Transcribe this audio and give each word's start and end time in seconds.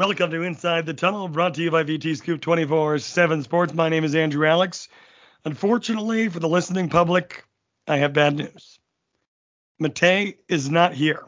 Welcome 0.00 0.30
to 0.30 0.40
Inside 0.44 0.86
the 0.86 0.94
Tunnel, 0.94 1.28
brought 1.28 1.52
to 1.56 1.62
you 1.62 1.70
by 1.70 1.84
VT 1.84 2.16
Scoop 2.16 2.40
24 2.40 3.00
7 3.00 3.42
Sports. 3.42 3.74
My 3.74 3.90
name 3.90 4.02
is 4.02 4.14
Andrew 4.14 4.46
Alex. 4.48 4.88
Unfortunately, 5.44 6.30
for 6.30 6.40
the 6.40 6.48
listening 6.48 6.88
public, 6.88 7.44
I 7.86 7.98
have 7.98 8.14
bad 8.14 8.34
news. 8.36 8.78
Matei 9.78 10.38
is 10.48 10.70
not 10.70 10.94
here. 10.94 11.26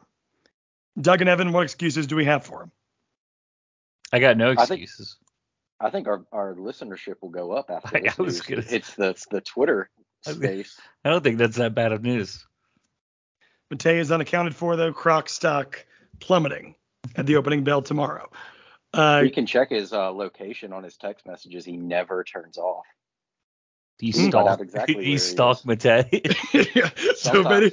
Doug 0.99 1.21
and 1.21 1.29
Evan, 1.29 1.53
what 1.53 1.65
excuses 1.65 2.07
do 2.07 2.17
we 2.17 2.25
have 2.25 2.47
for 2.47 2.63
him? 2.63 2.73
I 4.11 4.21
got 4.21 4.39
no 4.39 4.53
I 4.53 4.65
think- 4.65 4.81
excuses. 4.81 5.17
I 5.79 5.91
think 5.91 6.09
our, 6.09 6.25
our 6.33 6.55
listenership 6.55 7.17
will 7.21 7.29
go 7.29 7.53
up 7.53 7.69
after 7.69 7.95
I- 7.99 8.01
this 8.01 8.19
I 8.19 8.23
was 8.23 8.41
gonna- 8.41 8.65
It's 8.71 8.95
the 8.95 9.15
the 9.31 9.43
Twitter 9.43 9.91
I 10.27 10.33
space. 10.33 10.81
I 11.05 11.11
don't 11.11 11.23
think 11.23 11.37
that's 11.37 11.59
that 11.59 11.75
bad 11.75 11.93
of 11.93 12.03
news. 12.03 12.47
Matei 13.71 13.97
is 13.99 14.11
unaccounted 14.11 14.57
for, 14.57 14.77
though. 14.77 14.95
Croc 14.95 15.29
stock 15.29 15.85
plummeting 16.21 16.75
at 17.17 17.27
the 17.27 17.37
opening 17.37 17.65
bell 17.65 17.83
tomorrow. 17.83 18.31
Uh, 18.95 19.23
you 19.25 19.31
can 19.31 19.47
check 19.47 19.71
his 19.71 19.93
uh, 19.93 20.11
location 20.13 20.73
on 20.73 20.83
his 20.83 20.97
text 20.97 21.27
messages. 21.27 21.65
He 21.65 21.77
never 21.77 22.25
turns 22.25 22.59
off. 22.59 22.85
He 23.99 24.11
Hmm. 24.11 24.29
stalked. 24.29 24.33
Find 24.33 24.49
out 24.49 24.61
exactly 24.61 24.95
where 24.97 25.05
he 25.05 25.13
he 25.13 25.19
stalked. 25.19 25.67
Matei. 25.67 26.11
yeah, 26.75 26.91
so 27.17 27.41
if, 27.41 27.47
any, 27.47 27.67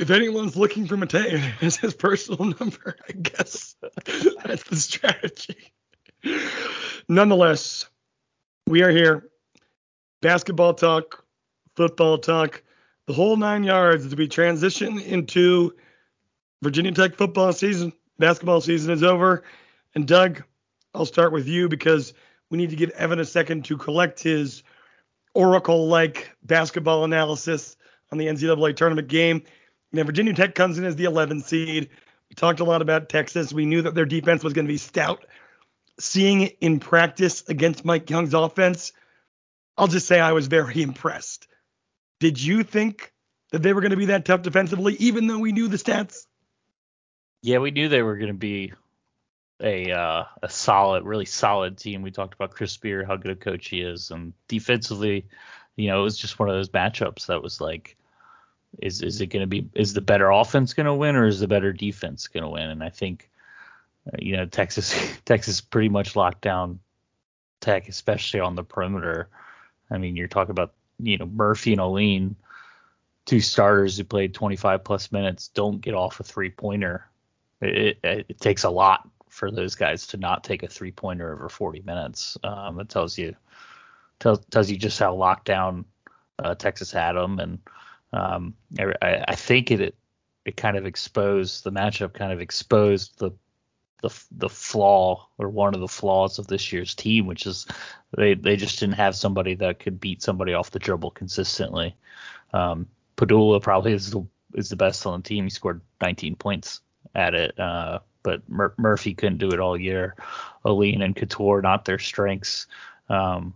if 0.00 0.10
anyone's 0.10 0.56
looking 0.56 0.86
for 0.86 0.96
Matei 0.96 1.52
it's 1.60 1.76
his 1.76 1.94
personal 1.94 2.44
number, 2.58 2.96
I 3.08 3.12
guess 3.12 3.76
that's 4.44 4.64
the 4.64 4.76
strategy. 4.76 5.72
Nonetheless, 7.08 7.86
we 8.66 8.82
are 8.82 8.90
here. 8.90 9.28
Basketball 10.22 10.74
talk, 10.74 11.24
football 11.76 12.18
talk, 12.18 12.62
the 13.06 13.12
whole 13.12 13.36
nine 13.36 13.62
yards 13.62 14.04
as 14.06 14.16
we 14.16 14.26
transition 14.26 14.98
into 14.98 15.74
Virginia 16.62 16.92
Tech 16.92 17.14
football 17.14 17.52
season. 17.52 17.92
Basketball 18.18 18.60
season 18.60 18.92
is 18.92 19.02
over. 19.02 19.44
And 19.94 20.08
Doug, 20.08 20.42
I'll 20.96 21.06
start 21.06 21.32
with 21.32 21.46
you 21.46 21.68
because 21.68 22.14
we 22.50 22.58
need 22.58 22.70
to 22.70 22.76
give 22.76 22.90
Evan 22.90 23.20
a 23.20 23.24
second 23.24 23.66
to 23.66 23.76
collect 23.76 24.22
his 24.22 24.62
oracle 25.34 25.88
like 25.88 26.30
basketball 26.42 27.04
analysis 27.04 27.76
on 28.10 28.18
the 28.18 28.26
NCAA 28.26 28.74
tournament 28.76 29.08
game. 29.08 29.42
Now, 29.92 30.04
Virginia 30.04 30.32
Tech 30.32 30.54
comes 30.54 30.78
in 30.78 30.84
as 30.84 30.96
the 30.96 31.04
11 31.04 31.42
seed. 31.42 31.90
We 32.30 32.34
talked 32.34 32.60
a 32.60 32.64
lot 32.64 32.80
about 32.80 33.10
Texas. 33.10 33.52
We 33.52 33.66
knew 33.66 33.82
that 33.82 33.94
their 33.94 34.06
defense 34.06 34.42
was 34.42 34.54
going 34.54 34.64
to 34.64 34.72
be 34.72 34.78
stout. 34.78 35.26
Seeing 36.00 36.42
it 36.42 36.56
in 36.60 36.80
practice 36.80 37.44
against 37.48 37.84
Mike 37.84 38.08
Young's 38.08 38.34
offense, 38.34 38.92
I'll 39.76 39.88
just 39.88 40.06
say 40.06 40.18
I 40.18 40.32
was 40.32 40.46
very 40.46 40.82
impressed. 40.82 41.46
Did 42.20 42.42
you 42.42 42.62
think 42.62 43.12
that 43.52 43.62
they 43.62 43.74
were 43.74 43.82
going 43.82 43.90
to 43.90 43.96
be 43.96 44.06
that 44.06 44.24
tough 44.24 44.42
defensively, 44.42 44.94
even 44.94 45.26
though 45.26 45.38
we 45.38 45.52
knew 45.52 45.68
the 45.68 45.76
stats? 45.76 46.26
yeah, 47.42 47.58
we 47.58 47.70
knew 47.70 47.88
they 47.88 48.02
were 48.02 48.16
going 48.16 48.32
to 48.32 48.34
be 48.34 48.72
a 49.60 49.90
uh, 49.90 50.24
a 50.42 50.48
solid, 50.48 51.04
really 51.04 51.24
solid 51.24 51.78
team. 51.78 52.02
We 52.02 52.10
talked 52.10 52.34
about 52.34 52.50
Chris 52.50 52.72
Spear, 52.72 53.04
how 53.04 53.16
good 53.16 53.32
a 53.32 53.36
coach 53.36 53.68
he 53.68 53.80
is, 53.80 54.10
and 54.10 54.32
defensively, 54.48 55.26
you 55.76 55.88
know, 55.88 56.00
it 56.00 56.04
was 56.04 56.18
just 56.18 56.38
one 56.38 56.48
of 56.48 56.54
those 56.54 56.70
matchups 56.70 57.26
that 57.26 57.42
was 57.42 57.60
like, 57.60 57.96
is 58.80 59.02
is 59.02 59.20
it 59.20 59.28
going 59.28 59.42
to 59.42 59.46
be 59.46 59.68
is 59.74 59.94
the 59.94 60.00
better 60.00 60.30
offense 60.30 60.74
going 60.74 60.86
to 60.86 60.94
win 60.94 61.16
or 61.16 61.26
is 61.26 61.40
the 61.40 61.48
better 61.48 61.72
defense 61.72 62.28
going 62.28 62.42
to 62.42 62.50
win? 62.50 62.68
And 62.68 62.82
I 62.82 62.90
think, 62.90 63.30
uh, 64.06 64.16
you 64.18 64.36
know, 64.36 64.46
Texas 64.46 64.94
Texas 65.24 65.60
pretty 65.60 65.88
much 65.88 66.16
locked 66.16 66.42
down 66.42 66.80
Tech, 67.60 67.88
especially 67.88 68.40
on 68.40 68.54
the 68.54 68.64
perimeter. 68.64 69.28
I 69.90 69.98
mean, 69.98 70.16
you're 70.16 70.28
talking 70.28 70.50
about 70.50 70.74
you 70.98 71.16
know 71.16 71.26
Murphy 71.26 71.72
and 71.72 71.80
Alleyne, 71.80 72.36
two 73.24 73.40
starters 73.40 73.96
who 73.96 74.04
played 74.04 74.34
25 74.34 74.84
plus 74.84 75.12
minutes, 75.12 75.48
don't 75.48 75.80
get 75.80 75.94
off 75.94 76.20
a 76.20 76.24
three 76.24 76.50
pointer. 76.50 77.06
It, 77.62 77.98
it, 78.02 78.26
it 78.28 78.40
takes 78.40 78.64
a 78.64 78.70
lot 78.70 79.08
for 79.36 79.50
those 79.50 79.74
guys 79.74 80.06
to 80.06 80.16
not 80.16 80.42
take 80.44 80.62
a 80.62 80.66
three 80.66 80.92
pointer 80.92 81.30
over 81.30 81.50
40 81.50 81.82
minutes. 81.82 82.38
Um, 82.42 82.80
it 82.80 82.88
tells 82.88 83.18
you 83.18 83.36
tells 84.18 84.42
tells 84.46 84.70
you 84.70 84.78
just 84.78 84.98
how 84.98 85.14
locked 85.14 85.44
down 85.44 85.84
uh, 86.38 86.54
Texas 86.54 86.90
had 86.90 87.12
them, 87.12 87.38
and 87.38 87.58
um, 88.14 88.54
I, 88.78 89.24
I 89.28 89.34
think 89.34 89.70
it 89.70 89.94
it 90.46 90.56
kind 90.56 90.78
of 90.78 90.86
exposed 90.86 91.64
the 91.64 91.72
matchup, 91.72 92.14
kind 92.14 92.32
of 92.32 92.40
exposed 92.40 93.18
the 93.18 93.30
the 94.00 94.10
the 94.30 94.48
flaw 94.48 95.28
or 95.36 95.50
one 95.50 95.74
of 95.74 95.80
the 95.80 95.88
flaws 95.88 96.38
of 96.38 96.46
this 96.46 96.72
year's 96.72 96.94
team, 96.94 97.26
which 97.26 97.46
is 97.46 97.66
they 98.16 98.32
they 98.32 98.56
just 98.56 98.80
didn't 98.80 98.94
have 98.94 99.14
somebody 99.14 99.54
that 99.56 99.80
could 99.80 100.00
beat 100.00 100.22
somebody 100.22 100.54
off 100.54 100.70
the 100.70 100.78
dribble 100.78 101.10
consistently. 101.10 101.94
Um, 102.54 102.86
Pedulla 103.18 103.60
probably 103.60 103.92
is 103.92 104.10
the 104.10 104.26
is 104.54 104.70
the 104.70 104.76
best 104.76 105.04
on 105.04 105.20
the 105.20 105.28
team. 105.28 105.44
He 105.44 105.50
scored 105.50 105.82
19 106.00 106.36
points 106.36 106.80
at 107.14 107.34
it, 107.34 107.58
uh, 107.58 107.98
but 108.26 108.48
Mur- 108.48 108.74
Murphy 108.76 109.14
couldn't 109.14 109.38
do 109.38 109.52
it 109.52 109.60
all 109.60 109.80
year. 109.80 110.16
Alleyne 110.64 111.00
and 111.00 111.14
Cattoor 111.14 111.62
not 111.62 111.84
their 111.84 112.00
strengths. 112.00 112.66
Um, 113.08 113.54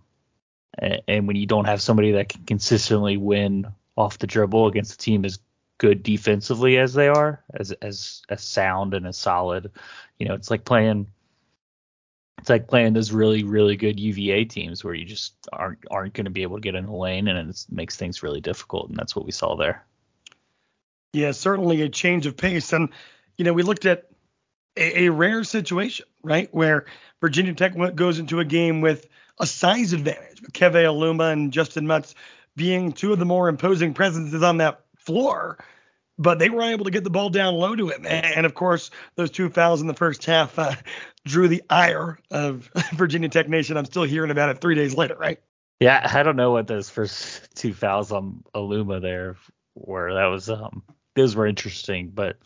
and, 0.79 1.03
and 1.09 1.27
when 1.27 1.35
you 1.35 1.47
don't 1.47 1.65
have 1.65 1.83
somebody 1.83 2.13
that 2.13 2.29
can 2.29 2.45
consistently 2.45 3.17
win 3.17 3.67
off 3.97 4.21
the 4.21 4.29
dribble 4.29 4.69
against 4.69 4.95
a 4.95 4.99
team 4.99 5.25
as 5.25 5.41
good 5.79 6.05
defensively 6.05 6.79
as 6.79 6.95
they 6.95 7.09
are, 7.09 7.43
as 7.53 7.73
as 7.73 8.23
as 8.29 8.45
sound 8.45 8.95
and 8.95 9.09
as 9.09 9.19
solid, 9.19 9.73
you 10.21 10.29
know, 10.29 10.35
it's 10.35 10.53
like 10.53 10.65
playing 10.65 11.09
it's 12.39 12.49
like 12.49 12.69
playing 12.69 12.93
those 12.93 13.11
really 13.11 13.43
really 13.43 13.75
good 13.75 13.99
UVA 13.99 14.45
teams 14.45 14.85
where 14.85 14.95
you 14.95 15.05
just 15.05 15.35
aren't 15.53 15.81
aren't 15.91 16.15
going 16.15 16.27
to 16.27 16.31
be 16.31 16.43
able 16.43 16.59
to 16.59 16.63
get 16.63 16.77
in 16.77 16.87
the 16.87 16.93
lane 16.93 17.27
and 17.27 17.51
it 17.51 17.67
makes 17.73 17.97
things 17.97 18.23
really 18.23 18.41
difficult 18.41 18.89
and 18.89 18.97
that's 18.97 19.17
what 19.17 19.27
we 19.27 19.33
saw 19.33 19.57
there. 19.57 19.85
Yeah, 21.13 21.33
certainly 21.33 21.83
a 21.83 21.89
change 21.89 22.27
of 22.27 22.37
pace. 22.37 22.73
And, 22.73 22.91
you 23.37 23.45
know, 23.45 23.53
we 23.53 23.63
looked 23.63 23.87
at 23.87 24.10
a, 24.77 25.05
a 25.05 25.09
rare 25.11 25.45
situation, 25.45 26.07
right, 26.23 26.49
where 26.53 26.87
Virginia 27.21 27.55
Tech 27.55 27.75
goes 27.95 28.19
into 28.19 28.41
a 28.41 28.45
game 28.45 28.81
with 28.81 29.07
a 29.39 29.47
size 29.47 29.93
advantage, 29.93 30.41
with 30.41 30.53
Keve 30.53 30.85
Aluma 30.85 31.33
and 31.33 31.53
Justyn 31.53 31.87
Mutts 31.87 32.15
being 32.57 32.93
two 32.93 33.13
of 33.13 33.19
the 33.19 33.25
more 33.25 33.49
imposing 33.49 33.95
presences 33.95 34.43
on 34.43 34.59
that 34.59 34.81
floor. 34.99 35.59
But 36.19 36.39
they 36.39 36.51
were 36.51 36.63
able 36.63 36.85
to 36.85 36.91
get 36.91 37.03
the 37.03 37.11
ball 37.11 37.31
down 37.31 37.55
low 37.55 37.75
to 37.75 37.89
him. 37.89 38.05
And, 38.07 38.45
of 38.45 38.53
course, 38.53 38.91
those 39.15 39.31
two 39.31 39.49
fouls 39.49 39.81
in 39.81 39.87
the 39.87 39.95
first 39.95 40.23
half 40.27 40.59
uh, 40.59 40.75
drew 41.25 41.49
the 41.49 41.63
ire 41.71 42.19
of 42.31 42.71
Virginia 42.93 43.31
Tech 43.31 43.49
Nation. 43.49 43.79
I'm 43.79 43.87
still 43.87 44.03
hearing 44.03 44.31
about 44.31 44.51
it 44.51 44.61
three 44.61 44.75
days 44.75 44.95
later, 44.95 45.17
right? 45.17 45.41
Yeah, 45.81 46.07
I 46.13 46.23
don't 46.23 46.37
know 46.37 46.51
what 46.51 46.67
those 46.67 46.91
first 46.91 47.55
two 47.57 47.73
fouls 47.73 48.13
on 48.13 48.45
Aluma 48.55 49.01
there 49.01 49.37
were. 49.75 50.13
That 50.13 50.27
was 50.27 50.51
um 50.51 50.83
those 51.17 51.35
were 51.35 51.47
interesting, 51.47 52.11
but 52.15 52.37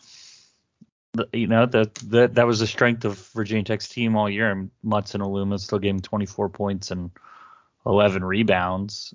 you 1.33 1.47
know 1.47 1.65
that 1.65 1.95
that 1.95 2.35
that 2.35 2.47
was 2.47 2.59
the 2.59 2.67
strength 2.67 3.05
of 3.05 3.17
Virginia 3.33 3.63
Tech's 3.63 3.89
team 3.89 4.15
all 4.15 4.29
year. 4.29 4.51
And 4.51 4.71
Mutts 4.83 5.15
and 5.15 5.23
Aluma 5.23 5.59
still 5.59 5.79
gave 5.79 5.95
him 5.95 6.01
24 6.01 6.49
points 6.49 6.91
and 6.91 7.11
11 7.85 8.23
rebounds. 8.23 9.13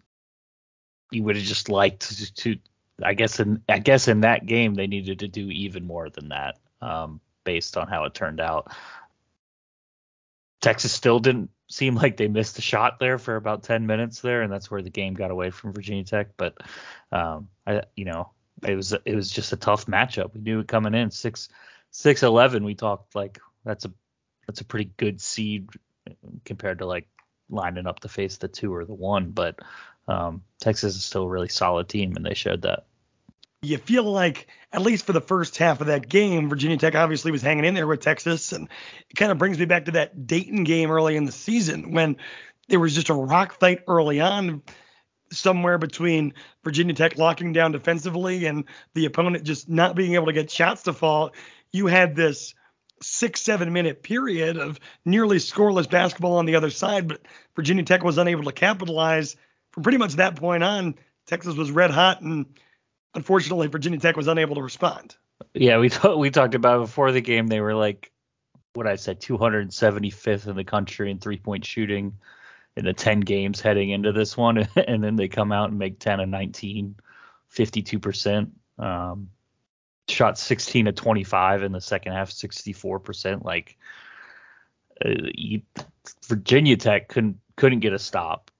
You 1.10 1.24
would 1.24 1.36
have 1.36 1.44
just 1.44 1.68
liked 1.68 2.16
to, 2.16 2.34
to 2.34 2.56
I 3.02 3.14
guess 3.14 3.40
in 3.40 3.62
I 3.68 3.78
guess 3.78 4.08
in 4.08 4.20
that 4.22 4.46
game 4.46 4.74
they 4.74 4.86
needed 4.86 5.20
to 5.20 5.28
do 5.28 5.48
even 5.50 5.86
more 5.86 6.10
than 6.10 6.28
that, 6.28 6.58
um, 6.80 7.20
based 7.44 7.76
on 7.76 7.88
how 7.88 8.04
it 8.04 8.14
turned 8.14 8.40
out. 8.40 8.72
Texas 10.60 10.92
still 10.92 11.20
didn't 11.20 11.50
seem 11.68 11.94
like 11.94 12.16
they 12.16 12.28
missed 12.28 12.58
a 12.58 12.62
shot 12.62 12.98
there 12.98 13.18
for 13.18 13.36
about 13.36 13.62
10 13.62 13.86
minutes 13.86 14.20
there, 14.20 14.42
and 14.42 14.52
that's 14.52 14.70
where 14.70 14.82
the 14.82 14.90
game 14.90 15.14
got 15.14 15.30
away 15.30 15.50
from 15.50 15.72
Virginia 15.72 16.04
Tech. 16.04 16.28
But 16.36 16.58
um, 17.10 17.48
I, 17.66 17.82
you 17.96 18.04
know, 18.04 18.30
it 18.62 18.76
was 18.76 18.92
it 18.92 19.14
was 19.14 19.30
just 19.30 19.52
a 19.52 19.56
tough 19.56 19.86
matchup. 19.86 20.34
We 20.34 20.40
knew 20.40 20.60
it 20.60 20.68
coming 20.68 20.94
in 20.94 21.10
six 21.10 21.48
six 21.90 22.22
eleven. 22.22 22.64
We 22.64 22.74
talked 22.74 23.14
like 23.14 23.38
that's 23.64 23.84
a 23.84 23.92
that's 24.46 24.60
a 24.60 24.64
pretty 24.64 24.90
good 24.96 25.20
seed 25.20 25.68
compared 26.44 26.78
to 26.78 26.86
like 26.86 27.06
lining 27.48 27.86
up 27.86 28.00
to 28.00 28.08
face 28.08 28.36
the 28.38 28.48
two 28.48 28.74
or 28.74 28.84
the 28.84 28.94
one. 28.94 29.30
But 29.30 29.58
um, 30.08 30.42
Texas 30.60 30.96
is 30.96 31.04
still 31.04 31.24
a 31.24 31.28
really 31.28 31.48
solid 31.48 31.88
team, 31.88 32.16
and 32.16 32.24
they 32.24 32.34
showed 32.34 32.62
that. 32.62 32.84
you 33.62 33.78
feel 33.78 34.04
like 34.04 34.48
at 34.72 34.82
least 34.82 35.04
for 35.04 35.12
the 35.12 35.20
first 35.20 35.58
half 35.58 35.80
of 35.80 35.88
that 35.88 36.08
game, 36.08 36.48
Virginia 36.48 36.76
Tech 36.76 36.94
obviously 36.94 37.30
was 37.30 37.42
hanging 37.42 37.64
in 37.64 37.74
there 37.74 37.86
with 37.86 38.00
Texas, 38.00 38.52
and 38.52 38.68
it 39.08 39.14
kind 39.14 39.32
of 39.32 39.38
brings 39.38 39.58
me 39.58 39.66
back 39.66 39.86
to 39.86 39.92
that 39.92 40.26
Dayton 40.26 40.64
game 40.64 40.90
early 40.90 41.16
in 41.16 41.24
the 41.24 41.32
season 41.32 41.92
when 41.92 42.16
there 42.68 42.80
was 42.80 42.94
just 42.94 43.10
a 43.10 43.14
rock 43.14 43.58
fight 43.58 43.82
early 43.88 44.20
on, 44.20 44.62
somewhere 45.32 45.78
between 45.78 46.34
Virginia 46.64 46.94
Tech 46.94 47.18
locking 47.18 47.52
down 47.52 47.72
defensively 47.72 48.46
and 48.46 48.64
the 48.94 49.06
opponent 49.06 49.44
just 49.44 49.68
not 49.68 49.94
being 49.94 50.14
able 50.14 50.26
to 50.26 50.32
get 50.32 50.50
shots 50.50 50.84
to 50.84 50.92
fall. 50.92 51.32
You 51.72 51.86
had 51.86 52.16
this 52.16 52.54
six 53.02 53.40
seven 53.40 53.72
minute 53.72 54.02
period 54.02 54.58
of 54.58 54.78
nearly 55.04 55.38
scoreless 55.38 55.88
basketball 55.88 56.36
on 56.36 56.46
the 56.46 56.56
other 56.56 56.70
side, 56.70 57.08
but 57.08 57.22
Virginia 57.56 57.84
Tech 57.84 58.02
was 58.02 58.18
unable 58.18 58.44
to 58.44 58.52
capitalize. 58.52 59.36
From 59.72 59.82
pretty 59.82 59.98
much 59.98 60.14
that 60.14 60.36
point 60.36 60.62
on, 60.64 60.96
Texas 61.26 61.54
was 61.54 61.70
red 61.70 61.90
hot 61.90 62.22
and 62.22 62.46
unfortunately, 63.14 63.68
Virginia 63.68 63.98
Tech 63.98 64.16
was 64.16 64.28
unable 64.28 64.56
to 64.56 64.62
respond. 64.62 65.16
Yeah, 65.54 65.78
we 65.78 65.90
we 66.16 66.30
talked 66.30 66.54
about 66.54 66.80
before 66.80 67.12
the 67.12 67.20
game. 67.20 67.46
They 67.46 67.60
were 67.60 67.74
like, 67.74 68.12
what 68.74 68.86
I 68.86 68.96
said, 68.96 69.20
275th 69.20 70.46
in 70.46 70.56
the 70.56 70.64
country 70.64 71.10
in 71.10 71.18
three 71.18 71.38
point 71.38 71.64
shooting 71.64 72.18
in 72.76 72.84
the 72.84 72.92
10 72.92 73.20
games 73.20 73.60
heading 73.60 73.90
into 73.90 74.12
this 74.12 74.36
one, 74.36 74.58
and 74.76 75.02
then 75.02 75.16
they 75.16 75.28
come 75.28 75.52
out 75.52 75.70
and 75.70 75.78
make 75.78 75.98
10 75.98 76.20
and 76.20 76.30
19, 76.30 76.96
52 77.48 77.98
percent. 77.98 78.50
Um, 78.78 79.30
shot 80.10 80.38
16 80.38 80.86
to 80.86 80.92
25 80.92 81.62
in 81.62 81.72
the 81.72 81.80
second 81.80 82.12
half, 82.12 82.30
64 82.30 82.98
percent. 83.00 83.44
Like 83.44 83.76
uh, 85.04 85.14
you, 85.34 85.62
Virginia 86.28 86.76
Tech 86.76 87.08
couldn't 87.08 87.38
couldn't 87.56 87.80
get 87.80 87.92
a 87.92 87.98
stop, 87.98 88.50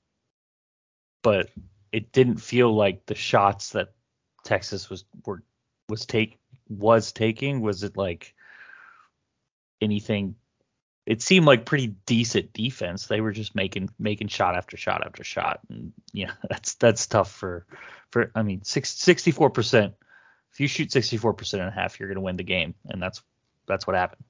but 1.23 1.50
it 1.93 2.12
didn't 2.12 2.38
feel 2.38 2.75
like 2.75 3.06
the 3.06 3.14
shots 3.14 3.70
that 3.70 3.93
Texas 4.44 4.88
was 4.88 5.05
were 5.26 5.43
was 5.88 6.06
take 6.06 6.38
was 6.69 7.12
taking 7.12 7.61
was 7.61 7.82
it 7.82 7.96
like 7.96 8.35
anything? 9.81 10.37
It 11.06 11.23
seemed 11.23 11.46
like 11.46 11.64
pretty 11.64 11.88
decent 12.06 12.53
defense. 12.53 13.06
They 13.06 13.20
were 13.20 13.32
just 13.32 13.55
making 13.55 13.91
making 13.99 14.29
shot 14.29 14.56
after 14.56 14.76
shot 14.76 15.05
after 15.05 15.25
shot. 15.25 15.61
And 15.69 15.93
yeah 16.12 16.32
that's 16.49 16.75
that's 16.75 17.06
tough 17.06 17.31
for 17.32 17.67
for 18.11 18.31
I 18.35 18.43
mean 18.43 18.61
64% 18.61 19.94
if 20.52 20.61
you 20.61 20.69
shoot 20.69 20.91
64% 20.91 21.55
and 21.55 21.62
a 21.62 21.70
half 21.70 21.99
you're 21.99 22.08
going 22.08 22.17
to 22.17 22.23
win 22.23 22.37
the 22.37 22.44
game 22.44 22.75
and 22.88 23.02
that's 23.02 23.23
that's 23.67 23.87
what 23.87 23.97
happened 23.97 24.25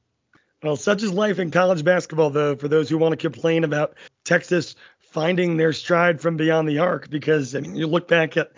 well 0.62 0.76
such 0.76 1.02
is 1.02 1.12
life 1.12 1.38
in 1.38 1.50
college 1.50 1.84
basketball 1.84 2.30
though 2.30 2.56
for 2.56 2.68
those 2.68 2.88
who 2.88 2.98
want 2.98 3.12
to 3.12 3.16
complain 3.16 3.64
about 3.64 3.94
Texas 4.24 4.74
finding 5.00 5.56
their 5.56 5.72
stride 5.72 6.20
from 6.20 6.36
beyond 6.36 6.68
the 6.68 6.78
arc 6.78 7.10
because 7.10 7.54
I 7.54 7.60
mean 7.60 7.74
you 7.74 7.86
look 7.86 8.08
back 8.08 8.36
at 8.36 8.52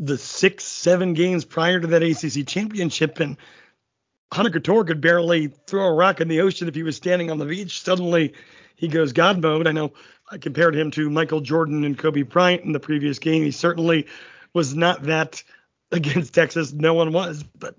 the 0.00 0.16
six, 0.16 0.64
seven 0.64 1.12
games 1.12 1.44
prior 1.44 1.78
to 1.78 1.86
that 1.88 2.02
ACC 2.02 2.46
championship, 2.46 3.20
and 3.20 3.36
Hunter 4.32 4.58
Cattoor 4.58 4.86
could 4.86 5.00
barely 5.00 5.48
throw 5.66 5.86
a 5.86 5.94
rock 5.94 6.20
in 6.20 6.28
the 6.28 6.40
ocean 6.40 6.68
if 6.68 6.74
he 6.74 6.82
was 6.82 6.96
standing 6.96 7.30
on 7.30 7.38
the 7.38 7.44
beach. 7.44 7.82
Suddenly, 7.82 8.32
he 8.74 8.88
goes 8.88 9.12
God 9.12 9.42
mode. 9.42 9.66
I 9.66 9.72
know 9.72 9.92
I 10.30 10.38
compared 10.38 10.74
him 10.74 10.90
to 10.92 11.10
Michael 11.10 11.42
Jordan 11.42 11.84
and 11.84 11.98
Kobe 11.98 12.22
Bryant 12.22 12.64
in 12.64 12.72
the 12.72 12.80
previous 12.80 13.18
game. 13.18 13.42
He 13.42 13.50
certainly 13.50 14.06
was 14.54 14.74
not 14.74 15.02
that 15.04 15.42
against 15.92 16.34
Texas. 16.34 16.72
No 16.72 16.94
one 16.94 17.12
was, 17.12 17.42
but 17.42 17.76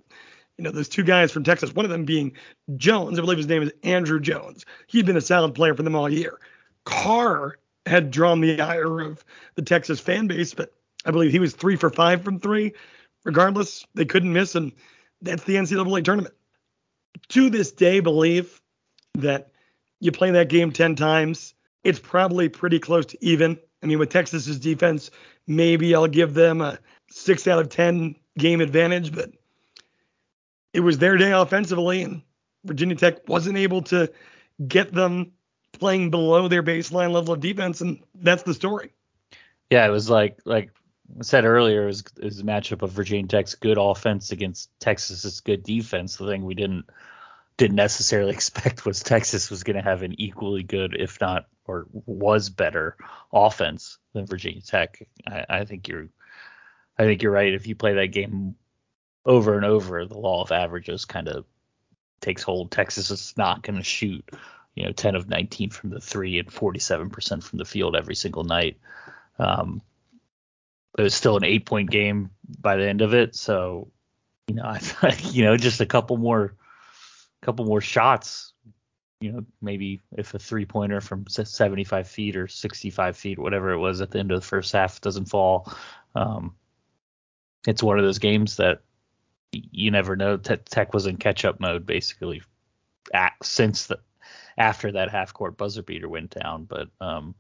you 0.58 0.64
know, 0.64 0.72
those 0.72 0.90
two 0.90 1.04
guys 1.04 1.32
from 1.32 1.44
Texas, 1.44 1.74
one 1.74 1.86
of 1.86 1.92
them 1.92 2.06
being 2.06 2.34
Jones, 2.76 3.18
I 3.18 3.22
believe 3.22 3.38
his 3.38 3.48
name 3.48 3.64
is 3.64 3.72
Andrew 3.84 4.20
Jones. 4.20 4.66
He'd 4.88 5.06
been 5.06 5.18
a 5.18 5.22
solid 5.22 5.56
player 5.56 5.74
for 5.74 5.84
them 5.84 5.96
all 5.96 6.10
year. 6.10 6.40
Carr 6.86 7.58
had 7.86 8.12
drawn 8.12 8.42
the 8.42 8.62
ire 8.62 9.00
of 9.00 9.24
the 9.56 9.62
Texas 9.62 10.00
fan 10.00 10.28
base, 10.28 10.54
but 10.54 10.74
I 11.06 11.12
believe 11.12 11.32
he 11.32 11.40
was 11.40 11.54
three 11.54 11.76
for 11.76 11.90
five 11.90 12.24
from 12.24 12.40
three. 12.40 12.74
Regardless, 13.24 13.86
they 13.96 14.06
couldn't 14.06 14.34
miss, 14.34 14.56
and 14.56 14.72
that's 15.22 15.44
the 15.44 15.56
NCAA 15.56 16.04
tournament. 16.04 16.36
To 17.30 17.50
this 17.50 17.72
day, 17.72 18.00
believe 18.00 18.62
that 19.16 19.52
you 20.00 20.12
play 20.12 20.32
that 20.32 20.50
game 20.50 20.72
10 20.72 20.96
times, 20.96 21.54
it's 21.84 22.00
probably 22.00 22.50
pretty 22.50 22.80
close 22.80 23.06
to 23.08 23.18
even. 23.24 23.58
I 23.84 23.88
mean, 23.88 24.00
with 24.00 24.10
Texas's 24.10 24.60
defense, 24.60 25.12
maybe 25.48 25.96
I'll 25.96 26.08
give 26.08 26.34
them 26.34 26.62
a 26.62 26.80
six 27.12 27.48
out 27.48 27.60
of 27.60 27.70
10 27.70 28.16
game 28.38 28.62
advantage, 28.62 29.14
but 29.14 29.32
it 30.74 30.80
was 30.80 30.98
their 30.98 31.18
day 31.18 31.32
offensively, 31.32 32.04
and 32.04 32.22
Virginia 32.64 32.96
Tech 32.96 33.28
wasn't 33.28 33.58
able 33.58 33.82
to 33.84 34.12
get 34.66 34.94
them 34.94 35.34
playing 35.74 36.12
below 36.12 36.48
their 36.48 36.64
baseline 36.64 37.12
level 37.12 37.34
of 37.34 37.40
defense, 37.40 37.82
and 37.82 38.00
that's 38.16 38.44
the 38.44 38.54
story. 38.54 38.92
Yeah, 39.70 39.86
it 39.86 39.90
was 39.90 40.10
like 40.10 40.40
like 40.46 40.72
I 41.20 41.24
said 41.24 41.46
earlier, 41.46 41.88
is 41.88 42.04
was 42.22 42.40
a 42.40 42.44
matchup 42.44 42.82
of 42.82 42.92
Virginia 42.92 43.28
Tech's 43.28 43.56
good 43.56 43.78
offense 43.78 44.32
against 44.32 44.70
Texas's 44.80 45.42
good 45.42 45.64
defense. 45.64 46.18
The 46.18 46.28
thing 46.28 46.46
we 46.46 46.56
didn't 46.56 46.86
didn't 47.58 47.76
necessarily 47.76 48.32
expect 48.34 48.86
was 48.86 49.04
Texas 49.04 49.50
was 49.50 49.64
going 49.64 49.78
to 49.78 49.82
have 49.82 50.04
an 50.04 50.20
equally 50.20 50.64
good, 50.64 50.96
if 50.98 51.20
not 51.20 51.48
or 51.66 51.88
was 51.92 52.50
better 52.50 52.98
offense 53.32 53.98
than 54.14 54.26
Virginia 54.26 54.62
Tech. 54.62 55.08
I, 55.28 55.46
I 55.50 55.66
think 55.66 55.88
you're 55.88 56.10
I 57.02 57.06
think 57.06 57.24
you're 57.24 57.32
right. 57.32 57.52
If 57.52 57.66
you 57.66 57.74
play 57.74 57.96
that 57.96 58.12
game 58.12 58.56
over 59.26 59.56
and 59.56 59.66
over, 59.66 60.06
the 60.06 60.20
law 60.20 60.44
of 60.44 60.52
averages 60.52 61.06
kind 61.06 61.28
of 61.28 61.46
takes 62.22 62.44
hold. 62.44 62.70
Texas 62.70 63.10
is 63.10 63.34
not 63.36 63.64
going 63.64 63.78
to 63.78 63.84
shoot, 63.84 64.24
you 64.76 64.86
know, 64.86 64.92
10 64.92 65.16
of 65.16 65.28
19 65.28 65.72
from 65.72 65.90
the 65.90 66.00
three 66.00 66.38
and 66.38 66.48
47% 66.48 67.44
from 67.44 67.58
the 67.58 67.66
field 67.66 67.96
every 67.96 68.14
single 68.14 68.44
night. 68.44 68.78
Um, 69.40 69.82
it 70.96 71.02
was 71.02 71.16
still 71.16 71.38
an 71.38 71.44
eight 71.44 71.66
point 71.66 71.90
game 71.90 72.30
by 72.60 72.76
the 72.76 72.88
end 72.88 73.02
of 73.02 73.16
it. 73.16 73.36
So, 73.36 73.90
you 74.48 74.54
know, 74.54 74.66
I 74.68 74.78
thought, 74.78 75.34
you 75.34 75.44
know, 75.44 75.58
just 75.58 75.82
a 75.82 75.88
couple 75.88 76.18
more, 76.18 76.54
couple 77.42 77.66
more 77.66 77.82
shots, 77.82 78.54
you 79.22 79.32
know, 79.32 79.44
maybe 79.60 80.02
if 80.16 80.36
a 80.36 80.40
three 80.40 80.68
pointer 80.68 81.02
from 81.02 81.26
75 81.28 82.08
feet 82.08 82.36
or 82.36 82.48
65 82.48 83.18
feet, 83.18 83.40
whatever 83.40 83.72
it 83.72 83.80
was 83.80 84.02
at 84.02 84.12
the 84.12 84.20
end 84.20 84.32
of 84.32 84.40
the 84.40 84.46
first 84.46 84.72
half 84.74 85.02
doesn't 85.02 85.26
fall. 85.26 85.74
Um, 86.14 86.54
it's 87.68 87.84
one 87.84 88.00
of 88.00 88.06
those 88.06 88.20
games 88.20 88.58
that 88.58 88.82
you 89.52 89.92
never 89.92 90.16
know. 90.16 90.38
Tech 90.38 90.94
was 90.94 91.06
in 91.06 91.18
catch 91.18 91.46
up 91.46 91.60
mode 91.60 91.86
basically 91.86 92.42
at, 93.14 93.34
since 93.44 93.88
the, 93.88 94.00
after 94.58 94.92
that 94.94 95.10
half 95.10 95.34
court 95.34 95.58
buzzer 95.58 95.84
beater 95.84 96.10
went 96.10 96.32
down, 96.32 96.66
but, 96.66 96.88
um, 97.00 97.36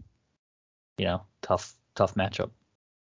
you 0.97 1.05
know, 1.05 1.23
tough, 1.41 1.73
tough 1.95 2.15
matchup. 2.15 2.51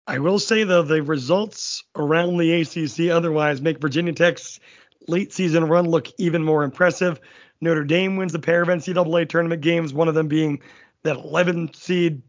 I 0.07 0.19
will 0.19 0.39
say 0.39 0.65
though 0.65 0.83
the 0.83 1.03
results 1.03 1.83
around 1.97 2.37
the 2.37 2.61
ACC 2.61 3.11
otherwise 3.11 3.63
make 3.63 3.81
Virginia 3.81 4.13
Tech's 4.13 4.61
late 5.09 5.33
season 5.33 5.65
run 5.65 5.89
look 5.89 6.09
even 6.19 6.43
more 6.45 6.63
impressive. 6.63 7.21
Notre 7.61 7.85
Dame 7.85 8.17
wins 8.17 8.33
the 8.33 8.39
pair 8.39 8.63
of 8.63 8.69
NCAA 8.69 9.29
tournament 9.29 9.63
games, 9.63 9.95
one 9.95 10.09
of 10.09 10.15
them 10.15 10.29
being 10.29 10.61
that 11.03 11.17
11 11.17 11.73
seed 11.75 12.23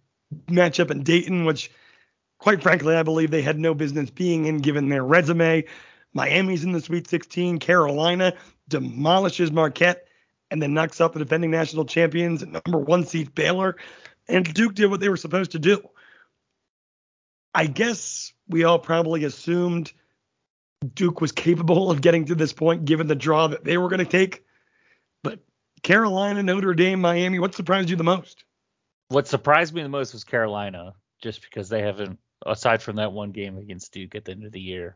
matchup 0.48 0.92
in 0.92 1.04
Dayton, 1.04 1.45
which 1.45 1.71
quite 2.38 2.62
frankly 2.62 2.96
I 2.96 3.04
believe 3.04 3.32
they 3.32 3.42
had 3.42 3.60
no 3.60 3.74
business 3.74 4.10
being 4.10 4.46
in 4.46 4.60
given 4.60 4.90
their 4.90 5.04
resume. 5.04 5.66
Miami's 6.14 6.64
in 6.64 6.72
the 6.72 6.82
Sweet 6.82 7.08
16. 7.10 7.60
Carolina 7.60 8.34
demolishes 8.70 9.52
Marquette 9.52 10.08
and 10.50 10.62
then 10.62 10.74
knocks 10.74 11.02
out 11.02 11.14
the 11.14 11.20
defending 11.20 11.52
national 11.52 11.86
champions 11.86 12.46
number 12.46 12.80
one 12.80 13.06
seed 13.06 13.36
Baylor. 13.36 13.76
And 14.28 14.52
Duke 14.54 14.76
did 14.76 14.88
what 14.88 15.00
they 15.00 15.10
were 15.10 15.18
supposed 15.18 15.52
to 15.52 15.60
do. 15.60 15.82
I 17.54 17.68
guess 17.68 18.34
we 18.48 18.64
all 18.64 18.80
probably 18.80 19.24
assumed 19.24 19.92
Duke 20.94 21.22
was 21.22 21.31
capable 21.31 21.90
of 21.90 22.02
getting 22.02 22.26
to 22.26 22.36
this 22.36 22.54
point 22.54 22.86
given 22.86 23.08
the 23.08 23.16
draw 23.16 23.48
that 23.48 23.64
they 23.64 23.78
were 23.78 23.90
going 23.90 24.04
to 24.04 24.06
take. 24.06 24.44
But 25.24 25.40
Carolina, 25.81 26.44
Notre 26.44 26.74
Dame, 26.74 27.02
Miami, 27.02 27.40
what 27.40 27.56
surprised 27.56 27.90
you 27.90 27.96
the 27.96 28.04
most? 28.04 28.44
What 29.10 29.28
surprised 29.28 29.74
me 29.74 29.84
the 29.84 29.90
most 29.90 30.14
was 30.14 30.24
Carolina, 30.24 30.94
just 31.22 31.42
because 31.42 31.70
they 31.70 31.81
haven't, 31.81 32.20
aside 32.45 32.81
from 32.81 32.97
that 32.97 33.12
one 33.12 33.31
game 33.31 33.57
against 33.57 33.92
Duke 33.94 34.15
at 34.15 34.25
the 34.25 34.31
end 34.31 34.45
of 34.45 34.51
the 34.51 34.59
year, 34.59 34.95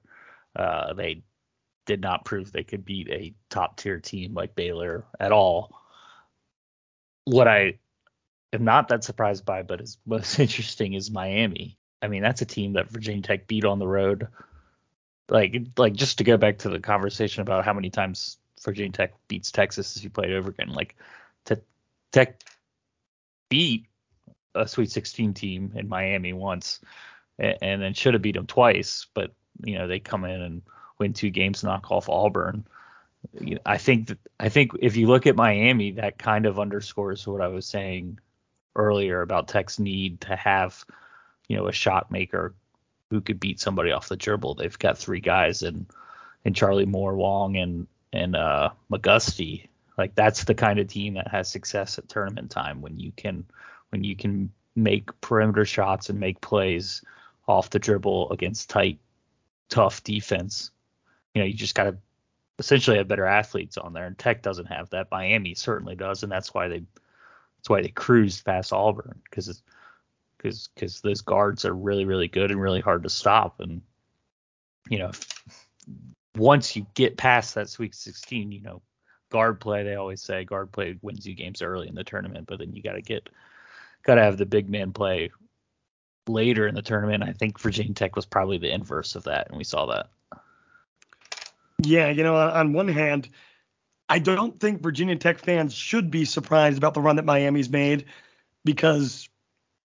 uh, 0.55 0.93
they 0.93 1.23
did 1.85 2.01
not 2.01 2.25
prove 2.25 2.51
they 2.51 2.63
could 2.63 2.85
beat 2.85 3.09
a 3.09 3.33
top 3.49 3.77
tier 3.77 3.99
team 3.99 4.33
like 4.33 4.55
Baylor 4.55 5.05
at 5.19 5.31
all. 5.31 5.75
What 7.25 7.47
I 7.47 7.79
am 8.53 8.63
not 8.63 8.89
that 8.89 9.03
surprised 9.03 9.45
by, 9.45 9.63
but 9.63 9.81
is 9.81 9.97
most 10.05 10.39
interesting, 10.39 10.93
is 10.93 11.11
Miami. 11.11 11.77
I 12.01 12.07
mean, 12.07 12.21
that's 12.21 12.41
a 12.41 12.45
team 12.45 12.73
that 12.73 12.89
Virginia 12.89 13.21
Tech 13.21 13.47
beat 13.47 13.65
on 13.65 13.79
the 13.79 13.87
road. 13.87 14.27
Like, 15.29 15.55
like 15.77 15.93
just 15.93 16.19
to 16.19 16.23
go 16.23 16.37
back 16.37 16.59
to 16.59 16.69
the 16.69 16.79
conversation 16.79 17.41
about 17.41 17.65
how 17.65 17.73
many 17.73 17.89
times 17.89 18.37
Virginia 18.63 18.91
Tech 18.91 19.13
beats 19.27 19.51
Texas 19.51 19.95
as 19.95 20.03
you 20.03 20.09
play 20.09 20.27
it 20.27 20.35
over 20.35 20.49
again. 20.49 20.69
Like, 20.69 20.95
Tech 22.11 22.41
beat 23.49 23.85
a 24.55 24.67
Sweet 24.67 24.91
16 24.91 25.33
team 25.33 25.73
in 25.75 25.87
Miami 25.87 26.33
once, 26.33 26.79
and, 27.39 27.57
and 27.61 27.81
then 27.81 27.93
should 27.93 28.13
have 28.13 28.21
beat 28.21 28.35
them 28.35 28.47
twice. 28.47 29.07
But 29.13 29.31
you 29.63 29.77
know, 29.77 29.87
they 29.87 29.99
come 29.99 30.25
in 30.25 30.41
and 30.41 30.61
win 30.99 31.13
two 31.13 31.29
games, 31.29 31.63
knock 31.63 31.91
off 31.91 32.09
Auburn. 32.09 32.65
I 33.65 33.77
think 33.77 34.07
that 34.07 34.19
I 34.39 34.49
think 34.49 34.71
if 34.79 34.95
you 34.95 35.07
look 35.07 35.27
at 35.27 35.35
Miami, 35.35 35.91
that 35.93 36.17
kind 36.17 36.45
of 36.45 36.59
underscores 36.59 37.25
what 37.25 37.41
I 37.41 37.47
was 37.47 37.65
saying 37.65 38.19
earlier 38.75 39.21
about 39.21 39.47
Tech's 39.47 39.79
need 39.79 40.21
to 40.21 40.35
have 40.35 40.85
you 41.49 41.57
know, 41.57 41.67
a 41.67 41.73
shot 41.73 42.09
maker 42.09 42.53
who 43.09 43.19
could 43.19 43.39
beat 43.39 43.59
somebody 43.59 43.91
off 43.91 44.07
the 44.07 44.15
dribble. 44.15 44.53
They've 44.53 44.79
got 44.79 44.97
three 44.97 45.19
guys 45.19 45.63
and 45.63 45.87
and 46.45 46.55
Charlie 46.55 46.85
Moore, 46.85 47.15
Wong, 47.17 47.57
and 47.57 47.87
and 48.13 48.35
uh, 48.35 48.69
McGusty. 48.89 49.67
Like 49.97 50.15
that's 50.15 50.45
the 50.45 50.55
kind 50.55 50.79
of 50.79 50.87
team 50.87 51.15
that 51.15 51.27
has 51.27 51.49
success 51.49 51.97
at 51.97 52.07
tournament 52.07 52.51
time 52.51 52.81
when 52.81 52.97
you 52.97 53.11
can 53.11 53.45
when 53.89 54.05
you 54.05 54.15
can 54.15 54.51
make 54.75 55.19
perimeter 55.19 55.65
shots 55.65 56.09
and 56.09 56.19
make 56.19 56.39
plays 56.39 57.03
off 57.49 57.71
the 57.71 57.79
dribble 57.79 58.31
against 58.31 58.69
tight, 58.69 58.99
tough 59.69 60.03
defense. 60.03 60.69
You 61.33 61.41
know, 61.41 61.47
you 61.47 61.55
just 61.55 61.73
got 61.73 61.85
to 61.85 61.97
essentially 62.59 62.97
have 62.97 63.07
better 63.07 63.25
athletes 63.25 63.77
on 63.77 63.91
there, 63.91 64.05
and 64.05 64.17
Tech 64.17 64.43
doesn't 64.43 64.67
have 64.67 64.91
that. 64.91 65.09
Miami 65.09 65.55
certainly 65.55 65.95
does, 65.95 66.21
and 66.21 66.31
that's 66.31 66.53
why 66.53 66.67
they 66.67 66.83
that's 67.57 67.69
why 67.69 67.81
they 67.81 67.89
cruised 67.89 68.45
past 68.45 68.71
Auburn 68.71 69.19
because 69.23 69.49
it's 69.49 69.63
because 70.37 70.69
because 70.75 71.01
those 71.01 71.21
guards 71.21 71.65
are 71.65 71.73
really 71.73 72.05
really 72.05 72.27
good 72.27 72.51
and 72.51 72.61
really 72.61 72.81
hard 72.81 73.01
to 73.03 73.09
stop. 73.09 73.59
And 73.59 73.81
you 74.87 74.99
know, 74.99 75.11
once 76.35 76.75
you 76.75 76.85
get 76.93 77.17
past 77.17 77.55
that 77.55 77.67
Sweet 77.67 77.95
16, 77.95 78.51
you 78.51 78.61
know, 78.61 78.83
guard 79.31 79.59
play 79.59 79.83
they 79.83 79.95
always 79.95 80.21
say 80.21 80.45
guard 80.45 80.71
play 80.71 80.99
wins 81.01 81.25
you 81.25 81.33
games 81.33 81.63
early 81.63 81.87
in 81.87 81.95
the 81.95 82.03
tournament, 82.03 82.45
but 82.45 82.59
then 82.59 82.73
you 82.73 82.83
got 82.83 82.93
to 82.93 83.01
get 83.01 83.27
got 84.03 84.15
to 84.15 84.23
have 84.23 84.37
the 84.37 84.45
big 84.45 84.69
man 84.69 84.93
play 84.93 85.31
later 86.29 86.67
in 86.67 86.75
the 86.75 86.81
tournament. 86.81 87.23
I 87.23 87.33
think 87.33 87.59
Virginia 87.59 87.93
Tech 87.93 88.15
was 88.15 88.25
probably 88.25 88.57
the 88.57 88.73
inverse 88.73 89.15
of 89.15 89.23
that, 89.23 89.47
and 89.49 89.57
we 89.57 89.63
saw 89.63 89.87
that. 89.87 90.09
Yeah, 91.81 92.09
you 92.09 92.23
know, 92.23 92.35
on 92.35 92.73
one 92.73 92.87
hand, 92.87 93.29
I 94.09 94.19
don't 94.19 94.59
think 94.59 94.81
Virginia 94.81 95.15
Tech 95.15 95.39
fans 95.39 95.73
should 95.73 96.11
be 96.11 96.25
surprised 96.25 96.77
about 96.77 96.93
the 96.93 97.01
run 97.01 97.17
that 97.17 97.25
Miami's 97.25 97.69
made 97.69 98.05
because, 98.65 99.29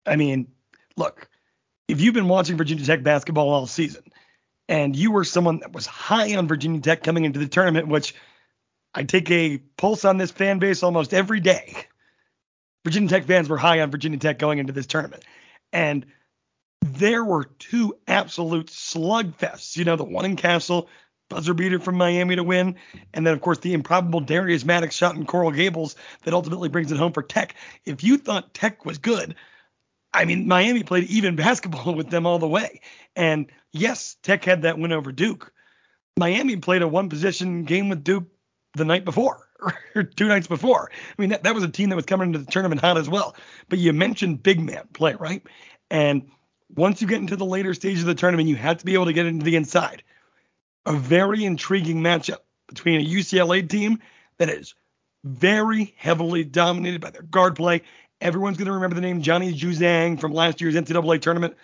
I 0.05 0.15
mean, 0.15 0.47
look, 0.95 1.27
if 1.87 1.99
you've 1.99 2.13
been 2.13 2.27
watching 2.27 2.55
Virginia 2.55 2.85
Tech 2.85 3.03
basketball 3.03 3.49
all 3.49 3.67
season 3.67 4.03
and 4.69 4.95
you 4.95 5.11
were 5.11 5.23
someone 5.23 5.59
that 5.59 5.73
was 5.73 5.85
high 5.85 6.35
on 6.35 6.47
Virginia 6.47 6.79
Tech 6.79 7.03
coming 7.03 7.25
into 7.25 7.39
the 7.39 7.47
tournament, 7.47 7.87
which 7.87 8.15
I 8.93 9.03
take 9.03 9.29
a 9.31 9.57
pulse 9.77 10.05
on 10.05 10.17
this 10.17 10.31
fan 10.31 10.59
base 10.59 10.83
almost 10.83 11.13
every 11.13 11.39
day. 11.39 11.75
Virginia 12.83 13.09
Tech 13.09 13.25
fans 13.25 13.49
were 13.49 13.57
high 13.57 13.81
on 13.81 13.91
Virginia 13.91 14.19
Tech 14.19 14.39
going 14.39 14.59
into 14.59 14.73
this 14.73 14.87
tournament. 14.87 15.23
And 15.71 16.05
there 16.83 17.23
were 17.23 17.45
two 17.45 17.97
absolute 18.07 18.67
slugfests. 18.67 19.77
You 19.77 19.85
know, 19.85 19.95
the 19.95 20.03
one 20.03 20.25
in 20.25 20.35
Cassell, 20.35 20.89
buzzer 21.29 21.53
beater 21.53 21.79
from 21.79 21.95
Miami 21.95 22.35
to 22.35 22.43
win, 22.43 22.75
and 23.13 23.25
then 23.25 23.33
of 23.33 23.41
course 23.41 23.59
the 23.59 23.73
improbable 23.73 24.19
Darius 24.19 24.65
Maddox 24.65 24.95
shot 24.95 25.15
in 25.15 25.25
Coral 25.25 25.51
Gables 25.51 25.95
that 26.23 26.33
ultimately 26.33 26.69
brings 26.69 26.91
it 26.91 26.97
home 26.97 27.13
for 27.13 27.23
Tech. 27.23 27.55
If 27.85 28.03
you 28.03 28.17
thought 28.17 28.53
Tech 28.53 28.85
was 28.85 28.97
good, 28.97 29.35
I 30.13 30.25
mean 30.25 30.47
Miami 30.47 30.83
played 30.83 31.05
even 31.05 31.35
basketball 31.37 31.95
with 31.95 32.09
them 32.09 32.25
all 32.25 32.39
the 32.39 32.47
way. 32.47 32.81
And 33.15 33.47
yes, 33.71 34.17
Tech 34.21 34.43
had 34.43 34.63
that 34.63 34.77
win 34.77 34.91
over 34.91 35.11
Duke. 35.11 35.51
Miami 36.17 36.57
played 36.57 36.81
a 36.81 36.87
one 36.87 37.09
possession 37.09 37.63
game 37.63 37.89
with 37.89 38.03
Duke 38.03 38.25
the 38.75 38.85
night 38.85 39.05
before 39.05 39.47
or 39.95 40.03
two 40.03 40.27
nights 40.27 40.47
before. 40.47 40.91
I 40.93 41.21
mean 41.21 41.29
that, 41.29 41.43
that 41.43 41.55
was 41.55 41.63
a 41.63 41.69
team 41.69 41.89
that 41.89 41.95
was 41.95 42.05
coming 42.05 42.27
into 42.27 42.39
the 42.39 42.51
tournament 42.51 42.81
hot 42.81 42.97
as 42.97 43.09
well. 43.09 43.35
But 43.69 43.79
you 43.79 43.93
mentioned 43.93 44.43
big 44.43 44.59
man 44.59 44.87
play, 44.93 45.15
right? 45.15 45.41
And 45.89 46.29
once 46.75 47.01
you 47.01 47.07
get 47.07 47.19
into 47.19 47.35
the 47.35 47.45
later 47.45 47.73
stage 47.73 47.99
of 47.99 48.05
the 48.05 48.15
tournament, 48.15 48.49
you 48.49 48.55
have 48.55 48.77
to 48.77 48.85
be 48.85 48.93
able 48.93 49.05
to 49.05 49.13
get 49.13 49.25
into 49.25 49.45
the 49.45 49.55
inside. 49.55 50.03
A 50.85 50.93
very 50.93 51.45
intriguing 51.45 52.01
matchup 52.01 52.39
between 52.67 52.99
a 52.99 53.05
UCLA 53.05 53.67
team 53.67 53.99
that 54.37 54.49
is 54.49 54.75
very 55.23 55.93
heavily 55.97 56.43
dominated 56.43 57.01
by 57.01 57.11
their 57.11 57.21
guard 57.21 57.55
play. 57.55 57.81
Everyone's 58.19 58.57
going 58.57 58.67
to 58.67 58.73
remember 58.73 58.95
the 58.95 59.01
name 59.01 59.21
Johnny 59.21 59.53
Juzang 59.53 60.19
from 60.19 60.33
last 60.33 60.59
year's 60.59 60.75
NCAA 60.75 61.21
tournament 61.21 61.55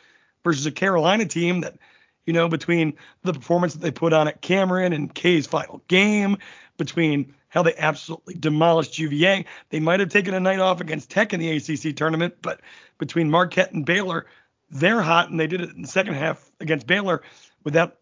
versus 0.44 0.66
a 0.66 0.72
Carolina 0.72 1.26
team 1.26 1.62
that, 1.62 1.78
you 2.26 2.34
know, 2.34 2.48
between 2.48 2.94
the 3.24 3.34
performance 3.34 3.74
that 3.74 3.82
they 3.82 3.92
put 3.92 4.14
on 4.14 4.28
at 4.28 4.42
Cameron 4.42 4.94
and 4.94 5.14
K's 5.14 5.48
final 5.48 5.82
game, 5.88 6.38
between 6.78 7.34
how 7.50 7.64
they 7.64 7.76
absolutely 7.78 8.36
demolished 8.36 8.98
UVA, 9.00 9.46
they 9.70 9.80
might 9.80 10.00
have 10.00 10.10
taken 10.10 10.34
a 10.34 10.40
night 10.40 10.60
off 10.60 10.82
against 10.82 11.10
Tech 11.10 11.34
in 11.34 11.40
the 11.40 11.50
ACC 11.50 11.96
tournament, 11.96 12.36
but 12.42 12.62
between 13.00 13.30
Marquette 13.30 13.74
and 13.74 13.86
Baylor, 13.86 14.28
they're 14.72 15.02
hot, 15.02 15.30
and 15.30 15.40
they 15.40 15.48
did 15.48 15.62
it 15.62 15.76
in 15.76 15.82
the 15.82 15.88
second 15.88 16.14
half 16.14 16.52
against 16.60 16.88
Baylor 16.88 17.24
without, 17.64 17.98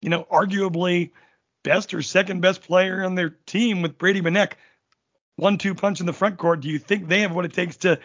you 0.00 0.10
know, 0.10 0.26
arguably 0.30 1.10
best 1.62 1.94
or 1.94 2.02
second 2.02 2.40
best 2.40 2.62
player 2.62 3.04
on 3.04 3.14
their 3.14 3.30
team 3.46 3.82
with 3.82 3.98
Brady 3.98 4.20
Manek. 4.20 4.52
One 5.36 5.58
two 5.58 5.74
punch 5.74 6.00
in 6.00 6.06
the 6.06 6.12
front 6.12 6.38
court. 6.38 6.60
Do 6.60 6.68
you 6.68 6.78
think 6.78 7.08
they 7.08 7.20
have 7.20 7.34
what 7.34 7.44
it 7.44 7.54
takes 7.54 7.76
to 7.78 7.98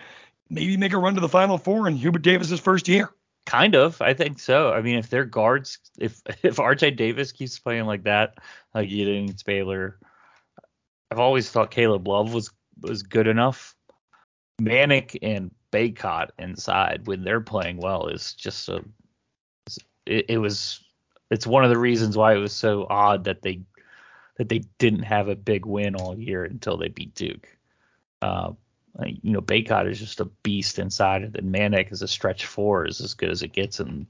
maybe 0.49 0.77
make 0.77 0.93
a 0.93 0.97
run 0.97 1.15
to 1.15 1.21
the 1.21 1.29
Final 1.29 1.57
Four 1.57 1.87
in 1.87 1.95
Hubert 1.95 2.21
Davis's 2.21 2.59
first 2.59 2.87
year? 2.87 3.11
Kind 3.45 3.75
of, 3.75 4.01
I 4.01 4.13
think 4.13 4.39
so. 4.39 4.71
I 4.71 4.81
mean, 4.81 4.97
if 4.97 5.09
their 5.09 5.25
guards, 5.25 5.79
if 5.99 6.21
if 6.43 6.57
RJ 6.57 6.95
Davis 6.95 7.31
keeps 7.31 7.59
playing 7.59 7.85
like 7.85 8.03
that, 8.03 8.37
like 8.73 8.89
he 8.89 9.03
did 9.03 9.23
against 9.23 9.45
Baylor, 9.45 9.99
I've 11.11 11.19
always 11.19 11.49
thought 11.49 11.71
Caleb 11.71 12.07
Love 12.07 12.33
was 12.33 12.51
was 12.81 13.03
good 13.03 13.27
enough. 13.27 13.75
Manek 14.61 15.17
and 15.21 15.51
Bacot 15.75 16.29
inside 16.39 17.05
when 17.05 17.25
they're 17.25 17.41
playing 17.41 17.77
well 17.77 18.07
is 18.07 18.33
just 18.33 18.69
a 18.69 18.81
it, 20.05 20.25
it, 20.29 20.37
was 20.37 20.81
it's 21.29 21.45
one 21.45 21.65
of 21.65 21.69
the 21.69 21.77
reasons 21.77 22.15
why 22.15 22.33
it 22.33 22.39
was 22.39 22.53
so 22.53 22.87
odd 22.89 23.25
that 23.25 23.41
they 23.41 23.59
that 24.37 24.47
they 24.47 24.59
didn't 24.77 25.03
have 25.03 25.27
a 25.27 25.35
big 25.35 25.65
win 25.65 25.95
all 25.95 26.17
year 26.17 26.45
until 26.45 26.77
they 26.77 26.87
beat 26.87 27.13
Duke. 27.13 27.49
Uh, 28.21 28.53
you 29.03 29.33
know, 29.33 29.41
Bacot 29.41 29.89
is 29.91 29.99
just 29.99 30.21
a 30.21 30.25
beast 30.43 30.79
inside, 30.79 31.23
and 31.23 31.53
Manek 31.53 31.91
is 31.91 32.01
a 32.01 32.07
stretch 32.07 32.45
four 32.45 32.85
is 32.85 33.01
as 33.01 33.13
good 33.13 33.29
as 33.29 33.43
it 33.43 33.51
gets 33.51 33.81
in 33.81 34.07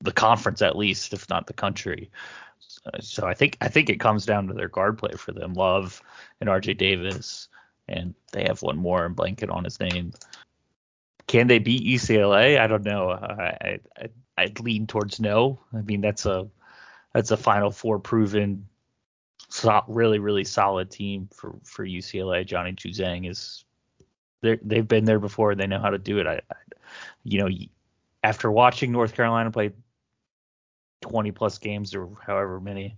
the 0.00 0.12
conference 0.12 0.62
at 0.62 0.78
least, 0.78 1.12
if 1.12 1.28
not 1.28 1.46
the 1.46 1.52
country. 1.52 2.10
So 3.00 3.26
I 3.26 3.34
think 3.34 3.58
I 3.60 3.68
think 3.68 3.90
it 3.90 4.00
comes 4.00 4.24
down 4.24 4.46
to 4.46 4.54
their 4.54 4.68
guard 4.68 4.96
play 4.96 5.12
for 5.12 5.32
them, 5.32 5.52
Love 5.52 6.00
and 6.40 6.48
RJ 6.48 6.78
Davis 6.78 7.48
and 7.88 8.14
they 8.32 8.44
have 8.44 8.62
one 8.62 8.76
more 8.76 9.08
blanket 9.08 9.50
on 9.50 9.64
his 9.64 9.80
name. 9.80 10.12
Can 11.28 11.46
they 11.46 11.58
beat 11.58 11.86
UCLA? 11.86 12.58
I 12.58 12.66
don't 12.66 12.84
know. 12.84 13.10
I, 13.10 13.78
I 13.96 14.08
I'd 14.36 14.60
lean 14.60 14.86
towards 14.86 15.20
no. 15.20 15.60
I 15.72 15.82
mean 15.82 16.00
that's 16.00 16.26
a 16.26 16.48
that's 17.12 17.30
a 17.30 17.36
Final 17.36 17.70
Four 17.70 17.98
proven, 17.98 18.66
so, 19.48 19.82
really 19.88 20.18
really 20.18 20.44
solid 20.44 20.90
team 20.90 21.28
for 21.32 21.54
for 21.62 21.86
UCLA. 21.86 22.44
Johnny 22.46 22.72
Juzang 22.72 23.28
is 23.28 23.64
they 24.40 24.58
they've 24.62 24.88
been 24.88 25.04
there 25.04 25.20
before. 25.20 25.54
They 25.54 25.66
know 25.66 25.80
how 25.80 25.90
to 25.90 25.98
do 25.98 26.18
it. 26.18 26.26
I, 26.26 26.40
I 26.50 26.56
you 27.24 27.38
know 27.38 27.48
after 28.24 28.50
watching 28.50 28.90
North 28.90 29.14
Carolina 29.14 29.50
play 29.50 29.72
20 31.02 31.30
plus 31.32 31.58
games 31.58 31.94
or 31.94 32.08
however 32.26 32.58
many, 32.58 32.96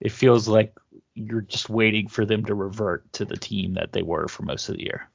it 0.00 0.12
feels 0.12 0.46
like 0.46 0.72
you're 1.14 1.42
just 1.42 1.68
waiting 1.68 2.08
for 2.08 2.24
them 2.24 2.44
to 2.44 2.54
revert 2.54 3.12
to 3.14 3.24
the 3.24 3.36
team 3.36 3.74
that 3.74 3.92
they 3.92 4.02
were 4.02 4.28
for 4.28 4.44
most 4.44 4.68
of 4.68 4.76
the 4.76 4.84
year. 4.84 5.10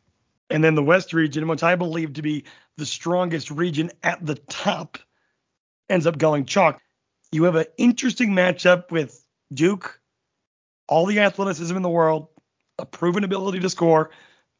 And 0.51 0.63
then 0.63 0.75
the 0.75 0.83
West 0.83 1.13
region, 1.13 1.47
which 1.47 1.63
I 1.63 1.75
believe 1.75 2.13
to 2.13 2.21
be 2.21 2.43
the 2.77 2.85
strongest 2.85 3.49
region 3.49 3.91
at 4.03 4.25
the 4.25 4.35
top, 4.35 4.97
ends 5.89 6.05
up 6.05 6.17
going 6.17 6.45
chalk. 6.45 6.81
You 7.31 7.45
have 7.45 7.55
an 7.55 7.65
interesting 7.77 8.31
matchup 8.31 8.91
with 8.91 9.25
Duke, 9.53 9.99
all 10.87 11.05
the 11.05 11.21
athleticism 11.21 11.75
in 11.75 11.81
the 11.81 11.89
world, 11.89 12.27
a 12.77 12.85
proven 12.85 13.23
ability 13.23 13.59
to 13.61 13.69
score, 13.69 14.11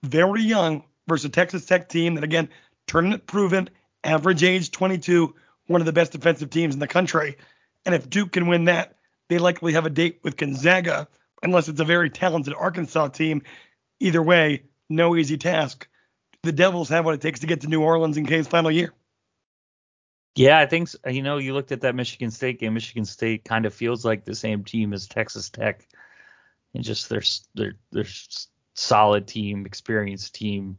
very 0.04 0.42
young 0.42 0.84
versus 1.08 1.26
a 1.26 1.30
Texas 1.30 1.66
Tech 1.66 1.90
team 1.90 2.16
that 2.16 2.24
again, 2.24 2.50
tournament 2.88 3.28
proven, 3.28 3.70
average 4.04 4.44
age 4.44 4.72
22, 4.72 5.36
one 5.68 5.82
of 5.82 5.86
the 5.86 5.94
best 5.94 6.14
defensive 6.14 6.50
teams 6.50 6.74
in 6.74 6.80
the 6.80 6.88
country. 6.88 7.38
And 7.86 7.94
if 7.94 8.10
Duke 8.10 8.32
can 8.32 8.48
win 8.48 8.66
that, 8.66 8.96
they 9.30 9.38
likely 9.38 9.74
have 9.74 9.86
a 9.86 9.90
date 9.90 10.20
with 10.24 10.38
Gonzaga, 10.38 11.08
unless 11.44 11.68
it's 11.68 11.80
a 11.80 11.86
very 11.86 12.10
talented 12.10 12.54
Arkansas 12.54 13.10
team. 13.10 13.42
Either 14.00 14.22
way, 14.22 14.64
no 14.92 15.16
easy 15.16 15.38
task. 15.38 15.88
The 16.44 16.52
Devils 16.52 16.90
have 16.90 17.06
what 17.06 17.14
it 17.14 17.22
takes 17.22 17.42
to 17.42 17.48
get 17.48 17.62
to 17.62 17.68
New 17.68 17.82
Orleans 17.82 18.18
in 18.18 18.26
K's 18.26 18.48
final 18.48 18.72
year. 18.72 18.94
Yeah, 20.36 20.60
I 20.60 20.66
think 20.66 20.90
you 21.06 21.22
know 21.22 21.38
you 21.38 21.54
looked 21.54 21.72
at 21.72 21.82
that 21.82 21.96
Michigan 21.96 22.32
State 22.32 22.60
game. 22.60 22.74
Michigan 22.74 23.06
State 23.06 23.44
kind 23.44 23.66
of 23.66 23.74
feels 23.74 24.06
like 24.06 24.24
the 24.24 24.36
same 24.36 24.64
team 24.64 24.94
as 24.94 25.08
Texas 25.08 25.50
Tech, 25.50 25.88
and 26.74 26.84
just 26.84 27.10
their 27.10 27.22
their 27.54 27.74
their 27.92 28.06
solid 28.74 29.28
team, 29.28 29.66
experienced 29.66 30.34
team, 30.34 30.78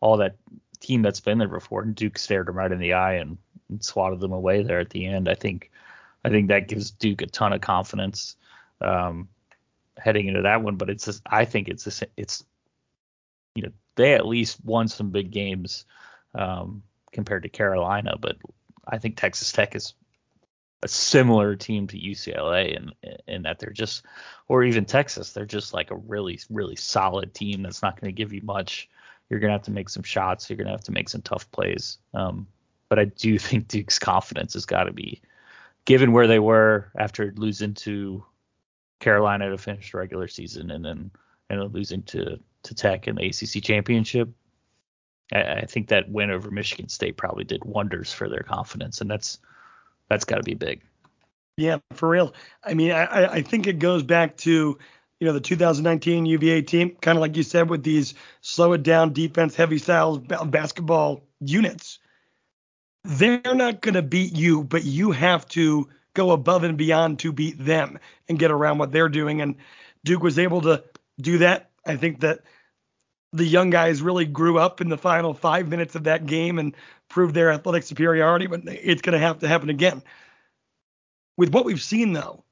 all 0.00 0.16
that 0.18 0.36
team 0.80 1.02
that's 1.02 1.20
been 1.20 1.38
there 1.38 1.48
before. 1.48 1.82
And 1.82 1.94
Duke 1.94 2.18
stared 2.18 2.48
them 2.48 2.56
right 2.56 2.72
in 2.72 2.78
the 2.78 2.94
eye 2.94 3.14
and, 3.14 3.38
and 3.68 3.84
swatted 3.84 4.20
them 4.20 4.32
away 4.32 4.62
there 4.62 4.80
at 4.80 4.90
the 4.90 5.06
end. 5.06 5.28
I 5.28 5.34
think 5.34 5.70
I 6.24 6.30
think 6.30 6.48
that 6.48 6.68
gives 6.68 6.90
Duke 6.90 7.22
a 7.22 7.26
ton 7.26 7.52
of 7.52 7.60
confidence 7.60 8.36
um, 8.80 9.28
heading 9.96 10.26
into 10.28 10.42
that 10.42 10.62
one. 10.62 10.76
But 10.76 10.90
it's 10.90 11.04
just, 11.04 11.22
I 11.26 11.44
think 11.44 11.68
it's 11.68 11.84
just, 11.84 12.04
it's 12.16 12.44
you 13.58 13.62
know 13.62 13.72
they 13.96 14.14
at 14.14 14.26
least 14.26 14.64
won 14.64 14.86
some 14.86 15.10
big 15.10 15.32
games 15.32 15.84
um, 16.32 16.84
compared 17.10 17.42
to 17.42 17.48
Carolina, 17.48 18.14
but 18.18 18.36
I 18.86 18.98
think 18.98 19.16
Texas 19.16 19.50
Tech 19.50 19.74
is 19.74 19.94
a 20.84 20.86
similar 20.86 21.56
team 21.56 21.88
to 21.88 21.98
UCLA 21.98 22.76
in 22.76 22.92
in 23.26 23.42
that 23.42 23.58
they're 23.58 23.70
just 23.70 24.04
or 24.46 24.62
even 24.62 24.84
Texas 24.84 25.32
they're 25.32 25.44
just 25.44 25.74
like 25.74 25.90
a 25.90 25.96
really 25.96 26.38
really 26.50 26.76
solid 26.76 27.34
team 27.34 27.62
that's 27.64 27.82
not 27.82 28.00
going 28.00 28.14
to 28.14 28.16
give 28.16 28.32
you 28.32 28.42
much. 28.42 28.88
You're 29.28 29.40
going 29.40 29.48
to 29.48 29.54
have 29.54 29.64
to 29.64 29.72
make 29.72 29.88
some 29.88 30.04
shots. 30.04 30.48
You're 30.48 30.56
going 30.56 30.68
to 30.68 30.72
have 30.72 30.84
to 30.84 30.92
make 30.92 31.08
some 31.08 31.22
tough 31.22 31.50
plays. 31.50 31.98
Um, 32.14 32.46
but 32.88 33.00
I 33.00 33.06
do 33.06 33.38
think 33.40 33.66
Duke's 33.66 33.98
confidence 33.98 34.54
has 34.54 34.66
got 34.66 34.84
to 34.84 34.92
be 34.92 35.20
given 35.84 36.12
where 36.12 36.28
they 36.28 36.38
were 36.38 36.92
after 36.96 37.34
losing 37.36 37.74
to 37.74 38.24
Carolina 39.00 39.50
to 39.50 39.58
finish 39.58 39.90
the 39.90 39.98
regular 39.98 40.28
season 40.28 40.70
and 40.70 40.84
then 40.84 41.10
and 41.50 41.74
losing 41.74 42.04
to 42.04 42.38
to 42.64 42.74
Tech 42.74 43.08
in 43.08 43.16
the 43.16 43.26
ACC 43.26 43.62
championship, 43.62 44.30
I, 45.32 45.42
I 45.42 45.64
think 45.66 45.88
that 45.88 46.10
win 46.10 46.30
over 46.30 46.50
Michigan 46.50 46.88
State 46.88 47.16
probably 47.16 47.44
did 47.44 47.64
wonders 47.64 48.12
for 48.12 48.28
their 48.28 48.42
confidence, 48.42 49.00
and 49.00 49.10
that's 49.10 49.38
that's 50.08 50.24
got 50.24 50.36
to 50.36 50.42
be 50.42 50.54
big. 50.54 50.82
Yeah, 51.56 51.78
for 51.92 52.08
real. 52.08 52.34
I 52.64 52.74
mean, 52.74 52.92
I, 52.92 53.26
I 53.26 53.42
think 53.42 53.66
it 53.66 53.78
goes 53.78 54.02
back 54.02 54.36
to 54.38 54.78
you 55.20 55.26
know 55.26 55.32
the 55.32 55.40
2019 55.40 56.26
UVA 56.26 56.62
team, 56.62 56.96
kind 57.00 57.18
of 57.18 57.20
like 57.20 57.36
you 57.36 57.42
said, 57.42 57.68
with 57.68 57.82
these 57.82 58.14
slow 58.40 58.72
it 58.72 58.82
down 58.82 59.12
defense 59.12 59.54
heavy 59.54 59.78
style 59.78 60.18
basketball 60.18 61.22
units 61.40 61.98
they're 63.04 63.40
not 63.54 63.80
going 63.80 63.94
to 63.94 64.02
beat 64.02 64.36
you, 64.36 64.62
but 64.62 64.84
you 64.84 65.12
have 65.12 65.46
to 65.48 65.88
go 66.14 66.30
above 66.30 66.64
and 66.64 66.76
beyond 66.76 67.20
to 67.20 67.32
beat 67.32 67.58
them 67.58 67.98
and 68.28 68.38
get 68.38 68.50
around 68.50 68.78
what 68.78 68.92
they're 68.92 69.08
doing. 69.08 69.40
And 69.40 69.56
Duke 70.04 70.22
was 70.22 70.38
able 70.38 70.62
to 70.62 70.84
do 71.20 71.38
that. 71.38 71.67
I 71.86 71.96
think 71.96 72.20
that 72.20 72.40
the 73.32 73.44
young 73.44 73.70
guys 73.70 74.02
really 74.02 74.24
grew 74.24 74.58
up 74.58 74.80
in 74.80 74.88
the 74.88 74.98
final 74.98 75.34
five 75.34 75.68
minutes 75.68 75.94
of 75.94 76.04
that 76.04 76.26
game 76.26 76.58
and 76.58 76.74
proved 77.08 77.34
their 77.34 77.52
athletic 77.52 77.82
superiority, 77.82 78.46
but 78.46 78.62
it's 78.66 79.02
going 79.02 79.12
to 79.12 79.26
have 79.26 79.40
to 79.40 79.48
happen 79.48 79.70
again. 79.70 80.02
With 81.36 81.52
what 81.52 81.64
we've 81.64 81.82
seen, 81.82 82.12
though, 82.12 82.44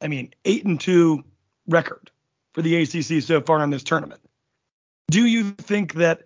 I 0.00 0.08
mean, 0.08 0.34
eight 0.44 0.64
and 0.64 0.80
two 0.80 1.24
record 1.66 2.10
for 2.54 2.62
the 2.62 2.82
ACC 2.82 3.22
so 3.22 3.40
far 3.40 3.62
in 3.62 3.70
this 3.70 3.84
tournament. 3.84 4.20
Do 5.10 5.24
you 5.24 5.52
think 5.52 5.94
that 5.94 6.22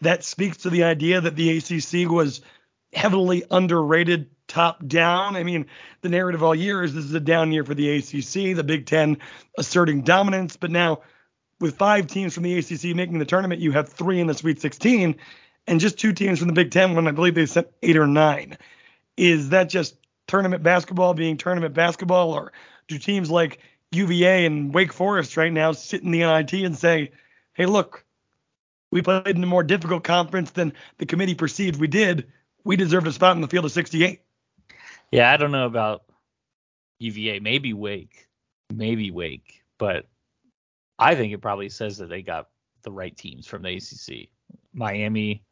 that 0.00 0.24
speaks 0.24 0.58
to 0.58 0.70
the 0.70 0.84
idea 0.84 1.20
that 1.20 1.36
the 1.36 1.58
ACC 1.58 2.10
was 2.10 2.40
heavily 2.92 3.44
underrated 3.50 4.30
top 4.48 4.86
down? 4.86 5.36
I 5.36 5.42
mean, 5.44 5.66
the 6.00 6.08
narrative 6.08 6.42
all 6.42 6.54
year 6.54 6.82
is 6.82 6.94
this 6.94 7.04
is 7.04 7.14
a 7.14 7.20
down 7.20 7.52
year 7.52 7.64
for 7.64 7.74
the 7.74 7.96
ACC, 7.96 8.56
the 8.56 8.64
Big 8.64 8.86
Ten 8.86 9.18
asserting 9.58 10.02
dominance, 10.02 10.56
but 10.56 10.70
now 10.70 11.02
with 11.62 11.76
five 11.76 12.08
teams 12.08 12.34
from 12.34 12.42
the 12.42 12.58
ACC 12.58 12.94
making 12.94 13.18
the 13.18 13.24
tournament, 13.24 13.60
you 13.60 13.72
have 13.72 13.88
three 13.88 14.20
in 14.20 14.26
the 14.26 14.34
Sweet 14.34 14.60
16 14.60 15.16
and 15.68 15.80
just 15.80 15.98
two 15.98 16.12
teams 16.12 16.40
from 16.40 16.48
the 16.48 16.54
Big 16.54 16.72
Ten 16.72 16.94
when 16.94 17.06
I 17.06 17.12
believe 17.12 17.36
they 17.36 17.46
sent 17.46 17.68
eight 17.82 17.96
or 17.96 18.06
nine. 18.06 18.58
Is 19.16 19.50
that 19.50 19.70
just 19.70 19.96
tournament 20.26 20.62
basketball 20.62 21.14
being 21.14 21.36
tournament 21.36 21.72
basketball, 21.72 22.32
or 22.32 22.52
do 22.88 22.98
teams 22.98 23.30
like 23.30 23.60
UVA 23.92 24.44
and 24.44 24.74
Wake 24.74 24.92
Forest 24.92 25.36
right 25.36 25.52
now 25.52 25.72
sit 25.72 26.02
in 26.02 26.10
the 26.10 26.18
NIT 26.18 26.52
and 26.52 26.76
say, 26.76 27.12
hey, 27.54 27.66
look, 27.66 28.04
we 28.90 29.00
played 29.00 29.28
in 29.28 29.44
a 29.44 29.46
more 29.46 29.62
difficult 29.62 30.02
conference 30.02 30.50
than 30.50 30.72
the 30.98 31.06
committee 31.06 31.34
perceived 31.34 31.78
we 31.78 31.86
did. 31.86 32.26
We 32.64 32.76
deserved 32.76 33.06
a 33.06 33.12
spot 33.12 33.36
in 33.36 33.40
the 33.40 33.48
field 33.48 33.64
of 33.64 33.72
68. 33.72 34.20
Yeah, 35.12 35.30
I 35.30 35.36
don't 35.36 35.52
know 35.52 35.66
about 35.66 36.02
UVA, 36.98 37.38
maybe 37.38 37.72
Wake, 37.72 38.26
maybe 38.74 39.10
Wake, 39.10 39.62
but 39.78 40.06
I 41.02 41.14
think 41.14 41.32
it 41.32 41.38
probably 41.38 41.68
says 41.68 41.98
that 41.98 42.08
they 42.08 42.22
got 42.22 42.48
the 42.82 42.92
right 42.92 43.16
teams 43.16 43.46
from 43.46 43.62
the 43.62 43.76
ACC. 43.76 44.28
Miami 44.72 45.42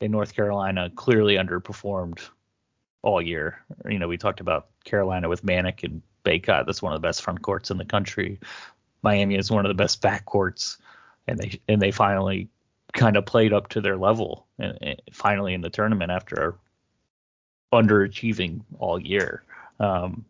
and 0.00 0.12
North 0.12 0.34
Carolina 0.34 0.90
clearly 0.94 1.36
underperformed 1.36 2.20
all 3.02 3.22
year. 3.22 3.64
You 3.88 3.98
know, 3.98 4.08
we 4.08 4.18
talked 4.18 4.40
about 4.40 4.68
Carolina 4.84 5.28
with 5.28 5.44
Manek 5.44 5.84
and 5.84 6.02
Bacot. 6.24 6.66
That's 6.66 6.82
one 6.82 6.92
of 6.92 7.00
the 7.00 7.06
best 7.06 7.22
front 7.22 7.42
courts 7.42 7.70
in 7.70 7.78
the 7.78 7.84
country. 7.84 8.40
Miami 9.02 9.36
is 9.36 9.50
one 9.50 9.64
of 9.64 9.70
the 9.70 9.82
best 9.82 10.02
back 10.02 10.24
courts, 10.24 10.78
and 11.26 11.38
they 11.38 11.60
and 11.68 11.80
they 11.80 11.90
finally 11.90 12.48
kind 12.92 13.16
of 13.16 13.24
played 13.24 13.52
up 13.52 13.68
to 13.68 13.80
their 13.80 13.96
level 13.96 14.46
and, 14.58 14.76
and 14.82 15.02
finally 15.12 15.54
in 15.54 15.60
the 15.60 15.70
tournament 15.70 16.10
after 16.10 16.56
underachieving 17.72 18.62
all 18.78 19.00
year. 19.00 19.44
Um, 19.78 20.24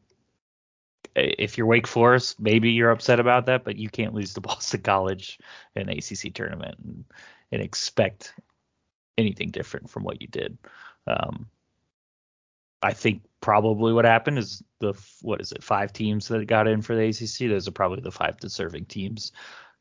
if 1.14 1.58
you're 1.58 1.66
Wake 1.66 1.86
Forest, 1.86 2.40
maybe 2.40 2.70
you're 2.70 2.90
upset 2.90 3.20
about 3.20 3.46
that, 3.46 3.64
but 3.64 3.76
you 3.76 3.88
can't 3.88 4.14
lose 4.14 4.34
to 4.34 4.40
Boston 4.40 4.82
College 4.82 5.38
in 5.74 5.88
ACC 5.88 6.32
tournament 6.34 6.76
and, 6.84 7.04
and 7.52 7.62
expect 7.62 8.34
anything 9.18 9.50
different 9.50 9.90
from 9.90 10.04
what 10.04 10.20
you 10.20 10.28
did. 10.28 10.56
Um, 11.06 11.48
I 12.82 12.92
think 12.92 13.22
probably 13.40 13.92
what 13.92 14.04
happened 14.04 14.38
is 14.38 14.62
the 14.78 14.94
what 15.22 15.40
is 15.40 15.52
it 15.52 15.62
five 15.62 15.92
teams 15.92 16.28
that 16.28 16.46
got 16.46 16.66
in 16.66 16.82
for 16.82 16.94
the 16.94 17.08
ACC. 17.08 17.50
Those 17.50 17.68
are 17.68 17.72
probably 17.72 18.00
the 18.00 18.10
five 18.10 18.38
deserving 18.38 18.86
teams. 18.86 19.32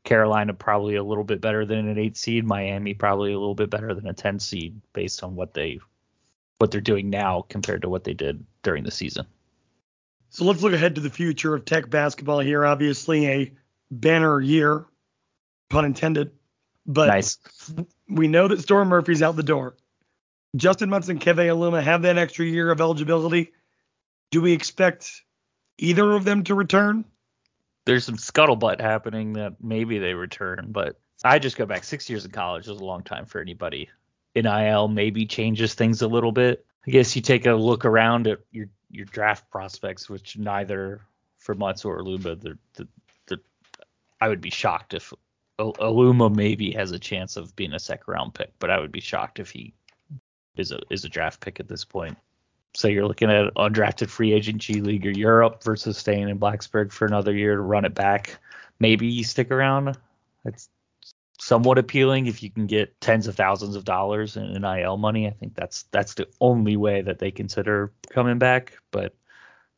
Carolina 0.04 0.54
probably 0.54 0.96
a 0.96 1.02
little 1.02 1.24
bit 1.24 1.40
better 1.40 1.64
than 1.66 1.88
an 1.88 1.98
eight 1.98 2.16
seed. 2.16 2.44
Miami 2.44 2.94
probably 2.94 3.32
a 3.32 3.38
little 3.38 3.54
bit 3.54 3.70
better 3.70 3.94
than 3.94 4.06
a 4.06 4.12
ten 4.12 4.38
seed 4.38 4.80
based 4.92 5.22
on 5.22 5.34
what 5.34 5.54
they 5.54 5.78
what 6.58 6.70
they're 6.70 6.80
doing 6.80 7.08
now 7.08 7.44
compared 7.48 7.82
to 7.82 7.88
what 7.88 8.04
they 8.04 8.14
did 8.14 8.44
during 8.62 8.84
the 8.84 8.90
season. 8.90 9.26
So 10.30 10.44
let's 10.44 10.62
look 10.62 10.72
ahead 10.72 10.94
to 10.94 11.00
the 11.00 11.10
future 11.10 11.54
of 11.54 11.64
Tech 11.64 11.90
basketball 11.90 12.38
here. 12.38 12.64
Obviously, 12.64 13.26
a 13.26 13.52
banner 13.90 14.40
year, 14.40 14.86
pun 15.68 15.84
intended. 15.84 16.30
But 16.86 17.08
nice. 17.08 17.38
we 18.08 18.28
know 18.28 18.48
that 18.48 18.60
Storm 18.60 18.88
Murphy's 18.88 19.22
out 19.22 19.36
the 19.36 19.42
door. 19.42 19.76
Justyn 20.56 20.88
Mutts 20.88 21.08
and 21.08 21.20
Keve 21.20 21.36
Aluma 21.36 21.82
have 21.82 22.02
that 22.02 22.16
extra 22.16 22.44
year 22.44 22.70
of 22.70 22.80
eligibility. 22.80 23.52
Do 24.30 24.40
we 24.40 24.52
expect 24.52 25.22
either 25.78 26.12
of 26.12 26.24
them 26.24 26.44
to 26.44 26.54
return? 26.54 27.04
There's 27.84 28.04
some 28.04 28.16
scuttlebutt 28.16 28.80
happening 28.80 29.34
that 29.34 29.54
maybe 29.60 29.98
they 29.98 30.14
return, 30.14 30.68
but 30.70 30.98
I 31.24 31.38
just 31.38 31.56
go 31.56 31.66
back 31.66 31.84
six 31.84 32.08
years 32.08 32.24
in 32.24 32.30
college 32.30 32.64
is 32.64 32.80
a 32.80 32.84
long 32.84 33.02
time 33.02 33.26
for 33.26 33.40
anybody. 33.40 33.88
NIL 34.34 34.88
maybe 34.88 35.26
changes 35.26 35.74
things 35.74 36.02
a 36.02 36.08
little 36.08 36.32
bit. 36.32 36.64
I 36.86 36.90
guess 36.90 37.14
you 37.14 37.22
take 37.22 37.46
a 37.46 37.52
look 37.52 37.84
around 37.84 38.26
at 38.26 38.40
your 38.50 38.66
your 38.90 39.06
draft 39.06 39.50
prospects, 39.50 40.08
which 40.08 40.36
neither 40.38 41.00
for 41.38 41.54
Mutts 41.54 41.84
or 41.84 41.98
Aluma, 41.98 42.40
the 42.40 42.58
the 42.74 42.88
the 43.26 43.40
I 44.20 44.28
would 44.28 44.40
be 44.40 44.50
shocked 44.50 44.94
if 44.94 45.12
Aluma 45.58 46.34
maybe 46.34 46.70
has 46.72 46.92
a 46.92 46.98
chance 46.98 47.36
of 47.36 47.54
being 47.54 47.74
a 47.74 47.78
second 47.78 48.04
round 48.06 48.34
pick, 48.34 48.52
but 48.58 48.70
I 48.70 48.78
would 48.78 48.92
be 48.92 49.00
shocked 49.00 49.38
if 49.38 49.50
he 49.50 49.74
is 50.56 50.72
a 50.72 50.80
is 50.90 51.04
a 51.04 51.08
draft 51.08 51.40
pick 51.40 51.60
at 51.60 51.68
this 51.68 51.84
point. 51.84 52.16
So 52.74 52.88
you're 52.88 53.06
looking 53.06 53.30
at 53.30 53.52
undrafted 53.54 54.08
free 54.08 54.32
agent 54.32 54.58
G 54.58 54.80
League 54.80 55.06
or 55.06 55.10
Europe 55.10 55.62
versus 55.62 55.98
staying 55.98 56.28
in 56.28 56.38
Blacksburg 56.38 56.92
for 56.92 57.04
another 57.04 57.34
year 57.34 57.56
to 57.56 57.62
run 57.62 57.84
it 57.84 57.94
back. 57.94 58.38
Maybe 58.78 59.06
you 59.06 59.24
stick 59.24 59.50
around. 59.50 59.98
It's 60.44 60.68
somewhat 61.40 61.78
appealing 61.78 62.26
if 62.26 62.42
you 62.42 62.50
can 62.50 62.66
get 62.66 63.00
tens 63.00 63.26
of 63.26 63.34
thousands 63.34 63.74
of 63.74 63.84
dollars 63.84 64.36
in 64.36 64.52
NIL 64.52 64.98
money. 64.98 65.26
I 65.26 65.30
think 65.30 65.54
that's 65.54 65.84
that's 65.90 66.14
the 66.14 66.28
only 66.40 66.76
way 66.76 67.00
that 67.00 67.18
they 67.18 67.30
consider 67.30 67.92
coming 68.10 68.38
back. 68.38 68.78
But 68.90 69.14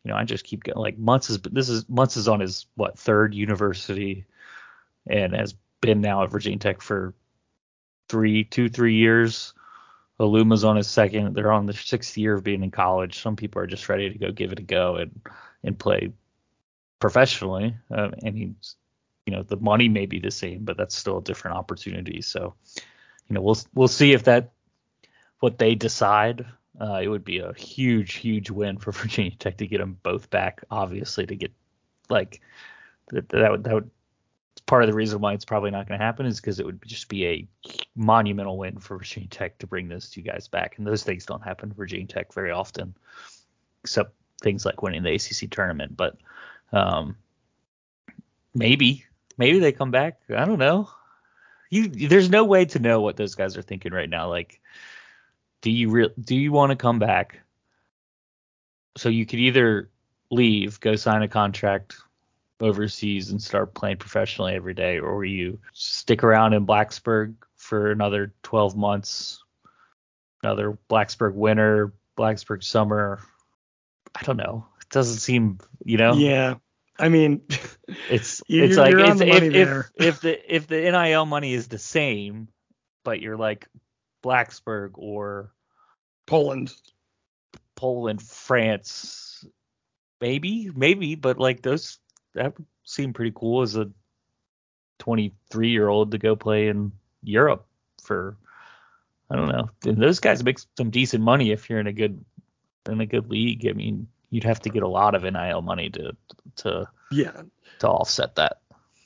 you 0.05 0.11
know, 0.11 0.17
I 0.17 0.25
just 0.25 0.45
keep 0.45 0.65
getting 0.65 0.83
like 0.83 0.99
Mutts 0.99 1.31
is 1.31 1.39
this 1.41 1.69
is 1.69 1.89
Mutts 1.89 2.17
is 2.17 2.29
on 2.29 2.41
his 2.41 2.67
what 2.75 2.99
third 2.99 3.35
university 3.35 4.27
and 5.07 5.35
has 5.35 5.55
been 5.81 6.01
now 6.01 6.25
at 6.25 6.31
Virginia 6.31 6.59
Tech 6.59 6.83
for 6.83 7.15
three 8.09 8.45
two 8.45 8.69
three 8.69 8.97
years. 8.97 9.55
Aluma's 10.19 10.65
on 10.65 10.77
his 10.77 10.89
second. 10.89 11.35
They're 11.35 11.53
on 11.53 11.67
the 11.67 11.73
sixth 11.73 12.17
year 12.19 12.35
of 12.35 12.45
being 12.45 12.63
in 12.63 12.71
college. 12.71 13.21
Some 13.21 13.37
people 13.37 13.63
are 13.63 13.67
just 13.67 13.89
ready 13.89 14.11
to 14.11 14.19
go 14.19 14.33
give 14.33 14.53
it 14.53 14.59
a 14.59 14.63
go 14.63 14.97
and 14.97 15.21
and 15.63 15.79
play 15.79 16.13
professionally. 16.99 17.77
Uh, 17.91 18.11
and 18.25 18.37
he's, 18.37 18.77
you 19.27 19.33
know, 19.33 19.43
the 19.43 19.57
money 19.57 19.89
may 19.89 20.07
be 20.07 20.19
the 20.19 20.31
same, 20.31 20.65
but 20.65 20.77
that's 20.77 20.97
still 20.97 21.19
a 21.19 21.23
different 21.23 21.57
opportunity. 21.57 22.23
So, 22.23 22.55
you 23.29 23.35
know, 23.35 23.41
we'll 23.41 23.59
we'll 23.75 23.89
see 23.89 24.13
if 24.13 24.25
that 24.25 24.53
what 25.41 25.59
they 25.59 25.75
decide. 25.75 26.47
Uh, 26.81 27.01
it 27.03 27.09
would 27.09 27.25
be 27.25 27.39
a 27.39 27.53
huge, 27.53 28.15
huge 28.15 28.51
win 28.51 28.79
for 28.79 28.93
Virginia 28.93 29.33
Tech 29.39 29.59
to 29.59 29.67
get 29.67 29.79
them 29.79 29.99
both 30.03 30.31
back. 30.31 30.65
Obviously, 30.71 31.27
to 31.27 31.37
get 31.37 31.53
like 32.09 32.41
that, 33.11 33.29
that 33.29 33.51
would 33.51 33.65
that 33.65 33.75
would 33.75 33.91
part 34.67 34.83
of 34.83 34.89
the 34.89 34.95
reason 34.95 35.21
why 35.21 35.33
it's 35.33 35.45
probably 35.45 35.71
not 35.71 35.89
going 35.89 35.99
to 35.99 36.05
happen 36.05 36.27
is 36.27 36.41
because 36.41 36.61
it 36.61 36.67
would 36.67 36.81
just 36.87 37.09
be 37.09 37.27
a 37.27 37.49
monumental 37.95 38.57
win 38.57 38.79
for 38.79 38.99
Virginia 38.99 39.29
Tech 39.29 39.59
to 39.59 39.67
bring 39.67 39.89
those 39.89 40.11
two 40.11 40.23
guys 40.23 40.49
back, 40.49 40.79
and 40.79 40.87
those 40.87 41.03
things 41.03 41.27
don't 41.27 41.43
happen 41.43 41.69
to 41.69 41.75
Virginia 41.75 42.07
Tech 42.07 42.33
very 42.33 42.51
often, 42.51 42.95
except 43.83 44.15
things 44.43 44.65
like 44.65 44.83
winning 44.83 45.03
the 45.03 45.15
ACC 45.15 45.51
tournament. 45.51 45.97
But 45.97 46.17
um, 46.73 47.17
maybe, 48.55 49.05
maybe 49.39 49.59
they 49.59 49.73
come 49.73 49.91
back. 49.91 50.21
I 50.31 50.45
don't 50.45 50.59
know. 50.59 50.89
You, 51.71 51.89
there's 51.89 52.31
no 52.31 52.45
way 52.45 52.67
to 52.67 52.79
know 52.79 53.01
what 53.01 53.17
those 53.17 53.35
guys 53.35 53.57
are 53.57 53.63
thinking 53.63 53.93
right 53.93 54.11
now. 54.11 54.29
Like, 54.29 54.61
do 55.63 55.71
you 55.71 55.91
re- 55.91 56.15
do 56.21 56.37
you 56.37 56.53
want 56.53 56.71
to 56.71 56.77
come 56.77 56.99
back? 56.99 57.41
So 58.97 59.09
you 59.09 59.25
could 59.25 59.39
either 59.39 59.89
leave, 60.31 60.81
go 60.81 60.97
sign 60.97 61.23
a 61.23 61.29
contract 61.29 61.97
overseas 62.61 63.31
and 63.31 63.43
start 63.43 63.75
playing 63.75 63.97
professionally 63.97 64.55
every 64.55 64.75
day, 64.75 64.99
or 64.99 65.25
you 65.25 65.59
stick 65.73 66.23
around 66.23 66.53
in 66.53 66.67
Blacksburg 66.67 67.35
for 67.57 67.91
another 67.91 68.33
12 68.43 68.77
months, 68.77 69.43
another 70.43 70.79
Blacksburg 70.91 71.35
winter, 71.35 71.93
Blacksburg 72.17 72.63
summer. 72.63 73.21
I 74.15 74.23
don't 74.25 74.37
know. 74.37 74.67
It 74.81 74.91
doesn't 74.91 75.19
seem, 75.19 75.59
you 75.85 75.97
know. 75.97 76.15
Yeah. 76.15 76.57
I 77.03 77.09
mean, 77.09 77.43
it's 78.09 78.43
it's 78.49 78.77
like 78.77 78.95
it's, 78.97 79.21
if, 79.21 79.43
if, 79.43 79.91
if 79.97 80.21
the 80.21 80.55
if 80.55 80.67
the 80.69 80.81
NIL 80.81 81.27
money 81.27 81.53
is 81.53 81.67
the 81.67 81.79
same, 81.79 82.47
but 83.03 83.21
you're 83.21 83.37
like 83.37 83.67
Blacksburg 84.23 84.93
or 84.95 85.53
Poland, 86.27 86.73
Poland, 87.75 88.23
France, 88.23 89.45
maybe, 90.21 90.71
maybe, 90.77 91.17
but 91.17 91.39
like 91.39 91.61
those 91.63 91.99
that 92.35 92.57
would 92.57 92.67
seem 92.85 93.13
pretty 93.13 93.33
cool 93.35 93.63
as 93.63 93.77
a 93.77 93.91
23 95.01 95.71
year 95.71 95.89
old 95.89 96.13
to 96.13 96.19
go 96.19 96.37
play 96.37 96.69
in 96.69 96.93
Europe 97.25 97.67
for 98.01 98.37
I 99.29 99.35
don't 99.35 99.49
know. 99.49 99.69
And 99.85 100.01
those 100.01 100.21
guys 100.21 100.45
make 100.45 100.61
some 100.77 100.91
decent 100.91 101.25
money 101.25 101.51
if 101.51 101.69
you're 101.69 101.81
in 101.81 101.89
a 101.89 101.93
good 101.93 102.25
in 102.89 103.01
a 103.01 103.07
good 103.07 103.29
league. 103.29 103.67
I 103.69 103.73
mean, 103.73 104.07
you'd 104.33 104.45
have 104.45 104.61
to 104.61 104.71
get 104.71 104.83
a 104.83 104.89
lot 104.89 105.15
of 105.15 105.23
NIL 105.23 105.63
money 105.63 105.91
to 105.91 106.17
to 106.57 106.89
yeah 107.13 107.43
to 107.79 107.89
offset 107.89 108.35
that. 108.37 108.59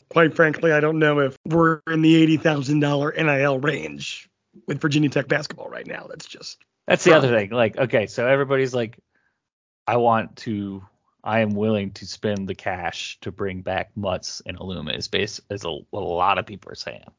Quite 0.09 0.35
frankly, 0.35 0.73
I 0.73 0.81
don't 0.81 0.99
know 0.99 1.19
if 1.19 1.37
we're 1.45 1.83
in 1.89 2.01
the 2.01 2.17
eighty 2.17 2.39
thousand 2.39 2.81
dollar 2.81 3.13
NIL 3.13 3.59
range 3.59 4.31
with 4.67 4.81
Virginia 4.81 5.11
Tech 5.11 5.29
basketball 5.29 5.69
right 5.69 5.87
now. 5.87 6.07
That's 6.09 6.27
just 6.27 6.59
that's 6.87 7.05
the 7.05 7.15
other 7.15 7.29
thing. 7.29 7.51
Like, 7.51 7.77
okay, 7.77 8.07
so 8.07 8.27
everybody's 8.27 8.73
like, 8.73 8.99
I 9.87 9.97
want 9.97 10.37
to 10.37 10.83
I 11.25 11.41
am 11.41 11.51
willing 11.51 11.91
to 11.95 12.07
spend 12.07 12.49
the 12.49 12.55
cash 12.55 13.19
to 13.23 13.33
bring 13.33 13.63
back 13.63 13.91
Mutts 13.97 14.41
and 14.47 14.57
Aluma 14.57 14.97
is 14.97 15.09
base 15.09 15.41
as 15.51 15.65
a, 15.65 15.71
what 15.91 16.03
a 16.03 16.07
lot 16.07 16.39
of 16.39 16.47
people 16.47 16.71
are 16.71 16.77
saying. 16.77 17.11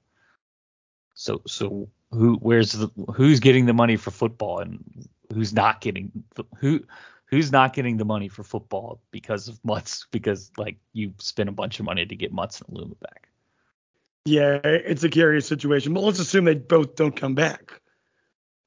So 1.14 1.42
so 1.46 1.90
who 2.12 2.36
where's 2.36 2.72
the 2.72 2.90
who's 3.14 3.42
getting 3.42 3.66
the 3.66 3.74
money 3.74 3.98
for 3.98 4.12
football 4.12 4.60
and 4.60 5.10
who's 5.34 5.52
not 5.52 5.82
getting 5.82 6.24
who 6.60 6.86
who's 7.28 7.52
not 7.52 7.74
getting 7.74 7.98
the 7.98 8.06
money 8.06 8.30
for 8.30 8.44
football 8.44 9.02
because 9.12 9.48
of 9.48 9.60
Mutts 9.64 10.08
because 10.12 10.52
like 10.58 10.78
you 10.94 11.14
spent 11.20 11.50
a 11.50 11.52
bunch 11.52 11.80
of 11.80 11.86
money 11.86 12.06
to 12.06 12.16
get 12.16 12.34
Mutts 12.34 12.62
and 12.62 12.76
Aluma 12.76 13.00
back. 13.00 13.30
Yeah, 14.26 14.60
it's 14.64 15.04
a 15.04 15.10
curious 15.10 15.48
situation. 15.48 15.94
But 15.94 16.04
let's 16.04 16.20
assume 16.20 16.46
they 16.46 16.56
both 16.56 16.96
don't 16.96 17.16
come 17.16 17.36
back. 17.36 17.80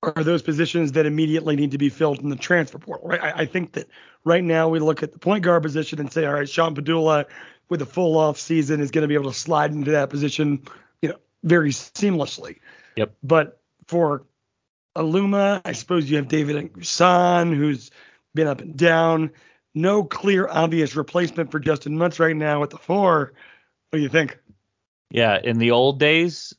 Are 0.03 0.25
those 0.25 0.41
positions 0.41 0.93
that 0.93 1.05
immediately 1.05 1.57
need 1.57 1.73
to 1.73 1.79
be 1.79 1.91
filled 1.91 2.21
in 2.21 2.31
the 2.31 2.37
transfer 2.37 2.79
portal? 2.79 3.09
Right. 3.09 3.23
I, 3.23 3.43
I 3.43 3.47
think 3.47 3.73
that 3.73 3.89
right 4.25 4.43
now 4.43 4.71
we 4.71 4.79
look 4.79 5.03
at 5.03 5.13
the 5.13 5.19
point 5.19 5.45
guard 5.45 5.63
position 5.63 6.01
and 6.01 6.11
say, 6.11 6.25
all 6.25 6.33
right, 6.33 6.49
Sean 6.49 6.75
Pedulla 6.75 7.27
with 7.69 7.83
a 7.83 7.87
full 7.87 8.17
off 8.17 8.39
season 8.39 8.81
is 8.81 8.91
going 8.91 9.03
to 9.03 9.09
be 9.09 9.15
able 9.15 9.31
to 9.31 9.39
slide 9.39 9.73
into 9.73 9.91
that 9.93 10.09
position, 10.09 10.63
you 11.03 11.11
know, 11.11 11.17
very 11.45 11.71
seamlessly. 11.71 12.61
Yep. 12.97 13.15
But 13.23 13.61
for 13.87 14.25
Aluma, 14.97 15.61
I 15.65 15.73
suppose 15.73 16.11
you 16.11 16.17
have 16.17 16.29
David 16.29 16.73
N'Guessan, 16.73 17.55
who's 17.55 17.91
been 18.35 18.47
up 18.47 18.61
and 18.61 18.77
down. 18.77 19.31
No 19.75 20.05
clear, 20.05 20.49
obvious 20.49 20.97
replacement 20.97 21.51
for 21.51 21.61
Justyn 21.61 21.93
Mutts 21.93 22.19
right 22.19 22.37
now 22.37 22.63
at 22.63 22.71
the 22.71 22.79
four. 22.79 23.33
What 23.91 23.99
do 23.99 24.03
you 24.03 24.09
think? 24.09 24.39
Yeah, 25.11 25.39
in 25.43 25.59
the 25.59 25.73
old 25.73 25.99
days, 25.99 26.55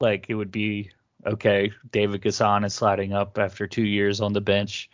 like 0.00 0.26
it 0.28 0.34
would 0.34 0.50
be 0.50 0.90
okay. 1.26 1.72
David 1.90 2.22
N'Guessan 2.22 2.64
is 2.64 2.74
sliding 2.74 3.12
up 3.12 3.38
after 3.38 3.66
two 3.66 3.84
years 3.84 4.20
on 4.20 4.32
the 4.32 4.40
bench. 4.40 4.90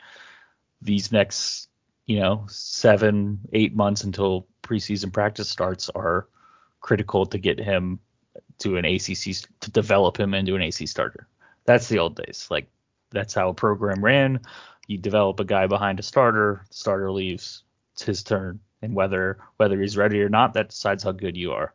These 0.82 1.12
next, 1.12 1.68
you 2.06 2.20
know, 2.20 2.46
seven, 2.48 3.40
eight 3.52 3.74
months 3.74 4.04
until 4.04 4.46
preseason 4.62 5.12
practice 5.12 5.48
starts 5.48 5.90
are 5.90 6.28
critical 6.80 7.26
to 7.26 7.38
get 7.38 7.58
him 7.58 7.98
to 8.58 8.76
an 8.76 8.84
ACC 8.84 9.36
to 9.60 9.70
develop 9.70 10.18
him 10.18 10.34
into 10.34 10.54
an 10.54 10.62
AC 10.62 10.86
starter. 10.86 11.26
That's 11.64 11.88
the 11.88 11.98
old 11.98 12.16
days. 12.16 12.46
Like 12.50 12.68
that's 13.10 13.34
how 13.34 13.50
a 13.50 13.54
program 13.54 14.04
ran. 14.04 14.40
You 14.90 14.98
develop 14.98 15.38
a 15.38 15.44
guy 15.44 15.68
behind 15.68 16.00
a 16.00 16.02
starter, 16.02 16.64
starter 16.70 17.12
leaves, 17.12 17.62
it's 17.92 18.02
his 18.02 18.24
turn, 18.24 18.58
and 18.82 18.92
whether 18.92 19.38
whether 19.56 19.80
he's 19.80 19.96
ready 19.96 20.20
or 20.20 20.28
not, 20.28 20.54
that 20.54 20.70
decides 20.70 21.04
how 21.04 21.12
good 21.12 21.36
you 21.36 21.52
are. 21.52 21.72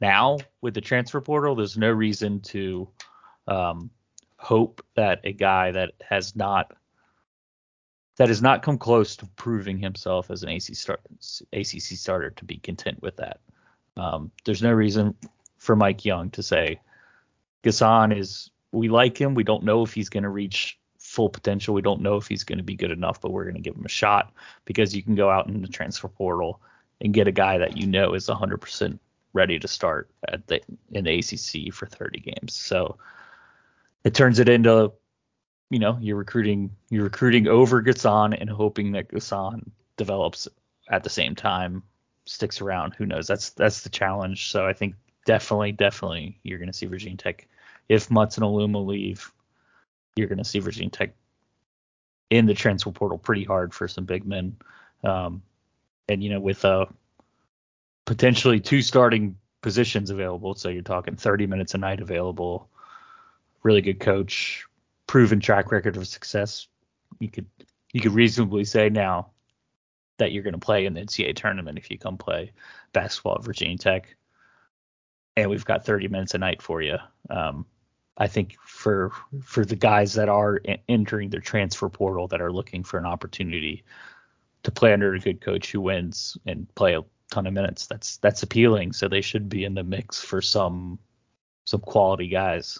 Now 0.00 0.38
with 0.60 0.74
the 0.74 0.80
transfer 0.80 1.20
portal, 1.20 1.56
there's 1.56 1.76
no 1.76 1.90
reason 1.90 2.38
to 2.42 2.88
um, 3.48 3.90
hope 4.36 4.80
that 4.94 5.22
a 5.24 5.32
guy 5.32 5.72
that 5.72 5.94
has 6.08 6.36
not 6.36 6.72
that 8.14 8.28
has 8.28 8.40
not 8.40 8.62
come 8.62 8.78
close 8.78 9.16
to 9.16 9.26
proving 9.34 9.78
himself 9.78 10.30
as 10.30 10.44
an 10.44 10.50
AC 10.50 10.72
start, 10.74 11.00
ACC 11.52 11.80
starter 11.80 12.30
to 12.30 12.44
be 12.44 12.58
content 12.58 13.02
with 13.02 13.16
that. 13.16 13.40
Um, 13.96 14.30
there's 14.44 14.62
no 14.62 14.70
reason 14.70 15.16
for 15.58 15.74
Mike 15.74 16.04
Young 16.04 16.30
to 16.30 16.44
say 16.44 16.78
N'Guessan 17.64 18.16
is 18.16 18.52
we 18.70 18.88
like 18.88 19.20
him. 19.20 19.34
We 19.34 19.42
don't 19.42 19.64
know 19.64 19.82
if 19.82 19.92
he's 19.92 20.10
going 20.10 20.22
to 20.22 20.28
reach 20.28 20.79
full 21.10 21.28
potential. 21.28 21.74
We 21.74 21.82
don't 21.82 22.02
know 22.02 22.16
if 22.16 22.28
he's 22.28 22.44
going 22.44 22.58
to 22.58 22.64
be 22.64 22.76
good 22.76 22.92
enough, 22.92 23.20
but 23.20 23.32
we're 23.32 23.44
going 23.44 23.56
to 23.56 23.60
give 23.60 23.74
him 23.74 23.84
a 23.84 23.88
shot 23.88 24.32
because 24.64 24.94
you 24.94 25.02
can 25.02 25.16
go 25.16 25.28
out 25.28 25.48
in 25.48 25.60
the 25.60 25.68
transfer 25.68 26.06
portal 26.06 26.60
and 27.00 27.12
get 27.12 27.26
a 27.26 27.32
guy 27.32 27.58
that 27.58 27.76
you 27.76 27.88
know 27.88 28.14
is 28.14 28.28
100% 28.28 28.98
ready 29.32 29.58
to 29.58 29.66
start 29.66 30.08
at 30.28 30.46
the 30.46 30.60
in 30.92 31.04
the 31.04 31.18
ACC 31.18 31.74
for 31.74 31.86
30 31.86 32.20
games. 32.20 32.54
So 32.54 32.96
it 34.04 34.14
turns 34.14 34.38
it 34.38 34.48
into 34.48 34.92
you 35.68 35.80
know 35.80 35.98
you're 36.00 36.16
recruiting 36.16 36.70
you're 36.90 37.04
recruiting 37.04 37.48
over 37.48 37.82
N'Guessan 37.82 38.40
and 38.40 38.48
hoping 38.48 38.92
that 38.92 39.08
N'Guessan 39.08 39.68
develops 39.96 40.46
at 40.88 41.02
the 41.02 41.10
same 41.10 41.34
time, 41.34 41.82
sticks 42.24 42.60
around. 42.60 42.94
Who 42.94 43.06
knows? 43.06 43.26
That's 43.26 43.50
that's 43.50 43.82
the 43.82 43.88
challenge. 43.88 44.50
So 44.50 44.64
I 44.64 44.74
think 44.74 44.94
definitely 45.26 45.72
definitely 45.72 46.38
you're 46.44 46.58
going 46.58 46.70
to 46.70 46.76
see 46.76 46.86
Virginia 46.86 47.16
Tech 47.16 47.48
if 47.88 48.08
Mutts 48.10 48.36
and 48.36 48.44
Aluma 48.44 48.86
leave, 48.86 49.32
you're 50.16 50.28
going 50.28 50.38
to 50.38 50.44
see 50.44 50.58
Virginia 50.58 50.90
Tech 50.90 51.14
in 52.30 52.46
the 52.46 52.54
transfer 52.54 52.90
portal 52.90 53.18
pretty 53.18 53.44
hard 53.44 53.74
for 53.74 53.88
some 53.88 54.04
big 54.04 54.24
men. 54.24 54.56
Um, 55.02 55.42
and 56.08 56.22
you 56.22 56.30
know 56.30 56.40
with 56.40 56.64
uh 56.64 56.86
potentially 58.04 58.58
two 58.58 58.82
starting 58.82 59.36
positions 59.62 60.10
available. 60.10 60.54
So 60.54 60.68
you're 60.68 60.82
talking 60.82 61.16
30 61.16 61.46
minutes 61.46 61.74
a 61.74 61.78
night 61.78 62.00
available. 62.00 62.68
Really 63.62 63.82
good 63.82 64.00
coach, 64.00 64.66
proven 65.06 65.40
track 65.40 65.70
record 65.70 65.96
of 65.96 66.06
success. 66.08 66.66
You 67.18 67.28
could 67.28 67.46
you 67.92 68.00
could 68.00 68.12
reasonably 68.12 68.64
say 68.64 68.88
now 68.88 69.28
that 70.18 70.32
you're 70.32 70.42
going 70.42 70.54
to 70.54 70.58
play 70.58 70.86
in 70.86 70.94
the 70.94 71.00
NCAA 71.00 71.34
tournament 71.36 71.78
if 71.78 71.90
you 71.90 71.98
come 71.98 72.18
play 72.18 72.52
basketball 72.92 73.36
at 73.36 73.44
Virginia 73.44 73.78
Tech. 73.78 74.16
And 75.36 75.48
we've 75.48 75.64
got 75.64 75.86
30 75.86 76.08
minutes 76.08 76.34
a 76.34 76.38
night 76.38 76.60
for 76.60 76.82
you. 76.82 76.98
Um, 77.30 77.64
I 78.20 78.26
think 78.26 78.56
for 78.62 79.12
for 79.42 79.64
the 79.64 79.76
guys 79.76 80.12
that 80.14 80.28
are 80.28 80.60
entering 80.88 81.30
their 81.30 81.40
transfer 81.40 81.88
portal 81.88 82.28
that 82.28 82.42
are 82.42 82.52
looking 82.52 82.84
for 82.84 82.98
an 82.98 83.06
opportunity 83.06 83.82
to 84.62 84.70
play 84.70 84.92
under 84.92 85.14
a 85.14 85.18
good 85.18 85.40
coach 85.40 85.72
who 85.72 85.80
wins 85.80 86.36
and 86.46 86.72
play 86.74 86.94
a 86.94 87.02
ton 87.30 87.46
of 87.46 87.54
minutes. 87.54 87.86
That's 87.86 88.18
that's 88.18 88.42
appealing. 88.42 88.92
So 88.92 89.08
they 89.08 89.22
should 89.22 89.48
be 89.48 89.64
in 89.64 89.72
the 89.72 89.82
mix 89.82 90.20
for 90.22 90.42
some 90.42 90.98
some 91.64 91.80
quality 91.80 92.28
guys. 92.28 92.78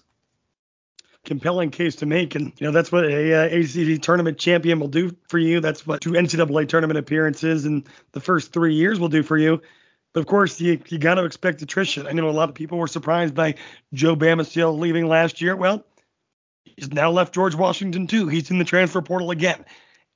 Compelling 1.25 1.71
case 1.71 1.97
to 1.97 2.07
make, 2.07 2.35
and 2.35 2.53
you 2.59 2.67
know 2.67 2.73
that's 2.73 2.93
what 2.93 3.05
a 3.05 3.35
uh, 3.35 3.61
ACC 3.61 4.01
tournament 4.03 4.39
champion 4.39 4.79
will 4.79 4.89
do 4.89 5.17
for 5.29 5.39
you. 5.39 5.61
That's 5.61 5.87
what 5.87 6.03
two 6.03 6.13
NCAA 6.13 6.69
tournament 6.69 6.99
appearances 6.99 7.65
in 7.65 7.85
the 8.13 8.21
first 8.21 8.53
three 8.53 8.75
years 8.75 9.01
will 9.01 9.09
do 9.09 9.23
for 9.23 9.39
you. 9.39 9.63
But 10.13 10.21
of 10.21 10.27
course, 10.27 10.61
you 10.61 10.81
you 10.89 10.99
got 10.99 11.15
to 11.15 11.25
expect 11.25 11.63
attrition. 11.63 12.07
I 12.07 12.13
know 12.13 12.29
a 12.29 12.33
lot 12.33 12.49
of 12.49 12.55
people 12.55 12.79
were 12.79 12.89
surprised 12.89 13.35
by 13.35 13.55
Joe 13.93 14.17
Bamisile 14.17 14.79
leaving 14.79 15.07
last 15.07 15.41
year. 15.41 15.55
Well, 15.55 15.85
he's 16.65 16.93
now 16.93 17.11
left 17.11 17.35
George 17.35 17.55
Washington 17.55 18.07
too. 18.07 18.27
He's 18.27 18.51
in 18.51 18.59
the 18.59 18.65
transfer 18.65 19.03
portal 19.03 19.31
again. 19.31 19.65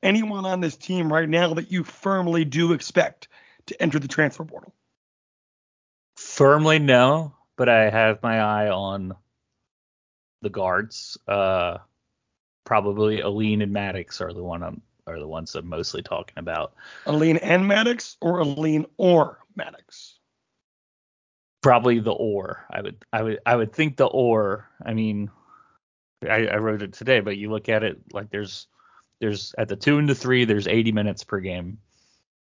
Anyone 0.03 0.45
on 0.45 0.61
this 0.61 0.77
team 0.77 1.13
right 1.13 1.29
now 1.29 1.55
that 1.55 1.71
you 1.71 1.85
firmly 1.85 2.45
do 2.45 2.73
expect 2.73 3.29
to 3.67 3.81
enter 3.81 3.99
the 3.99 4.09
transfer 4.09 4.45
portal? 4.45 4.75
Firmly 6.17 6.79
no, 6.79 7.35
but 7.57 7.69
I 7.69 7.91
have 7.91 8.23
my 8.23 8.39
eye 8.39 8.69
on 8.69 9.15
the 10.43 10.51
guards. 10.51 11.17
Uh, 11.27 11.79
probably 12.65 13.23
Alleyne 13.23 13.63
and 13.63 13.73
Maddox 13.73 14.21
are 14.21 14.33
the 14.33 14.43
one 14.43 14.63
I'm, 14.63 14.83
are 15.07 15.19
the 15.19 15.29
ones 15.29 15.55
I'm 15.55 15.69
mostly 15.69 16.03
talking 16.03 16.39
about. 16.39 16.75
Alleyne 17.07 17.37
and 17.39 17.67
Maddox, 17.67 18.17
or 18.21 18.41
Alleyne 18.41 18.87
or 18.97 19.39
Maddox? 19.55 20.19
Probably 21.63 22.01
the 22.01 22.13
or. 22.13 22.67
I 22.71 22.81
would 22.83 23.05
I 23.13 23.23
would 23.23 23.41
I 23.45 23.57
would 23.57 23.73
think 23.73 23.97
the 23.97 24.07
or. 24.07 24.69
I 24.85 24.95
mean, 24.95 25.31
I, 26.23 26.47
I 26.47 26.57
wrote 26.57 26.83
it 26.83 26.93
today, 26.93 27.21
but 27.21 27.37
you 27.37 27.51
look 27.51 27.69
at 27.69 27.83
it 27.83 28.01
like 28.13 28.31
there's 28.31 28.67
there's 29.21 29.55
at 29.57 29.69
the 29.69 29.77
two 29.77 29.99
and 29.99 30.09
the 30.09 30.15
three, 30.15 30.45
there's 30.45 30.69
80 30.69 30.93
minutes 30.93 31.25
per 31.25 31.41
game. 31.41 31.79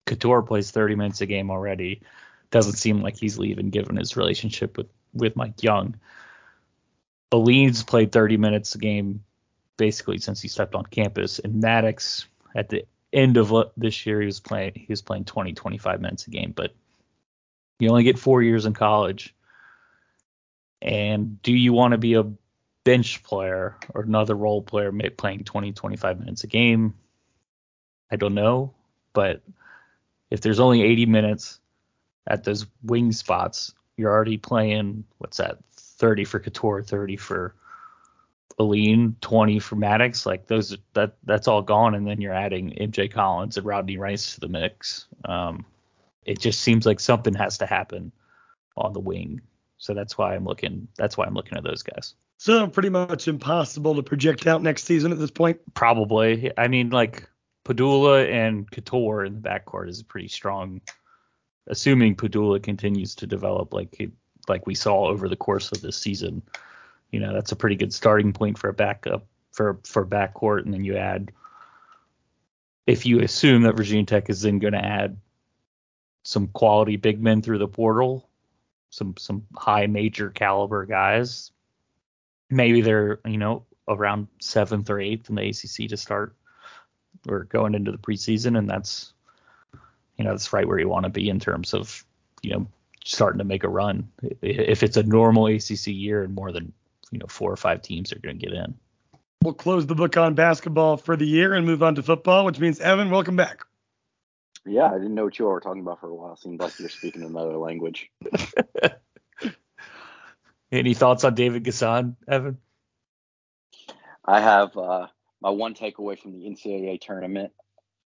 Cattoor 0.06 0.46
plays 0.46 0.70
30 0.70 0.96
minutes 0.96 1.20
a 1.20 1.26
game 1.26 1.50
already. 1.50 2.02
Doesn't 2.50 2.74
seem 2.74 3.00
like 3.00 3.16
he's 3.16 3.38
leaving 3.38 3.70
given 3.70 3.96
his 3.96 4.16
relationship 4.16 4.76
with, 4.76 4.88
with 5.14 5.34
Mike 5.34 5.62
Young. 5.62 5.96
Alleyne's 7.32 7.82
played 7.82 8.12
30 8.12 8.36
minutes 8.36 8.74
a 8.74 8.78
game 8.78 9.24
basically 9.76 10.18
since 10.18 10.42
he 10.42 10.48
stepped 10.48 10.74
on 10.74 10.84
campus. 10.84 11.38
And 11.38 11.60
Maddox 11.60 12.26
at 12.54 12.68
the 12.68 12.84
end 13.12 13.36
of 13.36 13.52
this 13.76 14.06
year 14.06 14.20
he 14.20 14.26
was 14.26 14.40
playing 14.40 14.72
he 14.74 14.86
was 14.88 15.02
playing 15.02 15.24
20 15.24 15.52
25 15.52 16.00
minutes 16.00 16.26
a 16.26 16.30
game, 16.30 16.52
but 16.54 16.74
you 17.78 17.88
only 17.88 18.04
get 18.04 18.18
4 18.18 18.42
years 18.42 18.66
in 18.66 18.74
college. 18.74 19.34
And 20.80 21.40
do 21.42 21.52
you 21.52 21.72
want 21.72 21.92
to 21.92 21.98
be 21.98 22.14
a 22.14 22.30
bench 22.84 23.22
player 23.22 23.76
or 23.94 24.02
another 24.02 24.34
role 24.34 24.62
player 24.62 24.92
playing 25.16 25.44
20 25.44 25.72
25 25.72 26.18
minutes 26.20 26.44
a 26.44 26.46
game? 26.46 26.94
I 28.10 28.16
don't 28.16 28.34
know, 28.34 28.74
but 29.12 29.42
if 30.30 30.40
there's 30.40 30.60
only 30.60 30.82
80 30.82 31.06
minutes 31.06 31.60
at 32.26 32.44
those 32.44 32.66
wing 32.82 33.12
spots, 33.12 33.74
you're 33.96 34.12
already 34.12 34.36
playing 34.36 35.04
what's 35.18 35.38
that? 35.38 35.58
30 35.72 36.24
for 36.24 36.40
Cattoor, 36.40 36.86
30 36.86 37.16
for 37.16 37.54
Alleyne, 38.58 39.16
20 39.20 39.58
for 39.58 39.76
Maddox. 39.76 40.26
Like 40.26 40.46
those, 40.46 40.76
that 40.94 41.16
that's 41.24 41.48
all 41.48 41.62
gone, 41.62 41.94
and 41.94 42.06
then 42.06 42.20
you're 42.20 42.34
adding 42.34 42.70
MJ 42.70 43.10
Collins 43.10 43.56
and 43.56 43.66
Rodney 43.66 43.96
Rice 43.96 44.34
to 44.34 44.40
the 44.40 44.48
mix. 44.48 45.06
Um, 45.24 45.64
it 46.24 46.38
just 46.38 46.60
seems 46.60 46.86
like 46.86 47.00
something 47.00 47.34
has 47.34 47.58
to 47.58 47.66
happen 47.66 48.12
on 48.76 48.92
the 48.92 49.00
wing. 49.00 49.40
So 49.78 49.92
that's 49.92 50.16
why 50.16 50.34
I'm 50.34 50.44
looking. 50.44 50.88
That's 50.96 51.16
why 51.16 51.26
I'm 51.26 51.34
looking 51.34 51.58
at 51.58 51.64
those 51.64 51.82
guys. 51.82 52.14
So 52.38 52.66
pretty 52.66 52.88
much 52.88 53.28
impossible 53.28 53.94
to 53.96 54.02
project 54.02 54.46
out 54.46 54.62
next 54.62 54.84
season 54.84 55.12
at 55.12 55.18
this 55.18 55.30
point. 55.30 55.60
Probably. 55.74 56.52
I 56.56 56.68
mean, 56.68 56.90
like 56.90 57.28
Pedulla 57.64 58.28
and 58.30 58.70
Cattoor 58.70 59.26
in 59.26 59.34
the 59.34 59.48
backcourt 59.48 59.88
is 59.88 60.02
pretty 60.02 60.28
strong. 60.28 60.80
Assuming 61.66 62.14
Pedulla 62.14 62.62
continues 62.62 63.14
to 63.16 63.26
develop 63.26 63.72
like 63.72 63.94
he, 63.96 64.10
like 64.48 64.66
we 64.66 64.74
saw 64.74 65.06
over 65.06 65.28
the 65.28 65.36
course 65.36 65.72
of 65.72 65.80
this 65.80 65.96
season, 65.96 66.42
you 67.14 67.20
know 67.20 67.32
that's 67.32 67.52
a 67.52 67.56
pretty 67.56 67.76
good 67.76 67.94
starting 67.94 68.32
point 68.32 68.58
for 68.58 68.68
a 68.68 68.74
backup 68.74 69.24
for 69.52 69.78
for 69.84 70.04
backcourt, 70.04 70.64
and 70.64 70.74
then 70.74 70.82
you 70.82 70.96
add 70.96 71.30
if 72.88 73.06
you 73.06 73.20
assume 73.20 73.62
that 73.62 73.76
Virginia 73.76 74.04
Tech 74.04 74.28
is 74.28 74.42
then 74.42 74.58
going 74.58 74.72
to 74.72 74.84
add 74.84 75.16
some 76.24 76.48
quality 76.48 76.96
big 76.96 77.22
men 77.22 77.40
through 77.40 77.58
the 77.58 77.68
portal, 77.68 78.28
some 78.90 79.14
some 79.16 79.46
high 79.56 79.86
major 79.86 80.28
caliber 80.28 80.84
guys, 80.86 81.52
maybe 82.50 82.80
they're 82.80 83.20
you 83.24 83.38
know 83.38 83.64
around 83.86 84.26
seventh 84.40 84.90
or 84.90 84.98
eighth 84.98 85.28
in 85.28 85.36
the 85.36 85.48
ACC 85.48 85.88
to 85.90 85.96
start 85.96 86.34
or 87.28 87.44
going 87.44 87.76
into 87.76 87.92
the 87.92 87.98
preseason, 87.98 88.58
and 88.58 88.68
that's 88.68 89.12
you 90.18 90.24
know 90.24 90.32
that's 90.32 90.52
right 90.52 90.66
where 90.66 90.80
you 90.80 90.88
want 90.88 91.04
to 91.04 91.10
be 91.10 91.28
in 91.28 91.38
terms 91.38 91.74
of 91.74 92.04
you 92.42 92.50
know 92.50 92.66
starting 93.04 93.38
to 93.38 93.44
make 93.44 93.62
a 93.62 93.68
run. 93.68 94.08
If 94.42 94.82
it's 94.82 94.96
a 94.96 95.04
normal 95.04 95.46
ACC 95.46 95.86
year 95.86 96.24
and 96.24 96.34
more 96.34 96.50
than 96.50 96.72
you 97.10 97.18
know 97.18 97.26
four 97.28 97.52
or 97.52 97.56
five 97.56 97.82
teams 97.82 98.12
are 98.12 98.18
going 98.18 98.38
to 98.38 98.46
get 98.46 98.54
in. 98.54 98.74
We'll 99.42 99.54
close 99.54 99.86
the 99.86 99.94
book 99.94 100.16
on 100.16 100.34
basketball 100.34 100.96
for 100.96 101.16
the 101.16 101.26
year 101.26 101.52
and 101.52 101.66
move 101.66 101.82
on 101.82 101.96
to 101.96 102.02
football, 102.02 102.44
which 102.44 102.58
means 102.58 102.80
Evan, 102.80 103.10
welcome 103.10 103.36
back. 103.36 103.66
Yeah, 104.66 104.86
I 104.86 104.94
didn't 104.94 105.14
know 105.14 105.24
what 105.24 105.38
you 105.38 105.46
all 105.46 105.52
were 105.52 105.60
talking 105.60 105.82
about 105.82 106.00
for 106.00 106.08
a 106.08 106.14
while. 106.14 106.36
Seems 106.36 106.58
like 106.58 106.78
you're 106.78 106.88
speaking 106.88 107.22
another 107.22 107.58
language. 107.58 108.10
Any 110.72 110.94
thoughts 110.94 111.24
on 111.24 111.34
David 111.34 111.64
N'Guessan, 111.64 112.16
Evan? 112.26 112.58
I 114.24 114.40
have 114.40 114.76
uh, 114.76 115.08
my 115.42 115.50
one 115.50 115.74
takeaway 115.74 116.18
from 116.18 116.32
the 116.32 116.46
NCAA 116.46 117.00
tournament. 117.00 117.52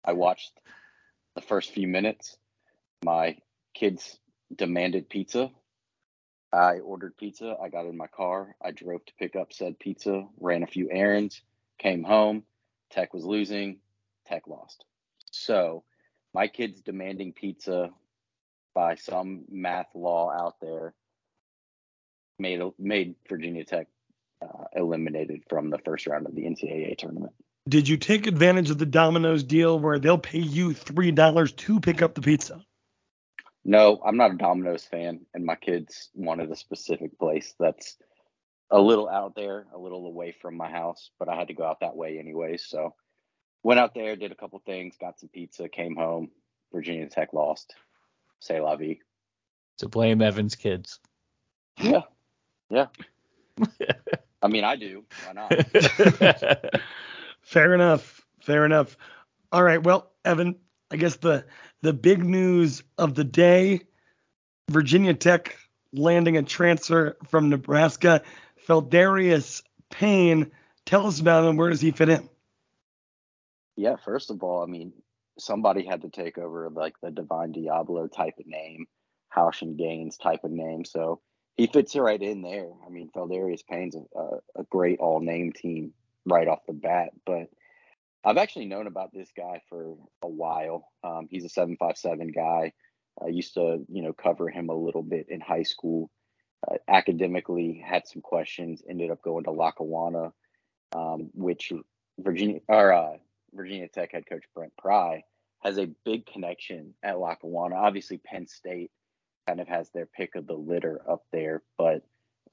I 0.03 0.13
watched 0.13 0.51
the 1.35 1.41
first 1.41 1.71
few 1.71 1.87
minutes. 1.87 2.37
My 3.03 3.37
kids 3.73 4.19
demanded 4.53 5.09
pizza. 5.09 5.51
I 6.51 6.79
ordered 6.79 7.17
pizza. 7.17 7.55
I 7.61 7.69
got 7.69 7.85
in 7.85 7.95
my 7.97 8.07
car. 8.07 8.55
I 8.63 8.71
drove 8.71 9.05
to 9.05 9.13
pick 9.19 9.35
up 9.35 9.53
said 9.53 9.79
pizza, 9.79 10.27
ran 10.39 10.63
a 10.63 10.67
few 10.67 10.89
errands, 10.91 11.41
came 11.77 12.03
home. 12.03 12.43
Tech 12.89 13.13
was 13.13 13.23
losing. 13.23 13.79
Tech 14.27 14.47
lost. 14.47 14.85
So 15.31 15.83
my 16.33 16.47
kids 16.47 16.81
demanding 16.81 17.33
pizza 17.33 17.91
by 18.73 18.95
some 18.95 19.45
math 19.49 19.93
law 19.93 20.31
out 20.31 20.55
there 20.61 20.93
made 22.39 22.61
made 22.79 23.15
Virginia 23.27 23.65
Tech 23.65 23.87
uh, 24.41 24.65
eliminated 24.75 25.43
from 25.49 25.69
the 25.69 25.79
first 25.79 26.07
round 26.07 26.25
of 26.25 26.35
the 26.35 26.43
NCAA 26.43 26.97
tournament. 26.97 27.33
Did 27.67 27.87
you 27.87 27.97
take 27.97 28.25
advantage 28.25 28.69
of 28.69 28.77
the 28.77 28.85
Domino's 28.85 29.43
deal 29.43 29.77
where 29.77 29.99
they'll 29.99 30.17
pay 30.17 30.39
you 30.39 30.73
three 30.73 31.11
dollars 31.11 31.51
to 31.51 31.79
pick 31.79 32.01
up 32.01 32.15
the 32.15 32.21
pizza? 32.21 32.63
No, 33.65 34.01
I'm 34.05 34.17
not 34.17 34.31
a 34.31 34.37
Domino's 34.37 34.85
fan, 34.85 35.25
and 35.33 35.45
my 35.45 35.55
kids 35.55 36.09
wanted 36.13 36.51
a 36.51 36.55
specific 36.55 37.17
place 37.19 37.53
that's 37.59 37.97
a 38.71 38.79
little 38.79 39.09
out 39.09 39.35
there, 39.35 39.65
a 39.73 39.77
little 39.77 40.05
away 40.05 40.31
from 40.31 40.55
my 40.55 40.69
house, 40.69 41.11
but 41.19 41.27
I 41.27 41.35
had 41.35 41.47
to 41.47 41.53
go 41.53 41.65
out 41.65 41.81
that 41.81 41.95
way 41.95 42.19
anyways. 42.19 42.65
So 42.67 42.95
went 43.63 43.79
out 43.79 43.93
there, 43.93 44.15
did 44.15 44.31
a 44.31 44.35
couple 44.35 44.61
things, 44.65 44.95
got 44.99 45.19
some 45.19 45.29
pizza, 45.29 45.67
came 45.67 45.95
home. 45.95 46.29
Virginia 46.71 47.07
Tech 47.09 47.33
lost. 47.33 47.73
Say 48.39 48.61
la 48.61 48.75
vie. 48.75 48.99
To 49.79 49.89
blame 49.89 50.21
Evans' 50.21 50.55
kids. 50.55 50.99
Yeah. 51.77 52.03
Yeah. 52.69 52.87
I 54.41 54.47
mean, 54.47 54.63
I 54.63 54.75
do. 54.75 55.03
Why 55.25 55.33
not? 55.33 56.81
Fair 57.41 57.73
enough. 57.73 58.25
Fair 58.39 58.65
enough. 58.65 58.95
All 59.51 59.63
right. 59.63 59.83
Well, 59.83 60.11
Evan, 60.23 60.55
I 60.91 60.97
guess 60.97 61.17
the 61.17 61.45
the 61.81 61.93
big 61.93 62.23
news 62.23 62.83
of 62.97 63.15
the 63.15 63.23
day: 63.23 63.81
Virginia 64.69 65.13
Tech 65.13 65.57
landing 65.93 66.37
a 66.37 66.43
transfer 66.43 67.17
from 67.27 67.49
Nebraska, 67.49 68.21
Pheldarius 68.67 69.63
Payne. 69.89 70.51
Tell 70.85 71.07
us 71.07 71.19
about 71.19 71.45
him. 71.45 71.57
Where 71.57 71.69
does 71.69 71.81
he 71.81 71.91
fit 71.91 72.09
in? 72.09 72.29
Yeah. 73.75 73.95
First 73.95 74.31
of 74.31 74.43
all, 74.43 74.63
I 74.63 74.65
mean, 74.65 74.93
somebody 75.39 75.85
had 75.85 76.01
to 76.01 76.09
take 76.09 76.37
over 76.37 76.69
like 76.69 76.95
the 77.01 77.11
Divine 77.11 77.53
Deablo 77.53 78.11
type 78.11 78.35
of 78.39 78.47
name, 78.47 78.85
Housh 79.35 79.63
Gaines 79.77 80.17
type 80.17 80.43
of 80.43 80.51
name. 80.51 80.85
So 80.85 81.21
he 81.57 81.67
fits 81.67 81.95
right 81.95 82.21
in 82.21 82.41
there. 82.41 82.69
I 82.85 82.89
mean, 82.89 83.09
Pheldarius 83.15 83.65
Payne's 83.69 83.95
a, 83.95 84.21
a, 84.55 84.63
great 84.69 84.99
all 84.99 85.19
name 85.19 85.51
team 85.51 85.93
right 86.25 86.47
off 86.47 86.65
the 86.65 86.73
bat, 86.73 87.09
but 87.25 87.49
I've 88.23 88.37
actually 88.37 88.65
known 88.65 88.87
about 88.87 89.13
this 89.13 89.29
guy 89.35 89.61
for 89.69 89.95
a 90.21 90.27
while. 90.27 90.89
Um, 91.03 91.27
he's 91.29 91.45
a 91.45 91.49
757 91.49 92.31
guy. 92.31 92.73
I 93.21 93.27
used 93.27 93.53
to, 93.55 93.85
you 93.87 94.01
know, 94.01 94.13
cover 94.13 94.49
him 94.49 94.69
a 94.69 94.75
little 94.75 95.03
bit 95.03 95.27
in 95.29 95.41
high 95.41 95.63
school. 95.63 96.09
Uh, 96.69 96.75
academically, 96.87 97.83
had 97.85 98.07
some 98.07 98.21
questions. 98.21 98.81
Ended 98.89 99.11
up 99.11 99.21
going 99.21 99.45
to 99.45 99.51
Lackawanna, 99.51 100.33
um, 100.93 101.29
which 101.33 101.71
Virginia 102.17 102.59
or 102.67 102.93
uh, 102.93 103.17
Virginia 103.53 103.87
Tech 103.87 104.11
head 104.11 104.25
coach 104.27 104.43
Brent 104.53 104.73
Pry 104.77 105.23
has 105.59 105.77
a 105.77 105.89
big 106.05 106.25
connection 106.25 106.93
at 107.03 107.19
Lackawanna. 107.19 107.75
Obviously, 107.75 108.17
Penn 108.17 108.47
State 108.47 108.91
kind 109.47 109.59
of 109.59 109.67
has 109.67 109.89
their 109.89 110.05
pick 110.05 110.35
of 110.35 110.47
the 110.47 110.53
litter 110.53 111.01
up 111.09 111.23
there, 111.31 111.63
but 111.77 112.03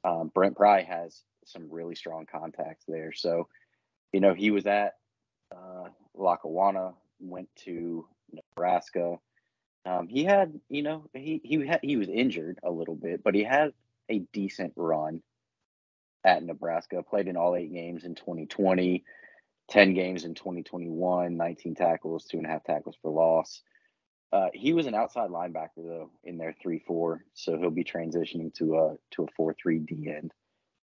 um, 0.05 0.31
Brent 0.35 0.57
Pry 0.57 0.83
has 0.83 1.23
some 1.45 1.69
really 1.71 1.95
strong 1.95 2.27
contacts 2.31 2.85
there. 2.89 3.13
So, 3.13 3.49
you 4.13 4.21
know, 4.21 4.35
he 4.35 4.51
was 4.51 4.67
at 4.67 4.95
uh, 5.53 5.89
Lackawanna, 6.15 6.95
went 7.21 7.49
to 7.65 8.07
Nebraska. 8.33 9.17
Um, 9.85 10.09
he 10.09 10.25
had, 10.25 10.61
you 10.69 10.83
know, 10.83 11.09
he 11.15 11.41
he 11.45 11.67
had, 11.67 11.81
he 11.83 11.97
was 11.97 12.09
injured 12.09 12.59
a 12.63 12.71
little 12.71 12.97
bit, 12.97 13.23
but 13.23 13.35
he 13.35 13.45
had 13.45 13.73
a 14.09 14.19
decent 14.33 14.73
run 14.77 15.23
at 16.25 16.43
Nebraska. 16.43 17.03
Played 17.03 17.29
in 17.29 17.37
all 17.37 17.57
eight 17.57 17.73
games 17.73 18.05
in 18.05 18.15
2020. 18.15 19.05
10 19.69 19.95
games 19.95 20.25
in 20.25 20.35
2021, 20.35 21.37
19 21.37 21.75
tackles, 21.75 22.25
two 22.25 22.37
and 22.37 22.47
a 22.47 22.49
half 22.49 22.63
tackles 22.65 22.97
for 23.03 23.11
loss. 23.11 23.63
Uh, 24.33 24.49
he 24.53 24.73
was 24.73 24.87
an 24.87 24.95
outside 24.95 25.31
linebacker 25.31 25.69
though 25.79 26.11
in 26.25 26.37
their 26.37 26.55
three 26.61 26.83
four, 26.87 27.25
so 27.35 27.57
he'll 27.57 27.71
be 27.71 27.85
transitioning 27.85 28.53
to 28.53 28.77
a 28.77 28.97
to 29.11 29.23
a 29.23 29.27
four 29.37 29.55
three 29.61 29.79
D 29.79 30.13
end. 30.15 30.33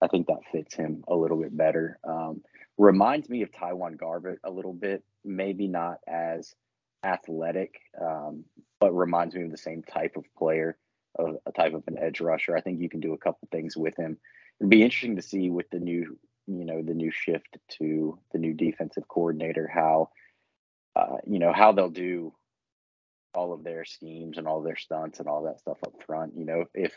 I 0.03 0.09
think 0.09 0.27
that 0.27 0.45
fits 0.53 0.75
him 0.75 1.05
a 1.09 1.15
little 1.15 1.39
bit 1.39 1.57
better. 1.57 1.99
Um, 2.05 2.43
reminds 2.79 3.29
me 3.29 3.43
of 3.43 3.51
TyJuan 3.53 3.97
Garbutt 3.97 4.39
a 4.45 4.51
little 4.51 4.73
bit, 4.73 5.05
maybe 5.25 5.69
not 5.69 5.99
as 6.09 6.55
athletic, 7.05 7.81
um, 8.01 8.45
but 8.79 8.93
reminds 8.93 9.35
me 9.35 9.45
of 9.45 9.51
the 9.51 9.57
same 9.57 9.83
type 9.83 10.17
of 10.17 10.25
player, 10.39 10.77
a, 11.19 11.25
a 11.47 11.53
type 11.53 11.75
of 11.75 11.85
an 11.87 11.99
edge 11.99 12.21
rusher. 12.21 12.57
I 12.57 12.61
think 12.61 12.81
you 12.81 12.89
can 12.89 13.01
do 13.01 13.13
a 13.13 13.19
couple 13.19 13.49
things 13.51 13.77
with 13.77 13.97
him. 13.97 14.19
It'd 14.61 14.71
be 14.71 14.83
interesting 14.83 15.17
to 15.17 15.23
see 15.23 15.51
with 15.51 15.71
the 15.71 15.79
new 15.79 16.19
you 16.47 16.65
know 16.65 16.83
the 16.83 16.95
new 16.95 17.11
shift 17.11 17.59
to 17.79 18.19
the 18.33 18.39
new 18.39 18.55
defensive 18.55 19.07
coordinator 19.07 19.71
how 19.73 20.11
uh, 20.97 21.17
you 21.27 21.39
know 21.39 21.53
how 21.53 21.73
they'll 21.73 21.91
do 21.91 22.33
all 23.35 23.53
of 23.53 23.63
their 23.63 23.85
schemes 23.85 24.37
and 24.37 24.49
all 24.49 24.61
their 24.63 24.77
stunts 24.77 25.21
and 25.21 25.29
all 25.29 25.45
that 25.45 25.61
stuff 25.61 25.79
up 25.87 25.95
front 26.05 26.33
you 26.37 26.45
know 26.45 26.65
if 26.75 26.93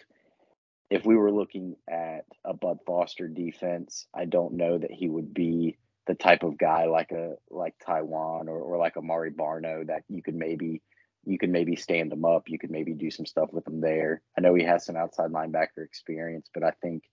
if 0.90 1.06
we 1.06 1.16
were 1.16 1.32
looking 1.32 1.76
at 1.90 2.26
a 2.46 2.54
bud 2.54 2.80
foster 2.86 3.28
defense 3.28 4.08
i 4.16 4.26
don't 4.26 4.54
know 4.54 4.78
that 4.78 4.92
he 4.92 5.10
would 5.10 5.34
be 5.34 5.78
the 6.08 6.16
type 6.16 6.44
of 6.44 6.58
guy 6.58 6.86
like 6.86 7.12
a 7.12 7.36
like 7.50 7.74
TyJuan 7.88 8.48
or, 8.48 8.60
or 8.60 8.78
like 8.78 8.98
Amare 8.98 9.32
Barno 9.32 9.88
that 9.88 10.04
you 10.10 10.22
could 10.22 10.36
maybe 10.36 10.82
you 11.26 11.38
could 11.38 11.50
maybe 11.50 11.78
stand 11.78 12.12
him 12.12 12.26
up 12.26 12.44
you 12.48 12.60
could 12.60 12.72
maybe 12.72 12.94
do 12.94 13.10
some 13.10 13.26
stuff 13.26 13.50
with 13.54 13.66
him 13.66 13.80
there 13.80 14.22
i 14.38 14.42
know 14.42 14.54
he 14.54 14.64
has 14.64 14.86
some 14.86 14.98
outside 14.98 15.32
linebacker 15.32 15.86
experience 15.86 16.50
but 16.54 16.64
i 16.64 16.72
think 16.82 17.04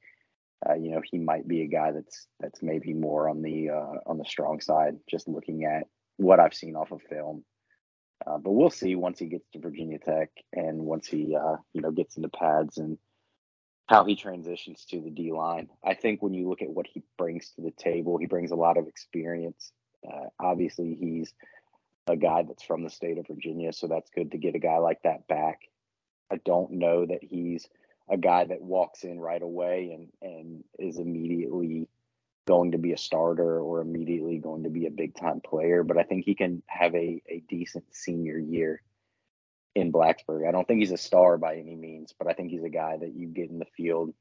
uh, 0.68 0.74
you 0.74 0.90
know, 0.90 1.00
he 1.02 1.18
might 1.18 1.48
be 1.48 1.62
a 1.62 1.68
guy 1.68 1.92
that's 1.92 2.26
that's 2.38 2.62
maybe 2.62 2.92
more 2.92 3.28
on 3.28 3.40
the 3.40 3.70
uh, 3.70 3.94
on 4.06 4.18
the 4.18 4.24
strong 4.24 4.60
side, 4.60 4.96
just 5.08 5.28
looking 5.28 5.64
at 5.64 5.84
what 6.16 6.38
I've 6.38 6.54
seen 6.54 6.76
off 6.76 6.92
of 6.92 7.00
film. 7.08 7.44
Uh, 8.26 8.36
but 8.36 8.52
we'll 8.52 8.68
see 8.68 8.94
once 8.94 9.18
he 9.18 9.26
gets 9.26 9.48
to 9.50 9.58
Virginia 9.58 9.98
Tech 9.98 10.28
and 10.52 10.82
once 10.82 11.06
he 11.06 11.34
uh, 11.34 11.56
you 11.72 11.80
know 11.80 11.90
gets 11.90 12.16
into 12.16 12.28
pads 12.28 12.76
and 12.76 12.98
how 13.90 14.04
he 14.04 14.14
transitions 14.14 14.84
to 14.84 15.00
the 15.00 15.10
D 15.10 15.32
line. 15.32 15.68
I 15.84 15.94
think 15.94 16.22
when 16.22 16.32
you 16.32 16.48
look 16.48 16.62
at 16.62 16.70
what 16.70 16.86
he 16.86 17.02
brings 17.18 17.50
to 17.56 17.62
the 17.62 17.72
table, 17.72 18.18
he 18.18 18.26
brings 18.26 18.52
a 18.52 18.56
lot 18.56 18.78
of 18.78 18.86
experience. 18.86 19.72
Uh, 20.08 20.26
obviously, 20.38 20.94
he's 20.94 21.34
a 22.06 22.16
guy 22.16 22.44
that's 22.44 22.62
from 22.62 22.84
the 22.84 22.90
state 22.90 23.18
of 23.18 23.26
Virginia, 23.26 23.72
so 23.72 23.88
that's 23.88 24.08
good 24.10 24.30
to 24.30 24.38
get 24.38 24.54
a 24.54 24.60
guy 24.60 24.78
like 24.78 25.02
that 25.02 25.26
back. 25.26 25.62
I 26.30 26.36
don't 26.44 26.74
know 26.74 27.04
that 27.04 27.24
he's 27.24 27.68
a 28.08 28.16
guy 28.16 28.44
that 28.44 28.62
walks 28.62 29.02
in 29.02 29.18
right 29.18 29.42
away 29.42 29.90
and 29.92 30.08
and 30.22 30.64
is 30.78 30.98
immediately 30.98 31.88
going 32.46 32.72
to 32.72 32.78
be 32.78 32.92
a 32.92 32.98
starter 32.98 33.60
or 33.60 33.80
immediately 33.80 34.38
going 34.38 34.62
to 34.62 34.70
be 34.70 34.86
a 34.86 34.90
big 34.90 35.16
time 35.16 35.40
player, 35.40 35.82
but 35.82 35.98
I 35.98 36.04
think 36.04 36.24
he 36.24 36.36
can 36.36 36.62
have 36.68 36.94
a, 36.94 37.20
a 37.28 37.42
decent 37.48 37.84
senior 37.90 38.38
year 38.38 38.82
in 39.74 39.92
Blacksburg. 39.92 40.48
I 40.48 40.52
don't 40.52 40.66
think 40.66 40.80
he's 40.80 40.92
a 40.92 40.96
star 40.96 41.38
by 41.38 41.56
any 41.56 41.76
means, 41.76 42.14
but 42.18 42.28
I 42.28 42.32
think 42.32 42.50
he's 42.50 42.64
a 42.64 42.70
guy 42.70 42.96
that 42.96 43.14
you 43.14 43.28
get 43.28 43.50
in 43.50 43.58
the 43.58 43.66
field. 43.76 44.12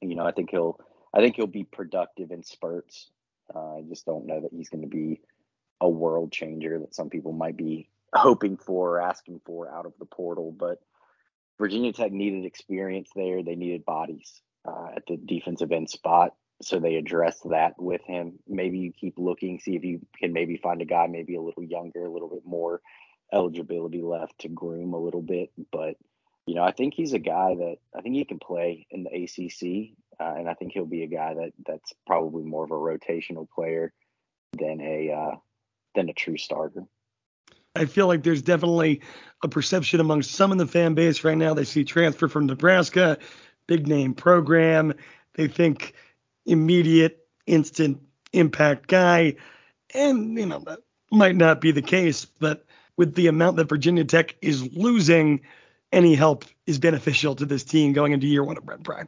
You 0.00 0.14
know, 0.14 0.24
I 0.24 0.32
think 0.32 0.50
he'll 0.50 0.78
I 1.12 1.20
think 1.20 1.36
he'll 1.36 1.46
be 1.46 1.64
productive 1.64 2.30
in 2.30 2.42
spurts. 2.42 3.10
Uh, 3.54 3.78
I 3.78 3.82
just 3.88 4.06
don't 4.06 4.26
know 4.26 4.40
that 4.42 4.52
he's 4.52 4.68
going 4.68 4.82
to 4.82 4.88
be 4.88 5.20
a 5.80 5.88
world 5.88 6.30
changer 6.30 6.78
that 6.78 6.94
some 6.94 7.10
people 7.10 7.32
might 7.32 7.56
be 7.56 7.88
hoping 8.14 8.56
for 8.56 8.96
or 8.96 9.02
asking 9.02 9.40
for 9.44 9.72
out 9.72 9.86
of 9.86 9.92
the 9.98 10.04
portal, 10.04 10.54
but 10.56 10.78
Virginia 11.58 11.92
Tech 11.92 12.12
needed 12.12 12.44
experience 12.44 13.10
there. 13.14 13.42
They 13.42 13.54
needed 13.54 13.84
bodies 13.84 14.40
uh, 14.66 14.88
at 14.96 15.04
the 15.06 15.16
defensive 15.16 15.72
end 15.72 15.90
spot. 15.90 16.34
So 16.62 16.78
they 16.78 16.96
addressed 16.96 17.48
that 17.50 17.74
with 17.78 18.02
him. 18.02 18.38
Maybe 18.46 18.78
you 18.78 18.92
keep 18.92 19.14
looking, 19.16 19.58
see 19.58 19.76
if 19.76 19.84
you 19.84 20.00
can 20.18 20.34
maybe 20.34 20.58
find 20.58 20.82
a 20.82 20.84
guy 20.84 21.06
maybe 21.06 21.34
a 21.34 21.40
little 21.40 21.62
younger, 21.62 22.04
a 22.04 22.12
little 22.12 22.28
bit 22.28 22.44
more 22.44 22.82
eligibility 23.32 24.02
left 24.02 24.40
to 24.40 24.48
groom 24.48 24.94
a 24.94 24.98
little 24.98 25.22
bit. 25.22 25.50
But, 25.72 25.96
you 26.46 26.54
know, 26.54 26.62
I 26.62 26.72
think 26.72 26.94
he's 26.94 27.12
a 27.12 27.18
guy 27.18 27.54
that 27.54 27.76
I 27.96 28.00
think 28.00 28.14
he 28.14 28.24
can 28.24 28.38
play 28.38 28.86
in 28.90 29.04
the 29.04 29.10
ACC. 29.10 29.96
Uh, 30.18 30.34
and 30.38 30.48
I 30.48 30.54
think 30.54 30.72
he'll 30.72 30.84
be 30.84 31.02
a 31.02 31.08
guy 31.08 31.34
that 31.34 31.52
that's 31.66 31.94
probably 32.06 32.44
more 32.44 32.64
of 32.64 32.70
a 32.70 32.74
rotational 32.74 33.48
player 33.48 33.92
than 34.52 34.80
a 34.80 35.12
uh, 35.12 35.36
than 35.94 36.08
a 36.08 36.12
true 36.12 36.36
starter. 36.36 36.84
I 37.76 37.86
feel 37.86 38.08
like 38.08 38.22
there's 38.22 38.42
definitely 38.42 39.00
a 39.42 39.48
perception 39.48 40.00
among 40.00 40.22
some 40.22 40.52
in 40.52 40.58
the 40.58 40.66
fan 40.66 40.94
base 40.94 41.24
right 41.24 41.38
now. 41.38 41.54
They 41.54 41.64
see 41.64 41.84
transfer 41.84 42.28
from 42.28 42.46
Nebraska, 42.46 43.18
big 43.66 43.86
name 43.86 44.12
program. 44.14 44.94
They 45.34 45.46
think 45.46 45.94
immediate, 46.44 47.24
instant 47.46 48.02
impact 48.32 48.88
guy. 48.88 49.36
And, 49.94 50.36
you 50.36 50.46
know, 50.46 50.58
that 50.66 50.80
might 51.12 51.36
not 51.36 51.60
be 51.60 51.70
the 51.70 51.82
case, 51.82 52.24
but 52.24 52.64
with 53.00 53.14
the 53.14 53.28
amount 53.28 53.56
that 53.56 53.66
Virginia 53.66 54.04
Tech 54.04 54.36
is 54.42 54.74
losing, 54.74 55.40
any 55.90 56.14
help 56.14 56.44
is 56.66 56.78
beneficial 56.78 57.34
to 57.34 57.46
this 57.46 57.64
team 57.64 57.94
going 57.94 58.12
into 58.12 58.26
year 58.26 58.44
one 58.44 58.58
of 58.58 58.66
Brent 58.66 58.84
Pry. 58.84 59.04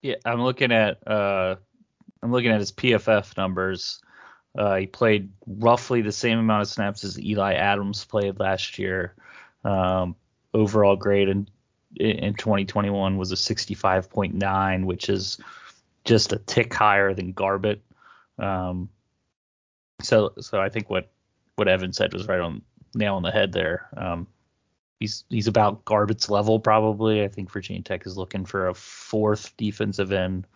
Yeah, 0.00 0.14
I'm 0.24 0.40
looking 0.40 0.72
at 0.72 1.06
uh, 1.06 1.56
I'm 2.22 2.32
looking 2.32 2.50
at 2.50 2.60
his 2.60 2.72
PFF 2.72 3.36
numbers. 3.36 4.00
Uh, 4.56 4.76
he 4.76 4.86
played 4.86 5.32
roughly 5.46 6.00
the 6.00 6.12
same 6.12 6.38
amount 6.38 6.62
of 6.62 6.68
snaps 6.68 7.04
as 7.04 7.20
Eli 7.20 7.52
Adams 7.52 8.06
played 8.06 8.40
last 8.40 8.78
year. 8.78 9.14
Um, 9.66 10.16
overall 10.54 10.96
grade 10.96 11.28
in 11.28 11.46
in 11.94 12.32
2021 12.32 13.18
was 13.18 13.32
a 13.32 13.34
65.9, 13.34 14.84
which 14.86 15.10
is 15.10 15.38
just 16.06 16.32
a 16.32 16.38
tick 16.38 16.72
higher 16.72 17.12
than 17.12 17.34
Garbutt. 17.34 17.80
Um, 18.38 18.88
so 20.00 20.32
so 20.40 20.58
I 20.58 20.70
think 20.70 20.88
what 20.88 21.10
what 21.56 21.68
Evan 21.68 21.92
said 21.92 22.14
was 22.14 22.26
right 22.26 22.40
on 22.40 22.62
nail 22.96 23.16
on 23.16 23.22
the 23.22 23.30
head 23.30 23.52
there. 23.52 23.88
Um, 23.96 24.26
he's 25.00 25.24
he's 25.28 25.46
about 25.46 25.84
Garbutt's 25.84 26.30
level 26.30 26.58
probably. 26.58 27.22
I 27.22 27.28
think 27.28 27.50
Virginia 27.50 27.82
Tech 27.82 28.06
is 28.06 28.16
looking 28.16 28.44
for 28.44 28.68
a 28.68 28.74
fourth 28.74 29.56
defensive 29.56 30.12
end 30.12 30.46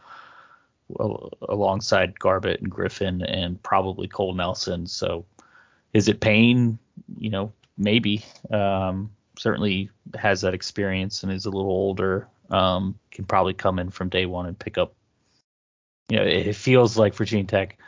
alongside 1.48 2.18
Garbutt 2.18 2.58
and 2.58 2.70
Griffin 2.70 3.22
and 3.22 3.62
probably 3.62 4.08
Cole 4.08 4.34
Nelson. 4.34 4.86
So 4.86 5.24
is 5.92 6.08
it 6.08 6.20
Payne? 6.20 6.78
You 7.18 7.30
know, 7.30 7.52
maybe. 7.76 8.24
Um, 8.50 9.10
certainly 9.38 9.90
has 10.18 10.40
that 10.42 10.54
experience 10.54 11.22
and 11.22 11.32
is 11.32 11.46
a 11.46 11.50
little 11.50 11.70
older. 11.70 12.28
Um, 12.50 12.98
can 13.10 13.24
probably 13.24 13.54
come 13.54 13.78
in 13.78 13.90
from 13.90 14.08
day 14.08 14.26
one 14.26 14.46
and 14.46 14.58
pick 14.58 14.78
up. 14.78 14.94
You 16.08 16.18
know, 16.18 16.24
it 16.24 16.56
feels 16.56 16.98
like 16.98 17.14
Virginia 17.14 17.46
Tech, 17.46 17.78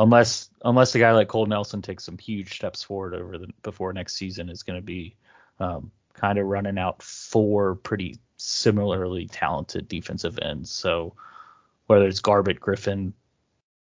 unless 0.00 0.48
unless 0.64 0.94
a 0.94 0.98
guy 0.98 1.12
like 1.12 1.28
Cole 1.28 1.46
Nelson 1.46 1.82
takes 1.82 2.04
some 2.04 2.18
huge 2.18 2.56
steps 2.56 2.82
forward 2.82 3.14
over 3.14 3.38
the 3.38 3.48
before 3.62 3.92
next 3.92 4.16
season, 4.16 4.48
is 4.48 4.64
going 4.64 4.78
to 4.78 4.84
be 4.84 5.14
um, 5.60 5.92
kind 6.14 6.38
of 6.38 6.46
running 6.46 6.78
out 6.78 7.02
four 7.02 7.76
pretty 7.76 8.18
similarly 8.38 9.26
talented 9.26 9.86
defensive 9.86 10.38
ends. 10.40 10.70
So 10.70 11.14
whether 11.86 12.06
it's 12.06 12.22
Garbutt, 12.22 12.58
Griffin, 12.58 13.12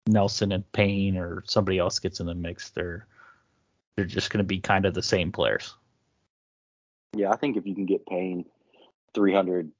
Nelson, 0.08 0.52
and 0.52 0.70
Payne, 0.72 1.16
or 1.16 1.44
somebody 1.46 1.78
else 1.78 2.00
gets 2.00 2.20
in 2.20 2.26
the 2.26 2.34
mix, 2.34 2.70
they're 2.70 3.06
they're 3.96 4.04
just 4.04 4.30
going 4.30 4.38
to 4.38 4.44
be 4.44 4.60
kind 4.60 4.86
of 4.86 4.94
the 4.94 5.02
same 5.02 5.30
players. 5.30 5.74
Yeah, 7.14 7.30
I 7.30 7.36
think 7.36 7.56
if 7.56 7.66
you 7.66 7.74
can 7.74 7.86
get 7.86 8.06
Payne 8.06 8.44
300, 9.14 9.70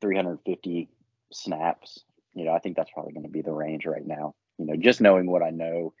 350 0.00 0.88
snaps, 1.30 2.04
you 2.34 2.44
know, 2.44 2.52
I 2.52 2.58
think 2.58 2.76
that's 2.76 2.90
probably 2.90 3.12
going 3.12 3.24
to 3.24 3.30
be 3.30 3.42
the 3.42 3.52
range 3.52 3.86
right 3.86 4.04
now. 4.04 4.34
You 4.58 4.66
know, 4.66 4.76
just 4.76 5.00
knowing 5.00 5.30
what 5.30 5.42
I 5.42 5.50
know 5.50 5.94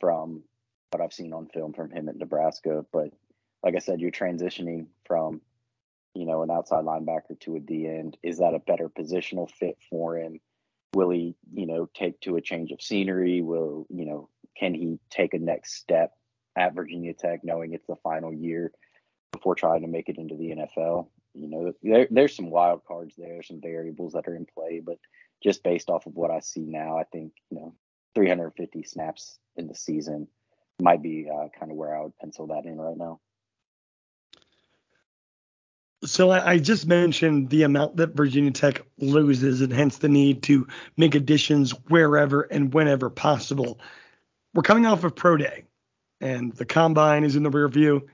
from 0.00 0.42
what 0.90 1.02
I've 1.02 1.12
seen 1.12 1.32
on 1.32 1.48
film 1.48 1.72
from 1.72 1.90
him 1.90 2.08
at 2.08 2.16
Nebraska, 2.16 2.84
but 2.92 3.10
like 3.62 3.74
I 3.74 3.80
said, 3.80 4.00
you're 4.00 4.10
transitioning 4.10 4.86
from, 5.04 5.40
you 6.14 6.24
know, 6.26 6.42
an 6.42 6.50
outside 6.50 6.84
linebacker 6.84 7.38
to 7.40 7.56
a 7.56 7.60
D 7.60 7.86
end. 7.86 8.16
Is 8.22 8.38
that 8.38 8.54
a 8.54 8.60
better 8.60 8.88
positional 8.88 9.50
fit 9.50 9.76
for 9.90 10.16
him? 10.16 10.40
Will 10.94 11.10
he, 11.10 11.34
you 11.52 11.66
know, 11.66 11.88
take 11.92 12.20
to 12.20 12.36
a 12.36 12.40
change 12.40 12.70
of 12.70 12.80
scenery? 12.80 13.42
Will, 13.42 13.86
you 13.90 14.06
know, 14.06 14.28
can 14.56 14.74
he 14.74 14.98
take 15.10 15.34
a 15.34 15.38
next 15.38 15.74
step 15.74 16.12
at 16.56 16.74
Virginia 16.74 17.14
Tech, 17.14 17.40
knowing 17.44 17.74
it's 17.74 17.86
the 17.86 17.96
final 17.96 18.32
year 18.32 18.72
before 19.32 19.54
trying 19.54 19.82
to 19.82 19.88
make 19.88 20.08
it 20.08 20.18
into 20.18 20.36
the 20.36 20.50
NFL? 20.50 21.08
You 21.34 21.48
know, 21.48 21.72
there, 21.82 22.08
there's 22.10 22.34
some 22.34 22.50
wild 22.50 22.84
cards 22.86 23.14
there, 23.16 23.42
some 23.42 23.60
variables 23.60 24.14
that 24.14 24.26
are 24.26 24.34
in 24.34 24.46
play, 24.46 24.80
but 24.84 24.98
just 25.42 25.62
based 25.62 25.90
off 25.90 26.06
of 26.06 26.14
what 26.14 26.30
I 26.30 26.40
see 26.40 26.62
now, 26.62 26.98
I 26.98 27.04
think, 27.04 27.32
you 27.50 27.58
know, 27.58 27.74
350 28.18 28.82
snaps 28.82 29.38
in 29.54 29.68
the 29.68 29.76
season 29.76 30.26
might 30.80 31.00
be 31.00 31.30
uh, 31.32 31.46
kind 31.56 31.70
of 31.70 31.78
where 31.78 31.96
I 31.96 32.02
would 32.02 32.18
pencil 32.18 32.48
that 32.48 32.64
in 32.64 32.76
right 32.76 32.96
now. 32.96 33.20
So 36.04 36.32
I, 36.32 36.58
just 36.58 36.86
mentioned 36.86 37.48
the 37.48 37.62
amount 37.62 37.96
that 37.96 38.16
Virginia 38.16 38.50
Tech 38.50 38.82
loses 38.98 39.60
and 39.60 39.72
hence 39.72 39.98
the 39.98 40.08
need 40.08 40.42
to 40.44 40.66
make 40.96 41.14
additions 41.14 41.72
wherever 41.88 42.42
and 42.42 42.74
whenever 42.74 43.08
possible. 43.08 43.78
We're 44.52 44.62
coming 44.62 44.86
off 44.86 45.04
of 45.04 45.14
Pro 45.14 45.36
Day 45.36 45.64
and 46.20 46.52
the 46.52 46.64
combine 46.64 47.22
is 47.22 47.36
in 47.36 47.44
the 47.44 47.50
rear 47.50 47.68
view. 47.68 48.08